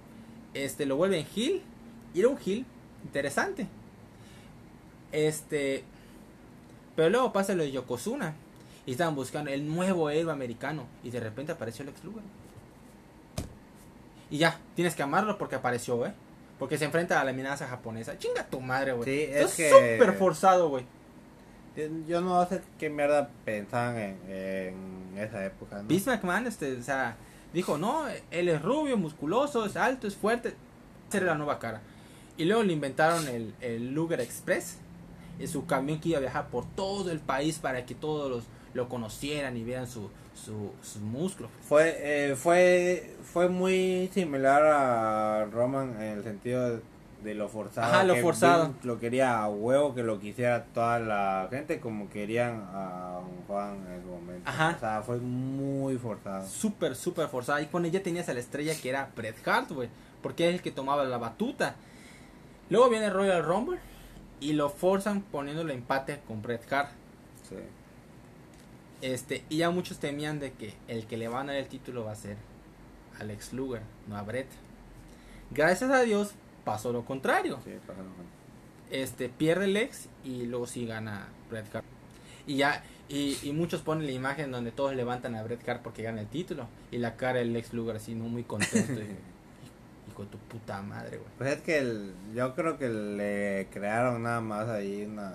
este, 0.53 0.85
lo 0.85 0.95
vuelve 0.95 1.19
en 1.19 1.27
heel. 1.35 1.61
Y 2.13 2.21
era 2.21 2.29
un 2.29 2.37
heel 2.37 2.65
interesante. 3.03 3.67
Este, 5.11 5.83
pero 6.97 7.09
luego 7.09 7.31
pasa 7.31 7.55
lo 7.55 7.63
de 7.63 7.71
Yokozuna. 7.71 8.33
Y 8.85 8.91
estaban 8.91 9.15
buscando 9.15 9.49
el 9.51 9.65
nuevo 9.67 10.09
héroe 10.09 10.31
americano. 10.33 10.85
Y 11.03 11.09
de 11.09 11.19
repente 11.21 11.51
apareció 11.53 11.85
Lex 11.85 12.03
Luger. 12.03 12.23
Y 14.29 14.37
ya, 14.37 14.59
tienes 14.75 14.95
que 14.95 15.03
amarlo 15.03 15.37
porque 15.37 15.55
apareció, 15.55 16.05
¿eh? 16.05 16.13
Porque 16.59 16.77
se 16.77 16.85
enfrenta 16.85 17.21
a 17.21 17.23
la 17.23 17.31
amenaza 17.31 17.67
japonesa. 17.67 18.17
Chinga 18.17 18.45
tu 18.45 18.59
madre, 18.59 18.93
güey. 18.93 19.05
Sí, 19.05 19.31
es 19.31 19.53
que- 19.55 19.69
súper 19.97 20.13
forzado, 20.17 20.69
güey. 20.69 20.85
Yo 22.07 22.21
no 22.21 22.43
sé 22.47 22.61
qué 22.79 22.89
mierda 22.89 23.29
pensaban 23.45 23.97
en, 23.97 24.17
en 24.31 25.13
esa 25.17 25.45
época, 25.45 25.75
¿no? 25.83 25.87
Vince 25.87 26.09
McMahon, 26.09 26.47
este, 26.47 26.75
o 26.75 26.81
sea, 26.81 27.15
dijo, 27.53 27.77
no, 27.77 28.05
él 28.31 28.49
es 28.49 28.61
rubio, 28.63 28.97
musculoso, 28.97 29.65
es 29.65 29.77
alto, 29.77 30.07
es 30.07 30.15
fuerte. 30.15 30.55
Esa 31.09 31.17
era 31.17 31.27
la 31.27 31.35
nueva 31.35 31.59
cara. 31.59 31.81
Y 32.35 32.45
luego 32.45 32.63
le 32.63 32.73
inventaron 32.73 33.27
el, 33.27 33.53
el 33.61 33.93
Luger 33.93 34.21
Express. 34.21 34.77
Y 35.39 35.47
su 35.47 35.65
camión 35.65 35.99
que 35.99 36.09
iba 36.09 36.17
a 36.17 36.21
viajar 36.21 36.47
por 36.47 36.65
todo 36.65 37.11
el 37.11 37.19
país 37.19 37.59
para 37.59 37.85
que 37.85 37.95
todos 37.95 38.29
los, 38.29 38.43
lo 38.73 38.89
conocieran 38.89 39.55
y 39.57 39.63
vieran 39.63 39.87
su, 39.87 40.09
su, 40.33 40.71
sus 40.81 41.01
músculos. 41.01 41.51
Fue, 41.61 41.95
eh, 41.99 42.35
fue, 42.35 43.15
fue 43.23 43.49
muy 43.49 44.09
similar 44.13 44.63
a 44.63 45.45
Roman 45.45 45.95
en 46.01 46.17
el 46.17 46.23
sentido 46.23 46.69
de, 46.69 46.81
de 47.23 47.35
lo 47.35 47.49
forzado. 47.49 47.93
Ajá, 47.93 48.03
lo 48.03 48.15
que 48.15 48.21
forzado. 48.21 48.73
Lo 48.83 48.99
quería 48.99 49.39
a 49.39 49.49
huevo, 49.49 49.93
que 49.93 50.03
lo 50.03 50.19
quisiera 50.19 50.65
toda 50.65 50.99
la 50.99 51.47
gente 51.49 51.79
como 51.79 52.09
querían 52.09 52.63
a 52.73 53.19
Juan 53.47 53.85
en 53.93 54.01
su 54.01 54.09
momento. 54.09 54.49
Ajá. 54.49 54.73
O 54.75 54.79
sea, 54.79 55.01
fue 55.01 55.17
muy 55.17 55.97
forzado. 55.97 56.47
Súper, 56.47 56.95
súper 56.95 57.27
forzada. 57.27 57.61
Y 57.61 57.67
con 57.67 57.85
ella 57.85 58.01
tenías 58.01 58.29
a 58.29 58.33
la 58.33 58.39
estrella 58.39 58.73
que 58.79 58.89
era 58.89 59.11
Bret 59.15 59.35
Hart, 59.47 59.71
güey. 59.71 59.89
Porque 60.21 60.49
es 60.49 60.55
el 60.55 60.61
que 60.61 60.71
tomaba 60.71 61.03
la 61.03 61.17
batuta. 61.17 61.75
Luego 62.69 62.89
viene 62.89 63.09
Royal 63.09 63.43
Rumble. 63.43 63.79
Y 64.39 64.53
lo 64.53 64.69
forzan 64.69 65.21
poniéndole 65.21 65.73
empate 65.73 66.19
con 66.27 66.41
Bret 66.41 66.71
Hart. 66.71 66.91
Sí. 67.49 67.55
Este, 69.01 69.43
y 69.49 69.57
ya 69.57 69.69
muchos 69.69 69.99
temían 69.99 70.39
de 70.39 70.53
que 70.53 70.73
el 70.87 71.05
que 71.05 71.17
le 71.17 71.27
van 71.27 71.49
a 71.49 71.53
dar 71.53 71.61
el 71.61 71.67
título 71.67 72.03
va 72.05 72.11
a 72.13 72.15
ser 72.15 72.37
Alex 73.19 73.53
Luger, 73.53 73.81
no 74.07 74.17
a 74.17 74.21
Brett. 74.23 74.47
Gracias 75.51 75.89
a 75.91 76.01
Dios 76.01 76.31
pasó 76.65 76.91
lo 76.91 77.05
contrario. 77.05 77.59
Sí, 77.63 77.71
con- 77.85 77.95
Este, 78.91 79.29
pierde 79.29 79.67
Lex 79.67 80.07
y 80.23 80.45
luego 80.45 80.67
sí 80.67 80.85
gana 80.85 81.27
Bret 81.49 81.73
Hart. 81.75 81.85
Y 82.47 82.57
ya, 82.57 82.83
y, 83.09 83.37
y 83.43 83.51
muchos 83.53 83.81
ponen 83.81 84.05
la 84.05 84.11
imagen 84.13 84.51
donde 84.51 84.71
todos 84.71 84.95
levantan 84.95 85.35
a 85.35 85.43
Bret 85.43 85.67
Hart 85.67 85.81
porque 85.83 86.01
gana 86.03 86.21
el 86.21 86.27
título. 86.27 86.67
Y 86.91 86.97
la 86.97 87.15
cara 87.17 87.39
del 87.39 87.53
Lex 87.53 87.73
Luger 87.73 87.97
así, 87.97 88.15
no 88.15 88.25
muy 88.25 88.43
contento. 88.43 89.01
hijo 90.09 90.23
de 90.23 90.29
tu 90.29 90.37
puta 90.37 90.81
madre, 90.81 91.17
güey. 91.17 91.29
Pues 91.37 91.51
es 91.55 91.61
que 91.61 91.77
el- 91.79 92.13
yo 92.35 92.53
creo 92.55 92.77
que 92.77 92.89
le 92.89 93.67
crearon 93.71 94.23
nada 94.23 94.41
más 94.41 94.67
ahí 94.69 95.03
una... 95.05 95.33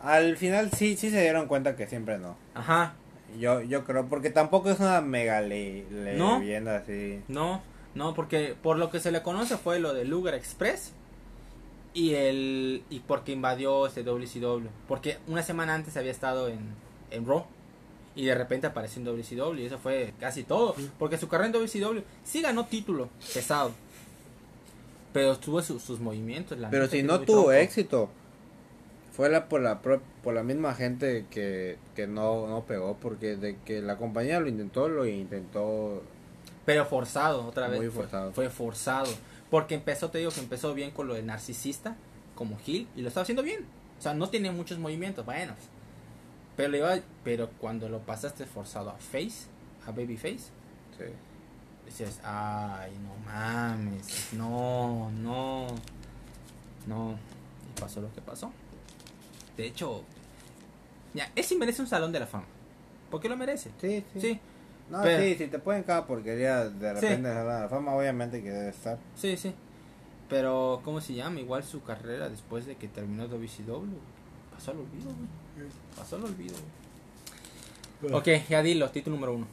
Al 0.00 0.36
final 0.36 0.70
sí, 0.72 0.96
sí 0.96 1.10
se 1.10 1.20
dieron 1.22 1.46
cuenta 1.46 1.74
que 1.76 1.86
siempre 1.86 2.18
no. 2.18 2.36
Ajá, 2.54 2.94
Yo, 3.38 3.62
yo 3.62 3.84
creo, 3.84 4.06
porque 4.06 4.30
tampoco 4.30 4.70
es 4.70 4.78
una 4.78 5.00
mega 5.00 5.40
le, 5.40 5.84
¿No? 6.16 6.38
leyenda 6.38 6.76
así. 6.76 7.22
no, 7.28 7.62
no, 7.94 8.12
porque 8.14 8.54
por 8.62 8.76
lo 8.78 8.90
que 8.90 9.00
se 9.00 9.10
le 9.10 9.22
conoce 9.22 9.56
fue 9.56 9.78
lo 9.80 9.94
de 9.94 10.04
Luger 10.04 10.34
Express. 10.34 10.92
Y 11.94 12.12
el 12.14 12.84
y 12.90 13.00
porque 13.00 13.32
invadió 13.32 13.86
este 13.86 14.02
WCW. 14.02 14.66
Porque 14.86 15.16
una 15.28 15.42
semana 15.42 15.74
antes 15.74 15.96
había 15.96 16.10
estado 16.10 16.48
en, 16.48 16.58
en 17.10 17.26
Raw. 17.26 17.46
Y 18.16 18.24
de 18.24 18.34
repente 18.34 18.66
apareció 18.66 18.98
en 19.00 19.04
WCW. 19.04 19.54
Y 19.60 19.66
eso 19.66 19.78
fue 19.78 20.12
casi 20.18 20.42
todo. 20.42 20.74
Porque 20.98 21.18
su 21.18 21.28
carrera 21.28 21.46
en 21.46 21.52
WCW 21.52 22.00
sí 22.24 22.40
ganó 22.42 22.64
título 22.66 23.08
pesado. 23.34 23.70
Pero 25.12 25.38
tuvo 25.38 25.62
su- 25.62 25.78
sus 25.80 26.00
movimientos. 26.00 26.58
la 26.58 26.70
Pero 26.70 26.88
si 26.88 27.02
no 27.02 27.20
tuvo 27.20 27.36
tronco. 27.44 27.52
éxito, 27.52 28.08
fue 29.12 29.28
la, 29.30 29.48
por, 29.48 29.60
la, 29.62 29.80
por 29.80 30.34
la 30.34 30.42
misma 30.42 30.74
gente 30.74 31.26
que, 31.30 31.78
que 31.94 32.06
no, 32.06 32.46
no 32.46 32.64
pegó. 32.64 32.96
Porque 33.00 33.36
de 33.36 33.56
que 33.64 33.80
la 33.80 33.96
compañía 33.96 34.40
lo 34.40 34.48
intentó, 34.48 34.88
lo 34.88 35.06
intentó. 35.06 36.02
Pero 36.64 36.84
forzado, 36.86 37.46
otra 37.46 37.68
vez. 37.68 37.78
Muy 37.78 37.88
fue- 37.90 38.02
forzado. 38.04 38.32
Fue, 38.32 38.50
forzado. 38.50 39.12
Porque 39.50 39.74
empezó, 39.74 40.10
te 40.10 40.18
digo 40.18 40.30
que 40.32 40.40
empezó 40.40 40.74
bien 40.74 40.90
con 40.90 41.06
lo 41.06 41.14
de 41.14 41.22
narcisista, 41.22 41.96
como 42.34 42.58
Gil, 42.58 42.88
y 42.96 43.02
lo 43.02 43.08
estaba 43.08 43.22
haciendo 43.22 43.42
bien. 43.42 43.64
O 43.98 44.02
sea, 44.02 44.12
no 44.12 44.28
tenía 44.28 44.52
muchos 44.52 44.78
movimientos 44.78 45.24
buenos. 45.24 45.56
Pero, 46.56 46.76
iba, 46.76 46.96
pero 47.22 47.50
cuando 47.58 47.88
lo 47.88 48.00
pasaste 48.00 48.46
forzado 48.46 48.90
a 48.90 48.94
Face, 48.94 49.46
a 49.86 49.90
Babyface, 49.90 50.50
Sí. 50.96 51.04
dices, 51.84 52.18
ay, 52.24 52.92
no 53.02 53.14
mames, 53.30 54.28
no, 54.32 55.10
no, 55.10 55.66
no. 56.86 57.18
Y 57.76 57.80
pasó 57.80 58.00
lo 58.00 58.12
que 58.14 58.20
pasó. 58.22 58.50
De 59.56 59.66
hecho, 59.66 60.02
ya, 61.14 61.30
sí 61.42 61.56
merece 61.56 61.82
un 61.82 61.88
salón 61.88 62.12
de 62.12 62.20
la 62.20 62.26
fama. 62.26 62.46
Porque 63.10 63.28
lo 63.28 63.36
merece. 63.36 63.70
Sí, 63.80 64.04
sí. 64.14 64.20
Sí, 64.20 64.40
No, 64.88 65.02
Pero- 65.02 65.20
sí, 65.20 65.34
si 65.34 65.48
te 65.48 65.58
ponen 65.58 65.82
cada 65.82 66.06
porquería 66.06 66.68
de 66.68 66.94
Sí. 66.94 67.00
repente 67.08 67.28
de 67.28 67.44
la 67.44 67.68
fama, 67.68 67.92
obviamente 67.96 68.40
que 68.40 68.50
debe 68.50 68.68
estar. 68.68 68.98
Sí, 69.16 69.36
sí. 69.36 69.52
Pero, 70.28 70.80
¿cómo 70.84 71.00
se 71.00 71.12
llama? 71.14 71.40
Igual 71.40 71.64
su 71.64 71.82
carrera 71.82 72.28
después 72.28 72.66
de 72.66 72.76
que 72.76 72.86
terminó 72.86 73.26
WCW. 73.26 73.98
Pasó 74.54 74.70
al 74.70 74.76
olvido, 74.78 75.06
güey. 75.06 75.26
Pasó 75.96 76.16
al 76.16 76.24
olvido, 76.24 76.54
güey. 78.02 78.14
Ok, 78.14 78.28
ya 78.48 78.62
dilo, 78.62 78.90
título 78.90 79.16
número 79.16 79.34
uno. 79.34 79.46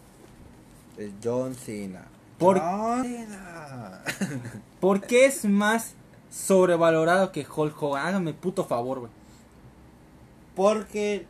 Es 0.97 1.11
John 1.23 1.55
Cena. 1.55 2.05
Por- 2.37 2.59
John 2.59 3.03
Cena. 3.03 4.01
¿Por 4.79 5.01
qué 5.01 5.25
es 5.25 5.45
más 5.45 5.95
sobrevalorado 6.29 7.31
que 7.31 7.45
Hulk 7.47 7.81
Hogan? 7.81 8.05
Hágame 8.07 8.33
puto 8.33 8.65
favor, 8.65 8.99
güey. 8.99 9.11
Porque, 10.55 11.25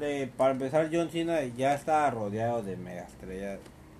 eh, 0.00 0.30
para 0.36 0.52
empezar, 0.52 0.88
John 0.92 1.10
Cena 1.10 1.42
ya 1.44 1.74
está 1.74 2.08
rodeado 2.10 2.62
de 2.62 2.76
mega 2.76 3.02
estrellas 3.02 3.58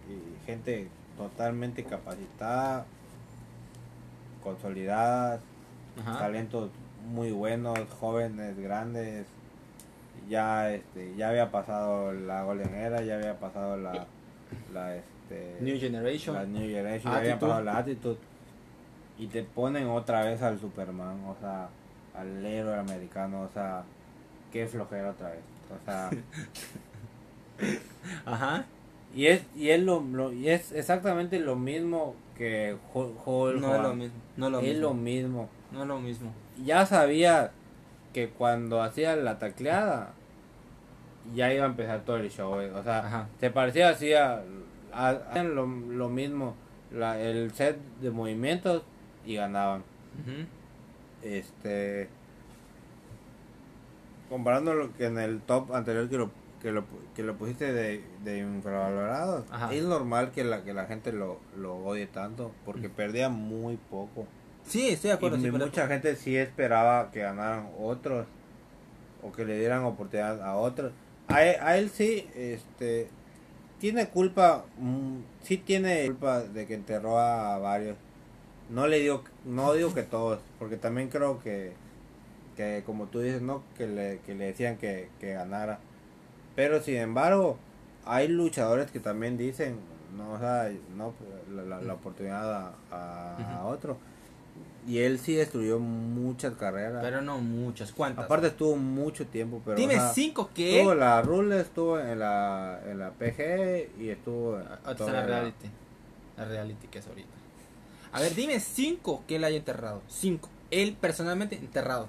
y 0.08 0.46
gente 0.46 0.88
totalmente 1.18 1.84
capacitada, 1.84 2.86
consolidadas, 4.42 5.40
Ajá. 6.00 6.18
talentos 6.20 6.70
muy 7.12 7.30
buenos, 7.32 7.78
jóvenes, 8.00 8.56
grandes. 8.58 9.26
Ya, 10.28 10.72
este, 10.74 11.14
ya 11.16 11.30
había 11.30 11.50
pasado 11.50 12.12
la 12.12 12.42
Golden 12.44 12.74
Era, 12.74 13.00
ya 13.02 13.16
había 13.16 13.38
pasado 13.38 13.76
la, 13.76 14.06
la, 14.74 14.96
este, 14.96 15.56
New 15.60 15.78
Generation. 15.78 16.34
la 16.36 16.44
New 16.44 16.68
Generation, 16.68 17.12
ya 17.12 17.18
había 17.18 17.38
pasado 17.38 17.62
la 17.64 17.78
Attitude. 17.78 18.18
Y 19.18 19.26
te 19.28 19.42
ponen 19.42 19.88
otra 19.88 20.24
vez 20.24 20.42
al 20.42 20.58
Superman, 20.60 21.24
o 21.26 21.34
sea, 21.40 21.68
al 22.14 22.44
héroe 22.44 22.78
americano, 22.78 23.42
o 23.42 23.48
sea, 23.48 23.82
qué 24.52 24.66
flojera 24.66 25.10
otra 25.10 25.30
vez. 25.30 25.40
O 25.70 25.84
sea, 25.84 26.10
Ajá. 28.26 28.64
y 29.14 29.26
es, 29.26 29.42
y 29.56 29.70
es 29.70 29.82
lo, 29.82 30.00
lo- 30.00 30.32
y 30.32 30.48
es 30.48 30.72
exactamente 30.72 31.38
lo 31.40 31.56
mismo 31.56 32.14
que 32.36 32.76
Hul- 32.94 33.14
Hulk 33.24 33.60
No 33.60 33.74
es 33.74 33.80
lo 33.80 33.86
Hogan. 33.88 33.98
mismo. 33.98 34.16
No 34.36 34.46
es 34.46 34.52
lo 34.52 34.58
Es 34.60 34.64
mismo. 34.68 34.80
lo 34.82 34.94
mismo. 34.94 35.48
No 35.72 35.82
es 35.82 35.88
lo 35.88 35.98
mismo. 36.00 36.32
Ya 36.64 36.86
sabía 36.86 37.50
que 38.12 38.30
cuando 38.30 38.82
hacía 38.82 39.16
la 39.16 39.38
tacleada 39.38 40.12
ya 41.34 41.52
iba 41.52 41.64
a 41.64 41.68
empezar 41.68 42.00
todo 42.04 42.16
el 42.16 42.30
show, 42.30 42.52
o 42.52 42.82
sea, 42.82 42.98
Ajá. 43.00 43.28
se 43.38 43.50
parecía 43.50 43.90
así 43.90 44.12
a, 44.14 44.42
lo, 45.34 45.66
lo 45.66 46.08
mismo, 46.08 46.54
la, 46.90 47.20
el 47.20 47.52
set 47.52 47.78
de 48.00 48.10
movimientos 48.10 48.82
y 49.26 49.36
ganaban. 49.36 49.82
Este 51.22 52.08
comparando 54.28 54.74
lo 54.74 54.94
que 54.94 55.06
en 55.06 55.18
el 55.18 55.40
top 55.40 55.74
anterior 55.74 56.08
que 56.08 56.18
lo 56.18 56.30
que 56.60 56.72
lo, 56.72 56.84
que 57.14 57.22
lo 57.22 57.36
pusiste 57.36 57.72
de, 57.72 58.04
de 58.24 58.38
infravalorado, 58.38 59.44
Ajá. 59.50 59.72
es 59.72 59.84
normal 59.84 60.32
que 60.32 60.42
la 60.44 60.64
que 60.64 60.74
la 60.74 60.86
gente 60.86 61.12
lo, 61.12 61.38
lo 61.56 61.76
odie 61.76 62.06
tanto 62.06 62.52
porque 62.64 62.88
perdía 62.88 63.28
muy 63.28 63.76
poco. 63.76 64.26
Sí, 64.68 64.88
estoy 64.88 65.08
de 65.08 65.14
acuerdo. 65.14 65.36
y 65.36 65.40
sí, 65.42 65.50
pero- 65.50 65.66
mucha 65.66 65.86
gente 65.88 66.16
sí 66.16 66.36
esperaba 66.36 67.10
que 67.10 67.20
ganaran 67.20 67.68
otros 67.78 68.26
o 69.22 69.32
que 69.32 69.44
le 69.44 69.58
dieran 69.58 69.84
oportunidad 69.84 70.40
a 70.42 70.56
otros. 70.56 70.92
A 71.28 71.42
él, 71.44 71.56
a 71.60 71.76
él 71.76 71.90
sí, 71.90 72.28
este, 72.34 73.08
tiene 73.80 74.08
culpa, 74.08 74.64
mm, 74.78 75.18
sí 75.42 75.58
tiene 75.58 76.06
culpa 76.06 76.40
de 76.40 76.66
que 76.66 76.74
enterró 76.74 77.18
a 77.18 77.58
varios. 77.58 77.96
No 78.70 78.86
le 78.86 78.98
digo, 79.00 79.24
no 79.44 79.72
digo 79.72 79.94
que 79.94 80.02
todos, 80.02 80.40
porque 80.58 80.76
también 80.76 81.08
creo 81.08 81.40
que, 81.40 81.72
que 82.56 82.82
como 82.84 83.06
tú 83.06 83.20
dices, 83.20 83.40
no, 83.42 83.62
que 83.76 83.86
le, 83.86 84.20
que 84.26 84.34
le 84.34 84.46
decían 84.46 84.76
que, 84.76 85.08
que 85.20 85.32
ganara. 85.32 85.78
Pero 86.54 86.80
sin 86.82 86.96
embargo, 86.96 87.56
hay 88.04 88.28
luchadores 88.28 88.90
que 88.90 89.00
también 89.00 89.36
dicen, 89.38 89.76
no, 90.16 90.32
o 90.32 90.38
sea, 90.38 90.70
no, 90.96 91.14
la, 91.54 91.62
la- 91.62 91.80
la 91.82 91.94
oportunidad 91.94 92.52
a, 92.52 92.74
a- 92.90 93.58
a 93.60 93.64
otro. 93.64 93.96
Y 94.88 95.00
él 95.00 95.18
sí 95.18 95.34
destruyó 95.34 95.78
muchas 95.78 96.54
carreras. 96.54 97.00
Pero 97.02 97.20
no 97.20 97.38
muchas. 97.38 97.92
¿Cuántas? 97.92 98.24
Aparte 98.24 98.46
estuvo 98.46 98.74
mucho 98.76 99.26
tiempo, 99.26 99.60
pero... 99.64 99.76
Dime 99.76 99.96
o 99.96 99.98
sea, 99.98 100.08
cinco 100.14 100.50
que 100.54 100.78
Estuvo 100.78 100.92
en 100.94 101.00
la 101.00 101.20
Rule, 101.20 101.60
estuvo 101.60 102.00
en 102.00 102.18
la, 102.18 102.80
en 102.86 102.98
la 102.98 103.10
PG 103.10 104.00
y 104.00 104.08
estuvo 104.08 104.56
en 104.56 104.62
está 104.62 104.96
toda 104.96 105.12
la 105.12 105.20
la- 105.20 105.26
reality. 105.26 105.68
La 106.38 106.44
reality 106.46 106.86
que 106.88 106.98
es 107.00 107.06
ahorita. 107.06 107.28
A 108.12 108.20
ver, 108.20 108.34
dime 108.34 108.58
cinco 108.60 109.22
que 109.28 109.36
él 109.36 109.44
haya 109.44 109.58
enterrado. 109.58 110.00
Cinco. 110.08 110.48
Él 110.70 110.96
personalmente 110.98 111.56
enterrado. 111.56 112.08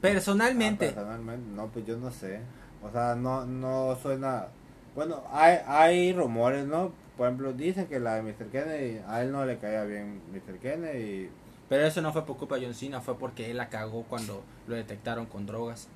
Personalmente. 0.00 0.88
Ah, 0.88 0.94
personalmente, 0.94 1.46
no, 1.54 1.68
pues 1.68 1.86
yo 1.86 1.96
no 1.96 2.10
sé. 2.10 2.40
O 2.82 2.90
sea, 2.90 3.14
no, 3.14 3.46
no 3.46 3.96
suena... 4.02 4.48
Bueno, 4.94 5.22
hay, 5.32 5.58
hay 5.66 6.12
rumores, 6.12 6.66
¿no? 6.66 6.92
Por 7.16 7.28
ejemplo, 7.28 7.52
dicen 7.52 7.86
que 7.86 8.00
la 8.00 8.16
de 8.16 8.22
Mr. 8.22 8.46
Kennedy, 8.50 9.00
a 9.06 9.22
él 9.22 9.30
no 9.30 9.44
le 9.44 9.58
caía 9.58 9.84
bien 9.84 10.20
Mr. 10.32 10.58
Kennedy. 10.58 11.30
Pero 11.68 11.86
eso 11.86 12.02
no 12.02 12.12
fue 12.12 12.26
por 12.26 12.36
culpa 12.36 12.56
de 12.56 12.66
John 12.66 12.74
Cena, 12.74 13.00
fue 13.00 13.16
porque 13.16 13.50
él 13.50 13.56
la 13.56 13.68
cagó 13.68 14.02
cuando 14.02 14.42
lo 14.66 14.74
detectaron 14.74 15.26
con 15.26 15.46
drogas. 15.46 15.88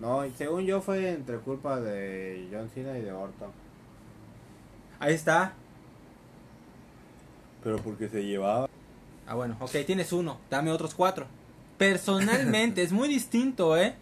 No, 0.00 0.24
y 0.24 0.30
según 0.30 0.64
yo 0.64 0.80
fue 0.80 1.10
entre 1.10 1.38
culpa 1.38 1.80
de 1.80 2.48
John 2.52 2.70
Cena 2.72 2.96
y 2.96 3.02
de 3.02 3.12
Orton. 3.12 3.50
Ahí 5.00 5.14
está. 5.14 5.54
Pero 7.64 7.78
porque 7.78 8.08
se 8.08 8.24
llevaba. 8.24 8.68
Ah, 9.26 9.34
bueno, 9.34 9.56
ok, 9.60 9.72
tienes 9.84 10.12
uno. 10.12 10.38
Dame 10.48 10.70
otros 10.70 10.94
cuatro. 10.94 11.26
Personalmente, 11.76 12.82
es 12.84 12.92
muy 12.92 13.08
distinto, 13.08 13.76
¿eh? 13.76 13.94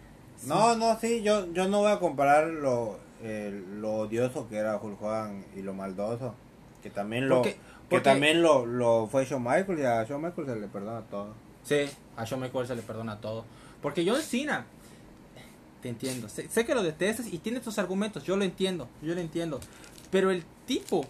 No, 0.45 0.75
no, 0.75 0.97
sí, 0.99 1.23
yo, 1.23 1.51
yo 1.53 1.67
no 1.67 1.79
voy 1.79 1.91
a 1.91 1.99
comparar 1.99 2.47
lo, 2.47 2.97
eh, 3.21 3.63
lo 3.75 3.93
odioso 3.95 4.47
que 4.49 4.57
era 4.57 4.77
Hulk 4.77 5.01
Hogan 5.01 5.45
y 5.55 5.61
lo 5.61 5.73
maldoso. 5.73 6.33
Que 6.83 6.89
también 6.89 7.27
lo, 7.27 7.37
Porque- 7.37 7.53
que 7.53 7.59
porque- 7.89 8.03
también 8.03 8.41
lo, 8.41 8.65
lo 8.65 9.07
fue 9.07 9.25
Shawn 9.25 9.43
Michaels 9.43 9.79
y 9.79 9.83
a 9.83 10.03
Shawn 10.03 10.21
Michaels 10.21 10.49
se 10.49 10.55
le 10.55 10.67
perdona 10.67 11.01
todo. 11.01 11.33
Sí, 11.63 11.85
a 12.15 12.23
Shawn 12.23 12.41
Michaels 12.41 12.67
se 12.67 12.75
le 12.75 12.81
perdona 12.81 13.19
todo. 13.19 13.43
Porque 13.81 14.05
John 14.07 14.21
Cena, 14.21 14.65
te 15.81 15.89
entiendo. 15.89 16.29
Sé, 16.29 16.47
sé 16.49 16.65
que 16.65 16.73
lo 16.75 16.83
detestas 16.83 17.27
y 17.31 17.37
tiene 17.39 17.59
tus 17.59 17.77
argumentos. 17.79 18.23
Yo 18.23 18.35
lo 18.37 18.43
entiendo, 18.43 18.87
yo 19.01 19.13
lo 19.15 19.21
entiendo. 19.21 19.59
Pero 20.11 20.31
el 20.31 20.43
tipo 20.65 21.05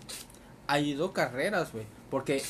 ayudó 0.68 1.14
carreras, 1.14 1.72
güey. 1.72 1.86
Porque 2.10 2.42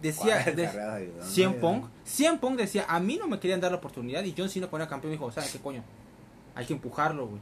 decía. 0.00 0.42
¿Cuál 0.42 0.56
de- 0.56 0.68
John 0.68 1.22
Cien? 1.28 1.60
Pong, 1.60 1.84
Cien 2.04 2.38
Pong 2.38 2.56
decía, 2.56 2.84
a 2.88 3.00
mí 3.00 3.16
no 3.16 3.28
me 3.28 3.38
querían 3.38 3.60
dar 3.60 3.70
la 3.70 3.78
oportunidad 3.78 4.22
y 4.24 4.34
John 4.36 4.48
Cena 4.48 4.66
cuando 4.68 4.84
era 4.84 4.90
campeón 4.90 5.12
dijo, 5.12 5.30
¿sabes 5.30 5.52
qué 5.52 5.58
coño? 5.58 5.82
Hay 6.54 6.66
que 6.66 6.72
empujarlo, 6.74 7.26
güey. 7.28 7.40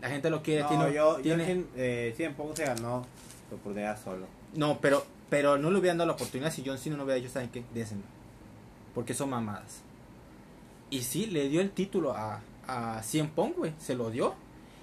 La 0.00 0.08
gente 0.08 0.30
lo 0.30 0.42
quiere, 0.42 0.62
No, 0.62 0.68
tiene, 0.68 0.92
yo, 0.92 1.16
tiene- 1.16 1.46
yo 1.56 1.62
eh, 1.76 2.14
Cien 2.16 2.34
Pong 2.34 2.54
se 2.54 2.64
ganó 2.64 3.04
su 3.48 3.54
oportunidad 3.56 3.98
solo. 4.02 4.26
No, 4.54 4.78
pero, 4.80 5.04
pero 5.28 5.58
no 5.58 5.70
le 5.70 5.78
hubieran 5.78 5.98
dado 5.98 6.06
la 6.08 6.14
oportunidad 6.14 6.52
si 6.52 6.62
John 6.64 6.78
Cena 6.78 6.96
no 6.96 7.04
hubiera 7.04 7.20
dicho, 7.20 7.32
¿saben 7.32 7.48
qué? 7.50 7.64
Désenme. 7.74 8.04
Porque 8.94 9.14
son 9.14 9.30
mamadas. 9.30 9.80
Y 10.90 11.02
sí, 11.02 11.26
le 11.26 11.48
dio 11.48 11.60
el 11.60 11.70
título 11.70 12.12
a, 12.16 12.40
a 12.66 13.02
Cien 13.02 13.28
Pong, 13.28 13.52
güey. 13.56 13.72
Se 13.78 13.94
lo 13.94 14.10
dio. 14.10 14.34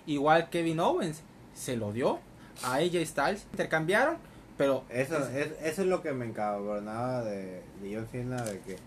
Igual 0.06 0.50
Kevin 0.50 0.80
Owens, 0.80 1.22
se 1.56 1.78
lo 1.78 1.92
dio. 1.94 2.20
A 2.64 2.76
AJ 2.76 3.06
Styles, 3.06 3.48
intercambiaron, 3.52 4.18
pero... 4.58 4.84
Eso 4.90 5.18
es- 5.18 5.36
es, 5.36 5.52
eso 5.64 5.82
es 5.82 5.88
lo 5.88 6.02
que 6.02 6.12
me 6.14 6.26
encabronaba 6.26 7.24
de, 7.24 7.62
de 7.82 7.96
John 7.96 8.08
Cena, 8.12 8.42
de 8.44 8.60
que, 8.60 8.78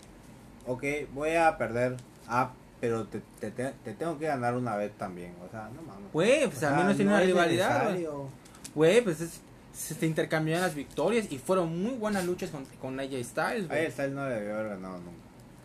ok, 0.65 0.83
voy 1.13 1.35
a 1.35 1.55
perder, 1.57 1.97
ah, 2.27 2.51
pero 2.79 3.05
te, 3.05 3.21
te, 3.39 3.51
te- 3.51 3.73
te 3.83 3.93
tengo 3.93 4.17
que 4.17 4.27
ganar 4.27 4.55
una 4.55 4.75
vez 4.75 4.91
también, 4.97 5.33
o 5.45 5.49
sea, 5.51 5.69
no 5.75 5.81
mames. 5.81 6.11
Güey, 6.13 6.47
pues 6.47 6.63
al 6.63 6.75
menos 6.77 6.95
tiene 6.95 7.11
no 7.11 7.17
una 7.17 7.25
rivalidad, 7.25 7.95
güey. 8.75 9.01
pues 9.01 9.21
es... 9.21 9.41
se 9.73 9.95
te 9.95 10.05
intercambiaron 10.05 10.63
las 10.63 10.75
victorias 10.75 11.27
y 11.31 11.37
fueron 11.37 11.81
muy 11.81 11.93
buenas 11.93 12.25
luchas 12.25 12.49
con, 12.49 12.65
con 12.81 12.99
AJ 12.99 13.23
Styles, 13.23 13.67
güey. 13.67 13.85
Ahí 13.85 13.91
Styles 13.91 14.11
no 14.13 14.23
debió 14.25 14.55
haber 14.55 14.69
ganado 14.69 14.97
nunca. 14.97 15.19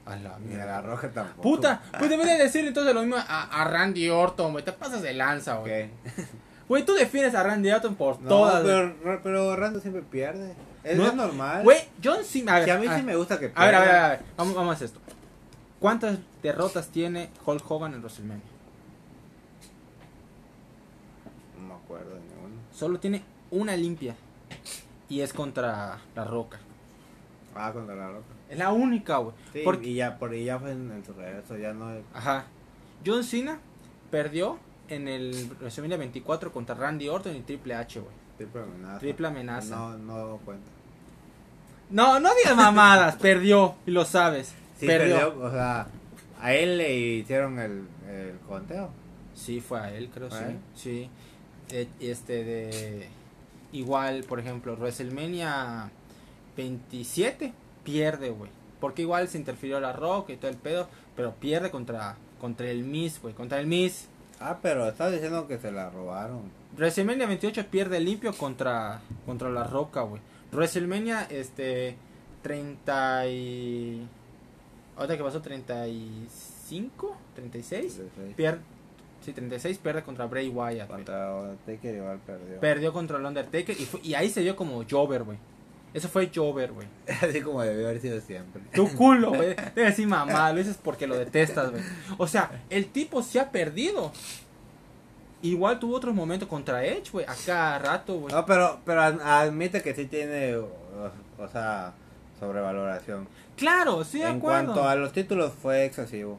A 0.06 0.16
la 0.16 0.38
Ni 0.38 0.54
a 0.54 0.66
la 0.66 0.82
roja 0.82 1.08
tampoco. 1.08 1.40
Puta, 1.42 1.80
pues 1.98 2.10
debería 2.10 2.36
decir 2.36 2.66
entonces 2.66 2.94
lo 2.94 3.00
mismo 3.00 3.16
a, 3.16 3.44
a 3.62 3.64
Randy 3.64 4.10
Orton, 4.10 4.52
güey. 4.52 4.62
Te 4.64 4.72
pasas 4.72 5.00
de 5.02 5.14
lanza, 5.14 5.54
güey. 5.56 5.88
Güey, 6.68 6.82
tú 6.82 6.94
defiendes 6.94 7.34
a 7.34 7.42
Randy 7.42 7.70
Orton 7.70 7.94
por 7.94 8.18
No, 8.22 8.28
todas. 8.28 8.62
pero, 8.64 9.20
pero 9.22 9.54
Rando 9.54 9.80
siempre 9.80 10.00
pierde. 10.00 10.54
Es, 10.82 10.96
No, 10.96 11.06
es 11.08 11.14
normal. 11.14 11.62
Güey, 11.62 11.76
John 12.02 12.24
Cena. 12.24 12.54
A 12.54 12.58
ver, 12.60 12.64
que 12.64 12.72
a 12.72 12.78
mí 12.78 12.86
a, 12.86 12.96
sí 12.96 13.02
me 13.02 13.14
gusta 13.16 13.38
que 13.38 13.52
a 13.54 13.66
ver, 13.66 13.74
a 13.74 13.78
ver, 13.80 13.88
pierda. 13.90 14.04
a 14.06 14.08
ver. 14.08 14.20
Vamos, 14.38 14.54
vamos 14.54 14.70
a 14.72 14.74
hacer 14.76 14.86
esto. 14.86 15.00
¿Cuántas 15.78 16.18
derrotas 16.44 16.88
tiene 16.88 17.30
Hulk 17.44 17.68
Hogan 17.70 17.94
en 17.94 18.00
WrestleMania? 18.00 18.44
No 21.58 21.66
me 21.68 21.74
acuerdo 21.74 22.10
de 22.14 22.20
ninguno. 22.20 22.54
Solo 22.72 23.00
tiene 23.00 23.22
una 23.50 23.76
limpia. 23.76 24.14
Y 25.08 25.20
es 25.20 25.32
contra 25.32 25.98
La 26.14 26.24
Roca. 26.24 26.58
Ah, 27.56 27.70
contra 27.72 27.94
la 27.94 28.08
roca. 28.08 28.24
Es 28.48 28.58
la 28.58 28.72
única, 28.72 29.18
güey. 29.18 29.32
Sí, 29.52 29.60
Porque- 29.64 29.88
y 29.88 29.94
ya, 29.94 30.18
por 30.18 30.32
ahí 30.32 30.44
ya 30.44 30.58
fue 30.58 30.72
en, 30.72 30.90
en 30.90 31.04
su 31.04 31.12
regreso, 31.12 31.56
ya 31.56 31.72
no... 31.72 31.88
Ajá. 32.12 32.46
John 33.06 33.22
Cena 33.22 33.60
perdió 34.10 34.58
en 34.88 35.06
el 35.06 35.50
WrestleMania 35.60 35.96
24 35.98 36.52
contra 36.52 36.74
Randy 36.74 37.08
Orton 37.08 37.36
y 37.36 37.42
Triple 37.42 37.74
H, 37.76 38.00
güey. 38.00 38.12
Triple 38.38 38.62
amenaza. 38.62 38.98
Triple 38.98 39.26
amenaza. 39.28 39.76
No, 39.76 39.96
no 39.98 40.38
cuenta. 40.44 40.66
No, 41.90 42.18
no 42.18 42.30
digas 42.34 42.56
mamadas, 42.56 43.14
perdió 43.20 43.76
y 43.86 43.92
lo 43.92 44.04
sabes. 44.04 44.52
Sí, 44.80 44.86
perdió. 44.86 45.16
perdió. 45.30 45.44
o 45.46 45.50
sea, 45.52 45.86
a 46.44 46.52
él 46.52 46.76
le 46.76 46.94
hicieron 46.94 47.58
el, 47.58 47.88
el 48.06 48.38
conteo. 48.46 48.90
Sí, 49.34 49.62
fue 49.62 49.80
a 49.80 49.94
él, 49.94 50.10
creo, 50.12 50.28
¿Fue 50.28 50.38
a 50.38 50.40
sí. 50.42 50.46
él? 50.46 50.58
Sí. 50.74 51.10
Eh, 51.70 51.88
este 52.00 52.44
de. 52.44 53.08
Igual, 53.72 54.24
por 54.24 54.40
ejemplo, 54.40 54.76
WrestleMania 54.76 55.90
27 56.54 57.54
pierde, 57.82 58.28
güey. 58.28 58.50
Porque 58.78 59.00
igual 59.00 59.26
se 59.28 59.38
interfirió 59.38 59.80
la 59.80 59.94
Rock 59.94 60.30
y 60.30 60.36
todo 60.36 60.50
el 60.50 60.58
pedo. 60.58 60.86
Pero 61.16 61.34
pierde 61.36 61.70
contra, 61.70 62.16
contra 62.38 62.68
el 62.68 62.84
Miss, 62.84 63.22
güey. 63.22 63.32
Contra 63.32 63.58
el 63.58 63.66
Miss. 63.66 64.08
Ah, 64.38 64.58
pero 64.60 64.86
estás 64.86 65.12
diciendo 65.12 65.48
que 65.48 65.56
se 65.56 65.72
la 65.72 65.88
robaron. 65.88 66.42
WrestleMania 66.76 67.26
28 67.26 67.68
pierde 67.70 68.00
limpio 68.00 68.34
contra, 68.34 69.00
contra 69.24 69.48
la 69.48 69.64
Roca, 69.64 70.02
güey. 70.02 70.20
WrestleMania, 70.52 71.22
este. 71.30 71.96
30 72.42 73.28
y. 73.28 74.06
Ahorita 74.96 75.16
que 75.16 75.22
pasó 75.24 75.40
35, 75.42 77.16
36. 77.34 78.00
Pierde. 78.36 78.60
Sí, 79.24 79.32
36 79.32 79.78
pierde 79.78 80.02
contra 80.02 80.26
Bray 80.26 80.48
Wyatt. 80.48 80.88
Contra 80.88 81.34
Undertaker 81.34 81.94
igual 81.94 82.18
perdió. 82.26 82.60
Perdió 82.60 82.92
contra 82.92 83.18
el 83.18 83.24
Undertaker 83.24 83.74
y, 83.78 83.84
fue- 83.86 84.00
y 84.02 84.14
ahí 84.14 84.28
se 84.28 84.42
dio 84.42 84.54
como 84.54 84.84
Jover, 84.88 85.24
güey. 85.24 85.38
Eso 85.94 86.08
fue 86.08 86.30
Jover, 86.34 86.72
güey. 86.72 86.86
Así 87.22 87.40
como 87.40 87.62
debió 87.62 87.88
haber 87.88 88.00
sido 88.00 88.20
siempre. 88.20 88.60
Tu 88.74 88.86
culo, 88.96 89.30
güey. 89.30 89.54
Debe 89.74 89.84
decir 89.88 90.06
mamá, 90.06 90.52
lo 90.52 90.58
dices 90.58 90.78
porque 90.82 91.06
lo 91.06 91.16
detestas, 91.16 91.70
güey. 91.70 91.82
O 92.18 92.26
sea, 92.26 92.62
el 92.68 92.86
tipo 92.88 93.22
se 93.22 93.40
ha 93.40 93.50
perdido. 93.50 94.12
Igual 95.42 95.78
tuvo 95.78 95.96
otros 95.96 96.14
momentos 96.14 96.48
contra 96.48 96.84
Edge, 96.84 97.10
güey. 97.12 97.26
A 97.26 97.34
cada 97.46 97.78
rato, 97.78 98.18
güey. 98.18 98.34
No, 98.34 98.44
pero, 98.46 98.80
pero 98.84 99.02
ad- 99.02 99.20
admite 99.20 99.82
que 99.82 99.94
sí 99.94 100.06
tiene, 100.06 100.56
o, 100.56 100.68
o 101.38 101.48
sea, 101.48 101.92
sobrevaloración. 102.44 103.26
Claro, 103.56 104.04
sí, 104.04 104.18
de 104.18 104.28
en 104.28 104.36
acuerdo. 104.36 104.72
cuanto 104.72 104.88
a 104.88 104.94
los 104.96 105.12
títulos 105.12 105.52
fue 105.52 105.84
excesivo. 105.84 106.38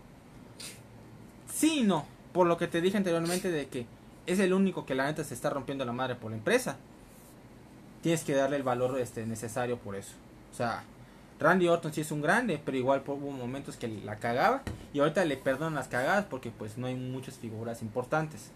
Sí 1.52 1.84
no. 1.84 2.06
Por 2.34 2.48
lo 2.48 2.58
que 2.58 2.68
te 2.68 2.82
dije 2.82 2.98
anteriormente 2.98 3.50
de 3.50 3.68
que 3.68 3.86
es 4.26 4.40
el 4.40 4.54
único 4.54 4.86
que 4.86 4.96
la 4.96 5.06
neta 5.06 5.24
se 5.24 5.34
está 5.34 5.50
rompiendo 5.50 5.86
la 5.86 5.94
madre 5.94 6.16
por 6.16 6.32
la 6.32 6.38
empresa. 6.38 6.78
Tienes 8.02 8.24
que 8.24 8.36
darle 8.36 8.58
el 8.58 8.64
valor 8.64 9.00
este, 9.00 9.26
necesario 9.26 9.78
por 9.78 9.96
eso. 9.96 10.14
O 10.52 10.56
sea, 10.56 10.84
Randy 11.40 11.68
Orton 11.68 11.94
sí 11.94 12.02
es 12.02 12.12
un 12.12 12.22
grande, 12.22 12.62
pero 12.64 12.78
igual 12.78 13.04
hubo 13.08 13.32
momentos 13.32 13.78
que 13.78 13.88
la 13.88 14.18
cagaba. 14.18 14.62
Y 14.94 15.00
ahorita 15.00 15.26
le 15.26 15.38
perdonan 15.38 15.76
las 15.76 15.88
cagadas 15.88 16.26
porque 16.26 16.52
pues 16.52 16.78
no 16.78 16.88
hay 16.88 16.96
muchas 16.96 17.36
figuras 17.38 17.82
importantes. 17.82 18.52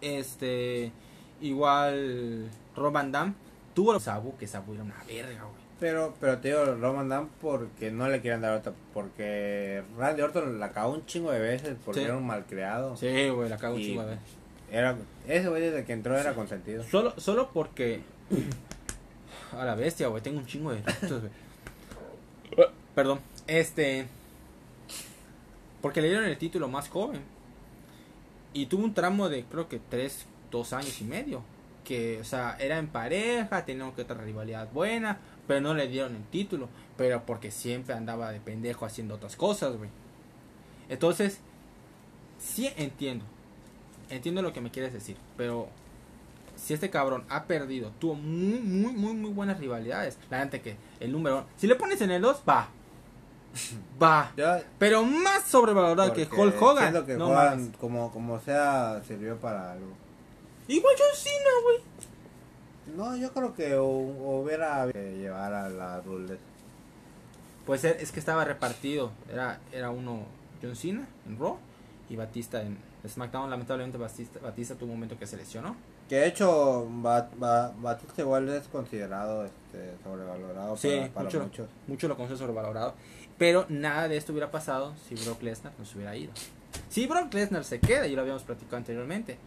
Este, 0.00 0.92
igual 1.40 2.48
Rob 2.76 2.92
Van 2.92 3.10
Damme 3.10 3.34
tuvo 3.74 3.98
Sabu, 3.98 4.36
que 4.36 4.46
Sabu 4.46 4.74
era 4.74 4.82
una 4.82 5.02
verga, 5.06 5.42
güey. 5.42 5.63
Pero, 5.80 6.14
pero 6.20 6.38
te 6.38 6.48
digo, 6.48 6.64
Roman 6.76 7.08
Dan 7.08 7.28
porque 7.40 7.90
no 7.90 8.08
le 8.08 8.20
quieren 8.20 8.40
dar 8.40 8.56
otra. 8.56 8.72
Porque 8.92 9.82
Randy 9.98 10.22
Orton 10.22 10.60
la 10.60 10.70
cagó 10.72 10.92
un 10.92 11.04
chingo 11.06 11.30
de 11.32 11.40
veces 11.40 11.76
porque 11.84 12.00
Sí. 12.00 12.06
era 12.06 12.16
un 12.16 12.26
malcriado. 12.26 12.96
Sí, 12.96 13.28
güey, 13.28 13.48
la 13.48 13.58
cago 13.58 13.74
un 13.74 13.80
chingo, 13.82 14.02
güey. 14.04 14.16
Era, 14.70 14.96
ese 15.28 15.48
güey 15.48 15.62
desde 15.62 15.84
que 15.84 15.92
entró 15.92 16.16
era 16.18 16.34
consentido. 16.34 16.82
Solo, 16.84 17.14
solo 17.18 17.50
porque. 17.52 18.00
A 19.52 19.64
la 19.64 19.74
bestia, 19.74 20.08
güey. 20.08 20.22
Tengo 20.22 20.38
un 20.38 20.46
chingo 20.46 20.72
de. 20.72 20.82
Perdón. 22.94 23.20
Este. 23.46 24.06
Porque 25.80 26.00
le 26.00 26.08
dieron 26.08 26.24
el 26.24 26.38
título 26.38 26.68
más 26.68 26.88
joven. 26.88 27.20
Y 28.52 28.66
tuvo 28.66 28.84
un 28.84 28.94
tramo 28.94 29.28
de 29.28 29.44
creo 29.44 29.68
que 29.68 29.80
3, 29.80 30.26
2 30.50 30.72
años 30.72 31.00
y 31.00 31.04
medio. 31.04 31.42
Que, 31.84 32.20
o 32.20 32.24
sea, 32.24 32.56
era 32.58 32.78
en 32.78 32.86
pareja, 32.86 33.64
tenían 33.64 33.92
que 33.92 34.02
otra 34.02 34.16
rivalidad 34.16 34.68
buena. 34.72 35.18
Pero 35.46 35.60
no 35.60 35.74
le 35.74 35.88
dieron 35.88 36.14
el 36.16 36.24
título. 36.24 36.68
Pero 36.96 37.24
porque 37.26 37.50
siempre 37.50 37.94
andaba 37.94 38.30
de 38.30 38.40
pendejo 38.40 38.86
haciendo 38.86 39.14
otras 39.16 39.36
cosas, 39.36 39.76
güey. 39.76 39.90
Entonces, 40.88 41.40
sí 42.38 42.70
entiendo. 42.76 43.24
Entiendo 44.10 44.42
lo 44.42 44.52
que 44.52 44.60
me 44.60 44.70
quieres 44.70 44.92
decir. 44.92 45.16
Pero 45.36 45.68
si 46.56 46.74
este 46.74 46.90
cabrón 46.90 47.24
ha 47.28 47.44
perdido, 47.44 47.90
tuvo 47.98 48.14
muy, 48.14 48.60
muy, 48.60 48.92
muy, 48.92 49.14
muy 49.14 49.30
buenas 49.30 49.58
rivalidades. 49.58 50.18
La 50.30 50.38
gente 50.38 50.60
que 50.60 50.76
el 51.00 51.12
número 51.12 51.38
uno, 51.38 51.46
si 51.56 51.66
le 51.66 51.74
pones 51.74 52.00
en 52.00 52.10
el 52.10 52.22
2, 52.22 52.42
va. 52.48 52.68
Va. 54.02 54.32
Pero 54.78 55.04
más 55.04 55.44
sobrevalorado 55.44 56.12
que 56.12 56.28
Hulk 56.30 56.60
Hogan. 56.60 57.06
que 57.06 57.14
no 57.14 57.30
como, 57.78 58.10
como 58.10 58.40
sea, 58.40 59.00
sirvió 59.06 59.36
para 59.36 59.72
algo. 59.72 59.92
Igual 60.66 60.94
John 60.98 61.16
Cena, 61.16 61.50
güey. 61.62 61.76
No, 62.96 63.16
yo 63.16 63.32
creo 63.32 63.54
que 63.54 63.76
hu- 63.76 64.42
hubiera 64.42 64.86
que 64.92 65.16
llevar 65.18 65.52
a 65.54 65.68
la 65.68 66.00
Rules. 66.00 66.38
Pues 67.66 67.84
es 67.84 68.02
es 68.02 68.12
que 68.12 68.20
estaba 68.20 68.44
repartido. 68.44 69.10
Era, 69.32 69.58
era 69.72 69.90
uno 69.90 70.24
John 70.62 70.76
Cena 70.76 71.06
en 71.26 71.38
Raw 71.38 71.56
y 72.10 72.16
Batista 72.16 72.60
en 72.62 72.76
SmackDown. 73.08 73.48
Lamentablemente 73.50 73.96
Batista, 73.98 74.38
Batista 74.40 74.74
tuvo 74.74 74.90
un 74.90 74.96
momento 74.96 75.18
que 75.18 75.26
se 75.26 75.36
lesionó. 75.36 75.74
Que 76.08 76.16
de 76.16 76.26
hecho, 76.26 76.86
Bat- 77.02 77.30
Ba- 77.38 77.72
Batista 77.78 78.20
igual 78.20 78.48
es 78.50 78.68
considerado 78.68 79.46
este, 79.46 79.94
sobrevalorado 80.04 80.76
Sí, 80.76 80.88
para, 80.90 81.08
para 81.12 81.24
mucho. 81.24 81.40
muchos. 81.42 81.68
Mucho 81.86 82.08
lo 82.08 82.16
considero 82.16 82.38
sobrevalorado. 82.38 82.94
Pero 83.38 83.64
nada 83.70 84.08
de 84.08 84.18
esto 84.18 84.32
hubiera 84.32 84.50
pasado 84.50 84.92
si 85.08 85.14
Brock 85.14 85.42
Lesnar 85.42 85.72
no 85.78 85.86
se 85.86 85.96
hubiera 85.96 86.14
ido. 86.14 86.32
Si 86.90 87.06
Brock 87.06 87.32
Lesnar 87.32 87.64
se 87.64 87.80
queda, 87.80 88.06
y 88.06 88.14
lo 88.14 88.20
habíamos 88.20 88.42
platicado 88.42 88.76
anteriormente, 88.76 89.38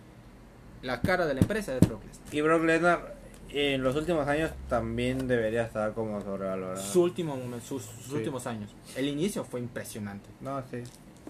la 0.81 0.99
cara 1.01 1.25
de 1.27 1.35
la 1.35 1.41
empresa 1.41 1.75
es 1.77 1.87
Brock 1.87 2.03
Lesnar. 2.05 2.33
Y 2.35 2.41
Brock 2.41 2.63
Lesnar 2.63 3.15
en 3.59 3.83
los 3.83 3.95
últimos 3.95 4.27
años 4.27 4.51
también 4.69 5.27
debería 5.27 5.63
estar 5.63 5.93
como 5.93 6.21
sobrevalorado. 6.21 6.81
Su 6.81 7.03
último 7.03 7.35
momento, 7.35 7.65
sus, 7.65 7.83
sus 7.83 8.05
Sí. 8.07 8.13
últimos 8.15 8.45
años. 8.47 8.69
El 8.95 9.07
inicio 9.07 9.43
fue 9.43 9.59
impresionante. 9.59 10.29
No, 10.41 10.61
sí. 10.69 10.83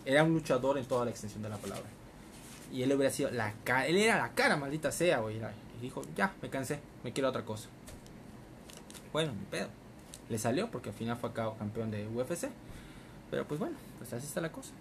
Era 0.05 0.23
un 0.23 0.33
luchador 0.33 0.77
en 0.77 0.85
toda 0.85 1.05
la 1.05 1.11
extensión 1.11 1.41
de 1.43 1.49
la 1.49 1.57
palabra. 1.57 1.85
Y 2.71 2.81
él 2.83 2.91
hubiera 2.93 3.11
sido 3.13 3.29
la 3.31 3.53
cara, 3.63 3.87
él 3.87 3.97
era 3.97 4.17
la 4.17 4.29
cara, 4.33 4.57
maldita 4.57 4.91
sea, 4.91 5.19
güey. 5.19 5.37
Y 5.37 5.81
dijo, 5.81 6.01
ya, 6.15 6.33
me 6.41 6.49
cansé, 6.49 6.79
me 7.03 7.13
quiero 7.13 7.29
otra 7.29 7.43
cosa. 7.45 7.69
Bueno, 9.13 9.33
mi 9.33 9.45
pedo. 9.45 9.67
Le 10.29 10.37
salió 10.37 10.69
porque 10.69 10.89
al 10.89 10.95
final 10.95 11.17
fue 11.17 11.29
acá 11.29 11.49
campeón 11.57 11.91
de 11.91 12.07
UFC. 12.07 12.49
Pero 13.31 13.45
pues 13.47 13.59
bueno, 13.59 13.75
pues 13.97 14.11
así 14.13 14.25
está 14.25 14.41
la 14.41 14.51
cosa. 14.51 14.71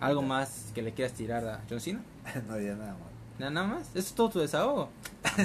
¿Algo 0.00 0.22
más 0.22 0.70
que 0.74 0.82
le 0.82 0.92
quieras 0.92 1.14
tirar 1.14 1.46
a 1.46 1.62
John 1.68 1.80
Cena? 1.80 2.02
no 2.48 2.54
había 2.54 2.74
nada 2.74 2.92
más. 2.92 3.15
Nada, 3.38 3.64
más. 3.66 3.82
Eso 3.90 3.98
es 3.98 4.12
todo 4.14 4.30
tu 4.30 4.38
desahogo. 4.40 4.88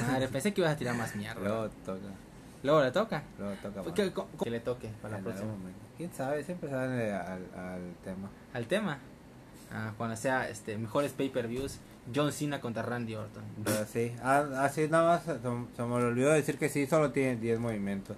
Madre, 0.08 0.28
pensé 0.28 0.52
que 0.54 0.60
ibas 0.60 0.72
a 0.72 0.76
tirar 0.76 0.96
más 0.96 1.14
mierda. 1.16 1.40
Luego 1.40 1.68
toca. 1.84 1.98
Luego 2.62 2.82
le 2.82 2.90
toca. 2.92 3.22
Luego 3.38 3.54
toca 3.62 3.82
más. 3.82 3.92
¿Qué- 3.92 4.12
co- 4.12 4.28
co- 4.36 4.44
que 4.44 4.50
le 4.50 4.60
toque 4.60 4.88
para 5.02 5.18
la 5.18 5.22
próxima. 5.24 5.50
¿Quién 5.96 6.10
sabe? 6.12 6.42
Siempre 6.44 6.70
sale 6.70 7.12
al, 7.12 7.46
al 7.56 7.94
tema. 8.04 8.28
Al 8.54 8.66
tema. 8.66 8.98
Ah, 9.72 9.92
cuando 9.96 10.16
sea 10.16 10.48
este 10.48 10.76
mejores 10.78 11.12
pay-per-views, 11.12 11.78
John 12.14 12.32
Cena 12.32 12.60
contra 12.60 12.82
Randy 12.82 13.14
Orton. 13.14 13.42
Pero 13.64 13.86
sí, 13.86 14.12
ah, 14.22 14.44
así 14.60 14.86
nada 14.88 15.06
más 15.16 15.24
se, 15.24 15.38
se 15.40 15.82
me 15.82 15.94
olvidó 15.94 16.30
decir 16.32 16.58
que 16.58 16.68
sí, 16.68 16.86
solo 16.86 17.10
tiene 17.10 17.36
10 17.36 17.58
movimientos. 17.58 18.16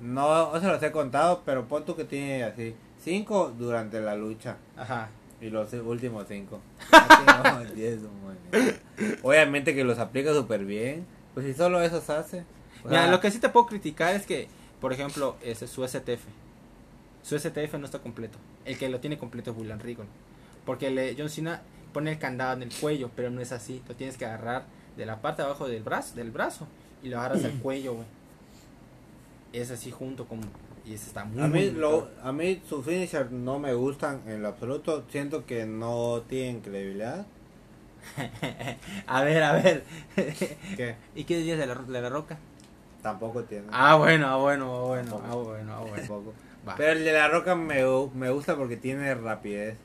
No, 0.00 0.52
no 0.52 0.60
se 0.60 0.66
los 0.66 0.82
he 0.82 0.92
contado, 0.92 1.42
pero 1.46 1.66
pon 1.66 1.84
tú 1.84 1.96
que 1.96 2.04
tiene 2.04 2.44
así 2.44 2.74
5 3.02 3.54
durante 3.58 4.00
la 4.00 4.14
lucha 4.16 4.56
Ajá. 4.76 5.08
Y 5.40 5.50
los 5.50 5.72
últimos 5.72 6.26
5. 6.28 6.60
Obviamente 9.22 9.74
que 9.74 9.84
los 9.84 9.98
aplica 9.98 10.32
súper 10.32 10.64
bien. 10.64 11.06
Pues 11.34 11.46
si 11.46 11.54
solo 11.54 11.82
eso 11.82 12.00
se 12.00 12.12
hace. 12.12 12.40
o 12.84 12.88
Mira, 12.88 13.02
sea, 13.02 13.10
lo 13.10 13.20
que 13.20 13.30
sí 13.30 13.38
te 13.38 13.48
puedo 13.48 13.66
criticar 13.66 14.14
es 14.14 14.26
que, 14.26 14.48
por 14.80 14.92
ejemplo, 14.92 15.36
ese, 15.42 15.66
su 15.66 15.86
STF. 15.86 16.24
Su 17.22 17.38
STF 17.38 17.74
no 17.78 17.86
está 17.86 17.98
completo. 17.98 18.38
El 18.64 18.78
que 18.78 18.88
lo 18.88 19.00
tiene 19.00 19.18
completo 19.18 19.50
es 19.50 19.56
William 19.56 19.80
Regal. 19.80 20.06
Porque 20.64 20.90
le, 20.90 21.14
John 21.18 21.28
Cena 21.28 21.62
pone 21.92 22.12
el 22.12 22.18
candado 22.18 22.54
en 22.54 22.62
el 22.62 22.72
cuello, 22.72 23.10
pero 23.14 23.30
no 23.30 23.40
es 23.40 23.52
así. 23.52 23.82
Lo 23.88 23.94
tienes 23.94 24.16
que 24.16 24.26
agarrar 24.26 24.64
de 24.96 25.06
la 25.06 25.20
parte 25.20 25.42
de 25.42 25.46
abajo 25.46 25.68
del 25.68 25.82
brazo, 25.82 26.14
del 26.14 26.30
brazo 26.30 26.66
y 27.02 27.08
lo 27.08 27.18
agarras 27.18 27.44
al 27.44 27.52
cuello, 27.62 27.94
güey. 27.94 28.06
Es 29.52 29.70
así 29.70 29.90
junto 29.90 30.26
con 30.26 30.40
y 30.84 30.94
está 30.94 31.24
muy 31.24 31.42
A 31.42 31.48
mí, 31.48 31.70
lo, 31.70 32.08
a 32.22 32.32
mí 32.32 32.60
sus 32.68 32.84
finishers 32.84 33.30
no 33.30 33.58
me 33.58 33.74
gustan 33.74 34.22
en 34.26 34.42
lo 34.42 34.48
absoluto. 34.48 35.04
Siento 35.08 35.46
que 35.46 35.66
no 35.66 36.22
tienen 36.28 36.60
credibilidad. 36.60 37.26
a 39.06 39.22
ver, 39.24 39.42
a 39.42 39.52
ver. 39.54 39.84
¿Y 41.14 41.24
qué 41.24 41.36
dirías 41.38 41.58
de 41.58 41.66
la, 41.66 41.74
de 41.74 42.00
la 42.02 42.08
roca? 42.10 42.38
tampoco 43.04 43.44
tienen. 43.44 43.68
Ah, 43.70 43.96
bueno, 43.96 44.26
ah, 44.28 44.36
bueno, 44.38 44.74
ah, 44.74 44.86
bueno, 44.86 45.10
Tampoco. 45.10 45.30
ah, 45.30 45.36
bueno, 45.36 45.72
ah, 45.74 45.80
bueno. 45.80 45.96
Tampoco. 45.96 46.32
Pero 46.78 46.92
el 46.92 47.04
de 47.04 47.12
la 47.12 47.28
roca 47.28 47.54
me, 47.54 47.84
me 48.14 48.30
gusta 48.30 48.56
porque 48.56 48.76
tiene 48.78 49.14
rapidez. 49.14 49.76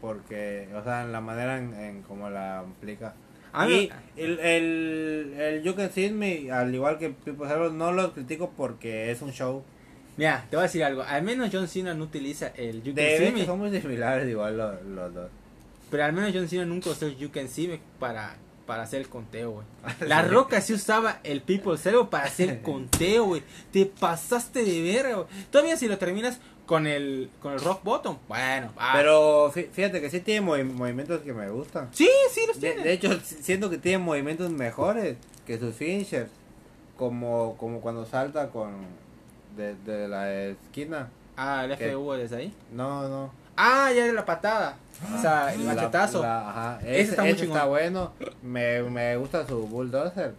Porque, 0.00 0.68
o 0.74 0.82
sea, 0.84 1.02
en 1.02 1.12
la 1.12 1.20
manera 1.20 1.58
en, 1.58 1.74
en 1.74 2.02
cómo 2.02 2.30
la 2.30 2.60
aplica. 2.60 3.14
Ah, 3.52 3.68
y 3.68 3.88
no. 3.88 3.94
el, 4.16 4.38
el, 4.38 5.34
el 5.36 5.62
You 5.62 5.74
Can 5.74 5.90
See 5.90 6.10
Me, 6.10 6.50
al 6.50 6.74
igual 6.74 6.98
que 6.98 7.10
People 7.10 7.48
Hero, 7.48 7.70
no 7.70 7.92
lo 7.92 8.12
critico 8.12 8.50
porque 8.56 9.10
es 9.10 9.20
un 9.20 9.32
show. 9.32 9.64
Mira, 10.16 10.46
te 10.48 10.56
voy 10.56 10.62
a 10.64 10.66
decir 10.66 10.84
algo. 10.84 11.02
Al 11.02 11.22
menos 11.22 11.50
John 11.52 11.66
Cena 11.68 11.92
no 11.94 12.04
utiliza 12.04 12.48
el 12.56 12.82
You 12.82 12.94
Can 12.94 13.04
See 13.18 13.32
Me. 13.32 13.44
son 13.46 13.58
muy 13.58 13.80
similares 13.80 14.28
igual 14.28 14.56
los, 14.56 14.82
los 14.84 15.14
dos. 15.14 15.30
Pero 15.90 16.04
al 16.04 16.12
menos 16.12 16.30
John 16.34 16.48
Cena 16.48 16.64
nunca 16.64 16.90
usó 16.90 17.06
el 17.06 17.16
You 17.16 17.30
Can 17.32 17.48
See 17.48 17.66
Me 17.68 17.80
para, 17.98 18.36
para 18.66 18.84
hacer 18.84 19.00
el 19.00 19.08
conteo, 19.08 19.50
güey. 19.50 19.66
La 20.08 20.22
Roca 20.22 20.60
sí 20.60 20.72
usaba 20.72 21.20
el 21.24 21.40
People 21.42 21.76
Zero 21.78 22.10
para 22.10 22.24
hacer 22.26 22.48
el 22.50 22.60
conteo, 22.62 23.24
güey. 23.24 23.42
Te 23.72 23.86
pasaste 23.86 24.64
de 24.64 24.82
verga, 24.82 25.14
güey. 25.16 25.26
Todavía 25.50 25.76
si 25.76 25.88
lo 25.88 25.98
terminas 25.98 26.38
con 26.66 26.86
el, 26.86 27.28
con 27.42 27.52
el 27.52 27.60
Rock 27.60 27.82
Bottom, 27.84 28.16
bueno. 28.28 28.72
va. 28.78 28.92
Pero 28.94 29.52
fí- 29.52 29.68
fíjate 29.70 30.00
que 30.00 30.08
sí 30.10 30.20
tiene 30.20 30.46
movi- 30.46 30.64
movimientos 30.64 31.20
que 31.20 31.32
me 31.34 31.50
gustan. 31.50 31.88
Sí, 31.92 32.08
sí 32.30 32.40
los 32.46 32.58
tiene. 32.58 32.82
de 32.82 32.92
hecho, 32.92 33.20
si- 33.20 33.42
siento 33.42 33.68
que 33.68 33.76
tiene 33.78 33.98
movimientos 33.98 34.50
mejores 34.50 35.16
que 35.46 35.58
sus 35.58 35.74
finishers. 35.74 36.30
Como, 36.96 37.56
como 37.58 37.80
cuando 37.80 38.06
salta 38.06 38.50
con 38.50 38.70
de, 39.56 39.74
de 39.76 40.08
la 40.08 40.32
esquina. 40.32 41.08
Ah, 41.36 41.64
el. 41.64 41.76
FU 41.76 42.12
desde 42.12 42.36
ahí. 42.36 42.54
No, 42.72 43.08
no. 43.08 43.32
Ah, 43.56 43.90
ya 43.94 44.04
de 44.06 44.12
la 44.12 44.24
patada. 44.24 44.76
O 45.16 45.20
sea, 45.20 45.52
el 45.54 45.64
La- 45.66 45.74
machetazo. 45.74 46.22
la- 46.22 46.50
ajá. 46.50 46.78
Ese 46.82 47.00
Ese, 47.00 47.10
está 47.10 47.22
muy 47.22 47.30
ese 47.32 47.40
chingón. 47.40 47.56
está 47.56 47.68
bueno. 47.68 48.12
Me, 48.42 48.82
me 48.84 49.16
gusta 49.16 49.46
su 49.46 49.66
bulldozer. 49.66 50.34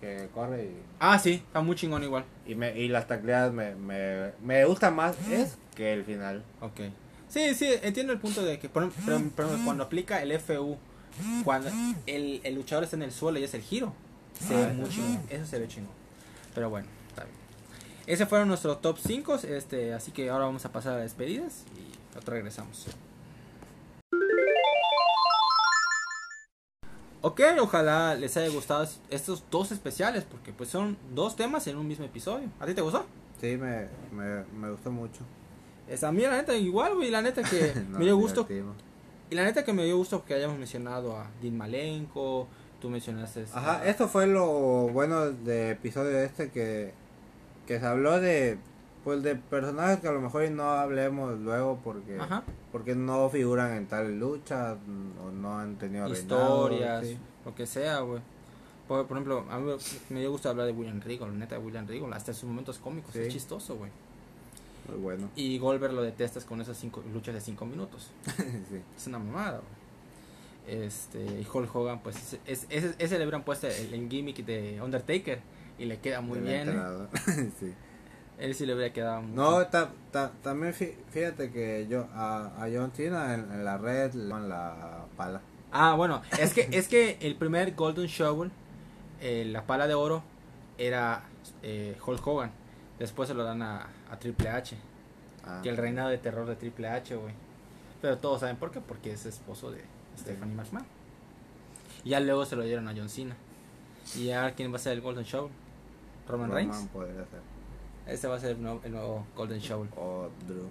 Que 0.00 0.28
corre 0.32 0.64
y, 0.64 0.76
Ah, 1.00 1.18
sí, 1.18 1.34
está 1.46 1.60
muy 1.60 1.74
chingón 1.74 2.02
igual. 2.04 2.24
y, 2.46 2.54
me, 2.54 2.76
y 2.78 2.88
las 2.88 3.06
tacleadas 3.08 3.52
me, 3.52 3.74
me, 3.74 4.30
me 4.44 4.64
gusta 4.64 4.90
más 4.92 5.16
es 5.28 5.58
que 5.74 5.92
el 5.92 6.04
final. 6.04 6.42
Ok. 6.60 6.80
Sí, 7.28 7.54
sí, 7.54 7.68
entiendo 7.82 8.12
el 8.12 8.18
punto 8.20 8.44
de 8.44 8.58
que, 8.60 8.68
por 8.68 8.90
por 8.90 9.46
cuando 9.64 9.82
aplica 9.84 10.22
el 10.22 10.32
FU, 10.38 10.76
cuando 11.44 11.68
el, 12.06 12.40
el 12.44 12.54
luchador 12.54 12.84
está 12.84 12.94
en 12.96 13.02
el 13.02 13.12
suelo 13.12 13.38
y 13.40 13.44
es 13.44 13.54
el 13.54 13.62
giro, 13.62 13.92
se 14.40 14.54
ve 14.54 14.66
Ah, 14.70 14.72
muy 14.74 14.88
chingón. 14.88 15.20
Eso 15.30 15.46
se 15.46 15.58
ve 15.58 15.66
chingón. 15.68 15.90
Pero 16.54 16.70
bueno. 16.70 16.86
Ese 18.08 18.24
fueron 18.24 18.48
nuestros 18.48 18.80
top 18.80 18.96
5, 18.98 19.34
este, 19.48 19.92
así 19.92 20.12
que 20.12 20.30
ahora 20.30 20.46
vamos 20.46 20.64
a 20.64 20.72
pasar 20.72 20.94
a 20.94 20.96
despedidas 20.96 21.64
y 21.76 22.16
otra 22.16 22.34
regresamos. 22.34 22.86
Ok, 27.20 27.40
ojalá 27.60 28.14
les 28.14 28.34
haya 28.38 28.48
gustado 28.48 28.88
estos 29.10 29.44
dos 29.50 29.72
especiales, 29.72 30.24
porque 30.24 30.52
pues 30.54 30.70
son 30.70 30.96
dos 31.14 31.36
temas 31.36 31.66
en 31.66 31.76
un 31.76 31.86
mismo 31.86 32.04
episodio. 32.06 32.48
¿A 32.60 32.64
ti 32.66 32.72
te 32.74 32.80
gustó? 32.80 33.04
Sí, 33.40 33.56
me, 33.58 33.88
me, 34.10 34.44
me 34.58 34.70
gustó 34.70 34.90
mucho. 34.90 35.20
Es, 35.86 36.02
a 36.02 36.10
mí 36.10 36.22
la 36.22 36.30
neta 36.36 36.56
igual, 36.56 36.94
güey, 36.94 37.10
la 37.10 37.20
neta 37.20 37.42
que 37.42 37.74
me 37.90 38.04
dio 38.04 38.16
gusto. 38.16 38.46
Y 39.30 39.34
la 39.34 39.44
neta 39.44 39.64
que 39.64 39.72
me 39.74 39.84
dio 39.84 39.98
gusto 39.98 40.24
que 40.24 40.32
hayamos 40.32 40.56
mencionado 40.58 41.14
a 41.14 41.28
Dean 41.42 41.56
Malenko, 41.58 42.46
tú 42.80 42.88
mencionaste... 42.88 43.42
este, 43.42 43.58
Ajá, 43.58 43.80
a- 43.80 43.86
esto 43.86 44.08
fue 44.08 44.26
lo 44.26 44.46
bueno 44.88 45.30
de 45.30 45.72
episodio 45.72 46.18
este 46.20 46.50
que, 46.50 46.94
que 47.68 47.78
se 47.78 47.84
habló 47.86 48.18
de 48.18 48.56
pues 49.04 49.22
de 49.22 49.36
personajes 49.36 50.00
que 50.00 50.08
a 50.08 50.12
lo 50.12 50.20
mejor 50.22 50.50
no 50.50 50.70
hablemos 50.70 51.38
luego 51.38 51.78
porque 51.84 52.18
Ajá, 52.18 52.42
porque 52.72 52.94
no 52.94 53.28
figuran 53.28 53.74
en 53.76 53.86
tal 53.86 54.18
lucha 54.18 54.76
o 55.22 55.30
no 55.30 55.58
han 55.58 55.76
tenido 55.76 56.08
historias, 56.08 57.02
reinado, 57.02 57.02
sí. 57.02 57.18
lo 57.44 57.54
que 57.54 57.66
sea, 57.66 58.00
güey. 58.00 58.20
Por, 58.88 59.06
por 59.06 59.18
ejemplo, 59.18 59.44
a 59.50 59.58
mí 59.58 59.70
me 60.08 60.20
dio 60.20 60.30
gusto 60.30 60.48
hablar 60.48 60.66
de 60.66 60.72
William 60.72 60.98
Regal, 61.02 61.30
la 61.30 61.36
neta 61.38 61.56
de 61.56 61.60
William 61.60 61.86
Regal, 61.86 62.10
hasta 62.14 62.30
en 62.30 62.36
sus 62.36 62.48
momentos 62.48 62.78
cómicos, 62.78 63.12
Sí. 63.12 63.20
es 63.20 63.28
chistoso, 63.34 63.76
güey. 63.76 63.90
Muy 64.88 64.98
bueno. 64.98 65.28
Y 65.36 65.58
Goldberg 65.58 65.92
lo 65.92 66.00
detestas 66.00 66.46
con 66.46 66.62
esas 66.62 66.78
cinco 66.78 67.04
luchas 67.12 67.34
de 67.34 67.42
5 67.42 67.66
minutos. 67.66 68.10
sí. 68.36 68.80
Es 68.96 69.06
una 69.06 69.18
mamada, 69.18 69.60
güey. 69.60 70.84
Este, 70.84 71.22
y 71.22 71.46
Hulk 71.50 71.74
Hogan, 71.76 72.00
pues 72.02 72.16
es, 72.16 72.38
es, 72.46 72.66
ese, 72.70 72.94
ese 72.98 73.18
le 73.18 73.24
hubieran 73.24 73.42
puesto 73.42 73.66
el, 73.68 73.92
el 73.92 74.08
gimmick 74.08 74.44
de 74.44 74.80
Undertaker 74.82 75.40
y 75.78 75.84
le 75.86 75.98
queda 75.98 76.20
muy 76.20 76.40
bien. 76.40 76.68
¿eh? 76.68 77.50
sí. 77.60 77.74
Él 78.38 78.54
sí 78.54 78.66
le 78.66 78.74
hubiera 78.74 78.92
quedado 78.92 79.22
muy 79.22 79.32
No, 79.34 79.66
ta- 79.66 79.90
ta- 80.12 80.30
también 80.42 80.72
fí- 80.72 80.94
fíjate 81.10 81.50
que 81.50 81.86
yo 81.88 82.06
a, 82.14 82.46
a 82.62 82.68
John 82.72 82.92
Cena 82.94 83.34
en, 83.34 83.40
en 83.52 83.64
la 83.64 83.78
red 83.78 84.12
le 84.14 84.28
dan 84.28 84.48
la 84.48 85.06
pala. 85.16 85.40
Ah, 85.72 85.94
bueno, 85.94 86.22
es 86.38 86.54
que 86.54 86.68
es 86.72 86.88
que 86.88 87.18
el 87.20 87.34
primer 87.36 87.74
Golden 87.74 88.06
Shovel, 88.06 88.50
eh, 89.20 89.44
la 89.46 89.66
pala 89.66 89.86
de 89.88 89.94
oro, 89.94 90.22
era 90.78 91.22
eh, 91.62 91.96
Hulk 92.04 92.24
Hogan. 92.26 92.52
Después 93.00 93.28
se 93.28 93.34
lo 93.34 93.42
dan 93.44 93.62
a, 93.62 93.88
a 94.10 94.18
Triple 94.18 94.48
H. 94.48 94.76
Ah. 95.44 95.60
Que 95.62 95.68
el 95.70 95.76
reinado 95.76 96.08
de 96.10 96.18
terror 96.18 96.46
de 96.46 96.54
Triple 96.56 96.88
H, 96.88 97.16
güey. 97.16 97.34
Pero 98.00 98.18
todos 98.18 98.40
saben 98.40 98.56
por 98.56 98.70
qué, 98.70 98.80
porque 98.80 99.12
es 99.12 99.26
esposo 99.26 99.70
de 99.72 99.82
Stephanie 100.16 100.54
McMahon. 100.54 100.86
Y 102.04 102.10
ya 102.10 102.20
luego 102.20 102.44
se 102.46 102.54
lo 102.54 102.62
dieron 102.62 102.86
a 102.88 102.94
John 102.96 103.08
Cena. 103.08 103.36
Y 104.16 104.26
ya 104.26 104.52
quién 104.52 104.72
va 104.72 104.76
a 104.76 104.78
ser 104.78 104.92
el 104.92 105.00
Golden 105.00 105.24
Shovel? 105.24 105.50
Roman, 106.28 106.50
Reigns. 106.52 106.86
podría 106.92 107.14
ser. 107.26 107.40
Este 108.06 108.26
va 108.26 108.36
a 108.36 108.40
ser 108.40 108.50
el 108.52 108.62
nuevo, 108.62 108.80
el 108.84 108.92
nuevo 108.92 109.26
Golden 109.36 109.58
Shovel. 109.58 109.88
O 109.96 110.28
Drew. 110.46 110.68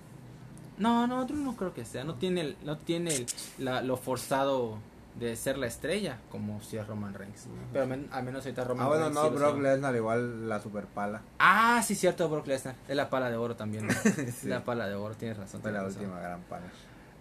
No, 0.78 1.08
no, 1.08 1.26
Drew 1.26 1.38
no 1.38 1.56
creo 1.56 1.74
que 1.74 1.86
sea. 1.86 2.04
No 2.04 2.16
tiene, 2.16 2.42
el- 2.42 2.58
no 2.64 2.78
tiene 2.78 3.16
el- 3.16 3.26
la- 3.58 3.82
lo 3.82 3.98
forzado 3.98 4.78
de 5.20 5.36
ser 5.36 5.58
la 5.58 5.66
estrella 5.66 6.20
como 6.30 6.62
si 6.62 6.78
es 6.78 6.86
Roman 6.86 7.14
Reigns. 7.16 7.48
Pero 7.72 7.84
al 7.84 7.90
men- 7.90 8.08
al 8.12 8.24
menos 8.24 8.46
ahorita 8.46 8.64
Roman 8.64 8.86
Ah, 8.86 8.90
bueno, 8.90 9.04
Reigns. 9.06 9.16
no, 9.16 9.24
sí 9.26 9.30
lo 9.34 9.40
Brock. 9.54 9.62
Lesnar 9.62 9.96
igual 9.96 10.48
la 10.48 10.62
super 10.62 10.86
pala. 10.86 11.22
Ah, 11.40 11.82
sí, 11.84 11.96
cierto, 11.96 12.30
Brock 12.30 12.46
Lesnar. 12.48 12.76
Es 12.88 12.96
la 12.96 13.10
pala 13.10 13.30
de 13.32 13.36
oro 13.38 13.56
también. 13.56 13.88
¿no? 13.88 13.94
Sí. 14.32 14.48
La 14.48 14.64
pala 14.64 14.88
de 14.88 14.94
oro, 14.96 15.16
tienes 15.16 15.38
razón. 15.38 15.62
Fue 15.62 15.72
la 15.72 15.82
razón. 15.84 16.02
última 16.04 16.20
gran 16.20 16.42
pala. 16.42 16.66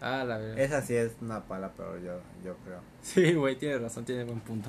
Ah, 0.02 0.24
la 0.24 0.36
verdad. 0.36 0.58
Esa 0.58 0.82
sí 0.82 0.94
es 0.94 1.12
una 1.22 1.42
pala, 1.44 1.72
pero 1.74 1.98
yo, 1.98 2.20
yo 2.44 2.54
creo. 2.64 2.80
Sí, 3.02 3.32
güey, 3.32 3.56
tienes 3.56 3.80
razón, 3.80 4.04
tienes 4.04 4.26
buen 4.26 4.40
punto. 4.40 4.68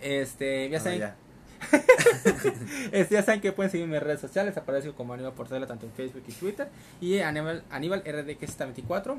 Este, 0.00 0.64
ya 0.64 0.78
Bueno, 0.78 0.84
saben, 0.84 0.98
ya. 1.00 1.16
este, 2.92 3.14
ya 3.14 3.22
saben 3.22 3.40
que 3.40 3.52
pueden 3.52 3.70
seguirme 3.70 3.96
en 3.96 4.02
redes 4.02 4.20
sociales, 4.20 4.56
aparezco 4.56 4.94
como 4.94 5.14
Aníbal 5.14 5.32
Portela 5.32 5.66
tanto 5.66 5.86
en 5.86 5.92
Facebook 5.92 6.22
y 6.26 6.32
Twitter 6.32 6.68
y 7.00 7.18
Aníbal, 7.18 7.64
Aníbal 7.70 8.04
RDX24 8.04 9.18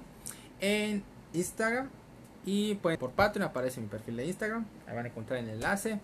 en 0.61 1.03
Instagram 1.33 1.89
y 2.45 2.75
pues 2.75 2.97
por 2.97 3.11
Patreon 3.11 3.47
aparece 3.47 3.81
mi 3.81 3.87
perfil 3.87 4.17
de 4.17 4.25
Instagram, 4.25 4.65
ahí 4.87 4.95
van 4.95 5.05
a 5.05 5.09
encontrar 5.09 5.39
el 5.39 5.49
enlace. 5.49 5.99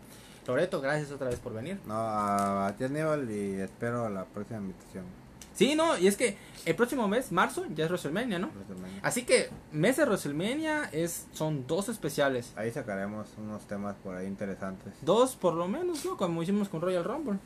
Loreto, 0.47 0.79
gracias 0.79 1.11
otra 1.11 1.29
vez 1.29 1.39
por 1.39 1.53
venir. 1.53 1.79
No, 1.87 1.95
a 1.95 2.71
ti 2.77 2.83
Aníbal 2.83 3.29
y 3.31 3.61
espero 3.61 4.09
la 4.09 4.25
próxima 4.25 4.59
invitación. 4.59 5.24
Sí, 5.55 5.75
no, 5.75 5.97
y 5.97 6.07
es 6.07 6.17
que 6.17 6.37
el 6.65 6.75
próximo 6.75 7.07
mes, 7.07 7.31
marzo, 7.31 7.65
ya 7.73 7.85
es 7.85 7.89
WrestleMania, 7.89 8.39
¿no? 8.39 8.49
WrestleMania. 8.49 8.99
Así 9.01 9.23
que 9.23 9.49
mes 9.71 9.97
de 9.97 10.03
WrestleMania 10.03 10.89
es, 10.91 11.27
son 11.31 11.65
dos 11.65 11.89
especiales. 11.89 12.51
Ahí 12.55 12.71
sacaremos 12.71 13.27
unos 13.37 13.65
temas 13.65 13.95
por 14.03 14.15
ahí 14.15 14.27
interesantes. 14.27 14.93
Dos 15.01 15.35
por 15.35 15.53
lo 15.53 15.67
menos, 15.67 16.03
¿no? 16.05 16.17
Como 16.17 16.43
hicimos 16.43 16.67
con 16.67 16.81
Royal 16.81 17.03
Rumble. 17.03 17.39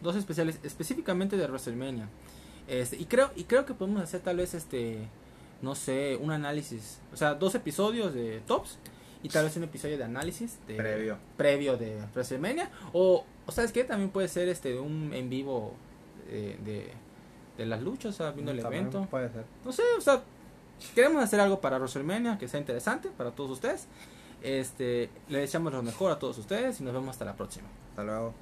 Dos 0.00 0.16
especiales 0.16 0.58
específicamente 0.62 1.36
de 1.36 1.46
WrestleMania. 1.46 2.08
Este, 2.66 2.96
y 2.96 3.04
creo 3.04 3.30
y 3.36 3.44
creo 3.44 3.66
que 3.66 3.74
podemos 3.74 4.02
hacer 4.02 4.20
tal 4.20 4.36
vez 4.36 4.54
este 4.54 5.08
no 5.60 5.76
sé, 5.76 6.16
un 6.20 6.32
análisis, 6.32 6.98
o 7.12 7.16
sea, 7.16 7.34
dos 7.34 7.54
episodios 7.54 8.12
de 8.12 8.40
tops 8.48 8.78
y 9.22 9.28
tal 9.28 9.44
vez 9.44 9.56
un 9.56 9.62
episodio 9.62 9.96
de 9.96 10.02
análisis 10.02 10.58
de 10.66 10.74
Previo. 10.74 11.18
previo 11.36 11.76
de 11.76 12.00
WrestleMania 12.14 12.68
o 12.92 13.24
o 13.46 13.52
sabes 13.52 13.72
qué, 13.72 13.84
también 13.84 14.10
puede 14.10 14.28
ser 14.28 14.48
este 14.48 14.78
un 14.78 15.12
en 15.12 15.28
vivo 15.28 15.74
eh, 16.28 16.56
de, 16.64 16.92
de 17.56 17.66
las 17.66 17.82
luchas, 17.82 18.14
o 18.14 18.16
sea, 18.18 18.30
viendo 18.30 18.52
el 18.52 18.60
evento. 18.60 19.06
Puede 19.10 19.30
ser. 19.30 19.44
No 19.64 19.72
sé, 19.72 19.82
o 19.96 20.00
sea, 20.00 20.22
queremos 20.94 21.22
hacer 21.22 21.40
algo 21.40 21.60
para 21.60 21.76
WrestleMania 21.78 22.38
que 22.38 22.48
sea 22.48 22.60
interesante 22.60 23.10
para 23.10 23.30
todos 23.30 23.50
ustedes. 23.50 23.86
Este, 24.42 25.08
le 25.28 25.38
deseamos 25.38 25.72
lo 25.72 25.82
mejor 25.82 26.10
a 26.10 26.18
todos 26.18 26.38
ustedes 26.38 26.80
y 26.80 26.84
nos 26.84 26.92
vemos 26.92 27.10
hasta 27.10 27.24
la 27.24 27.34
próxima. 27.36 27.68
Hasta 27.90 28.02
luego. 28.02 28.34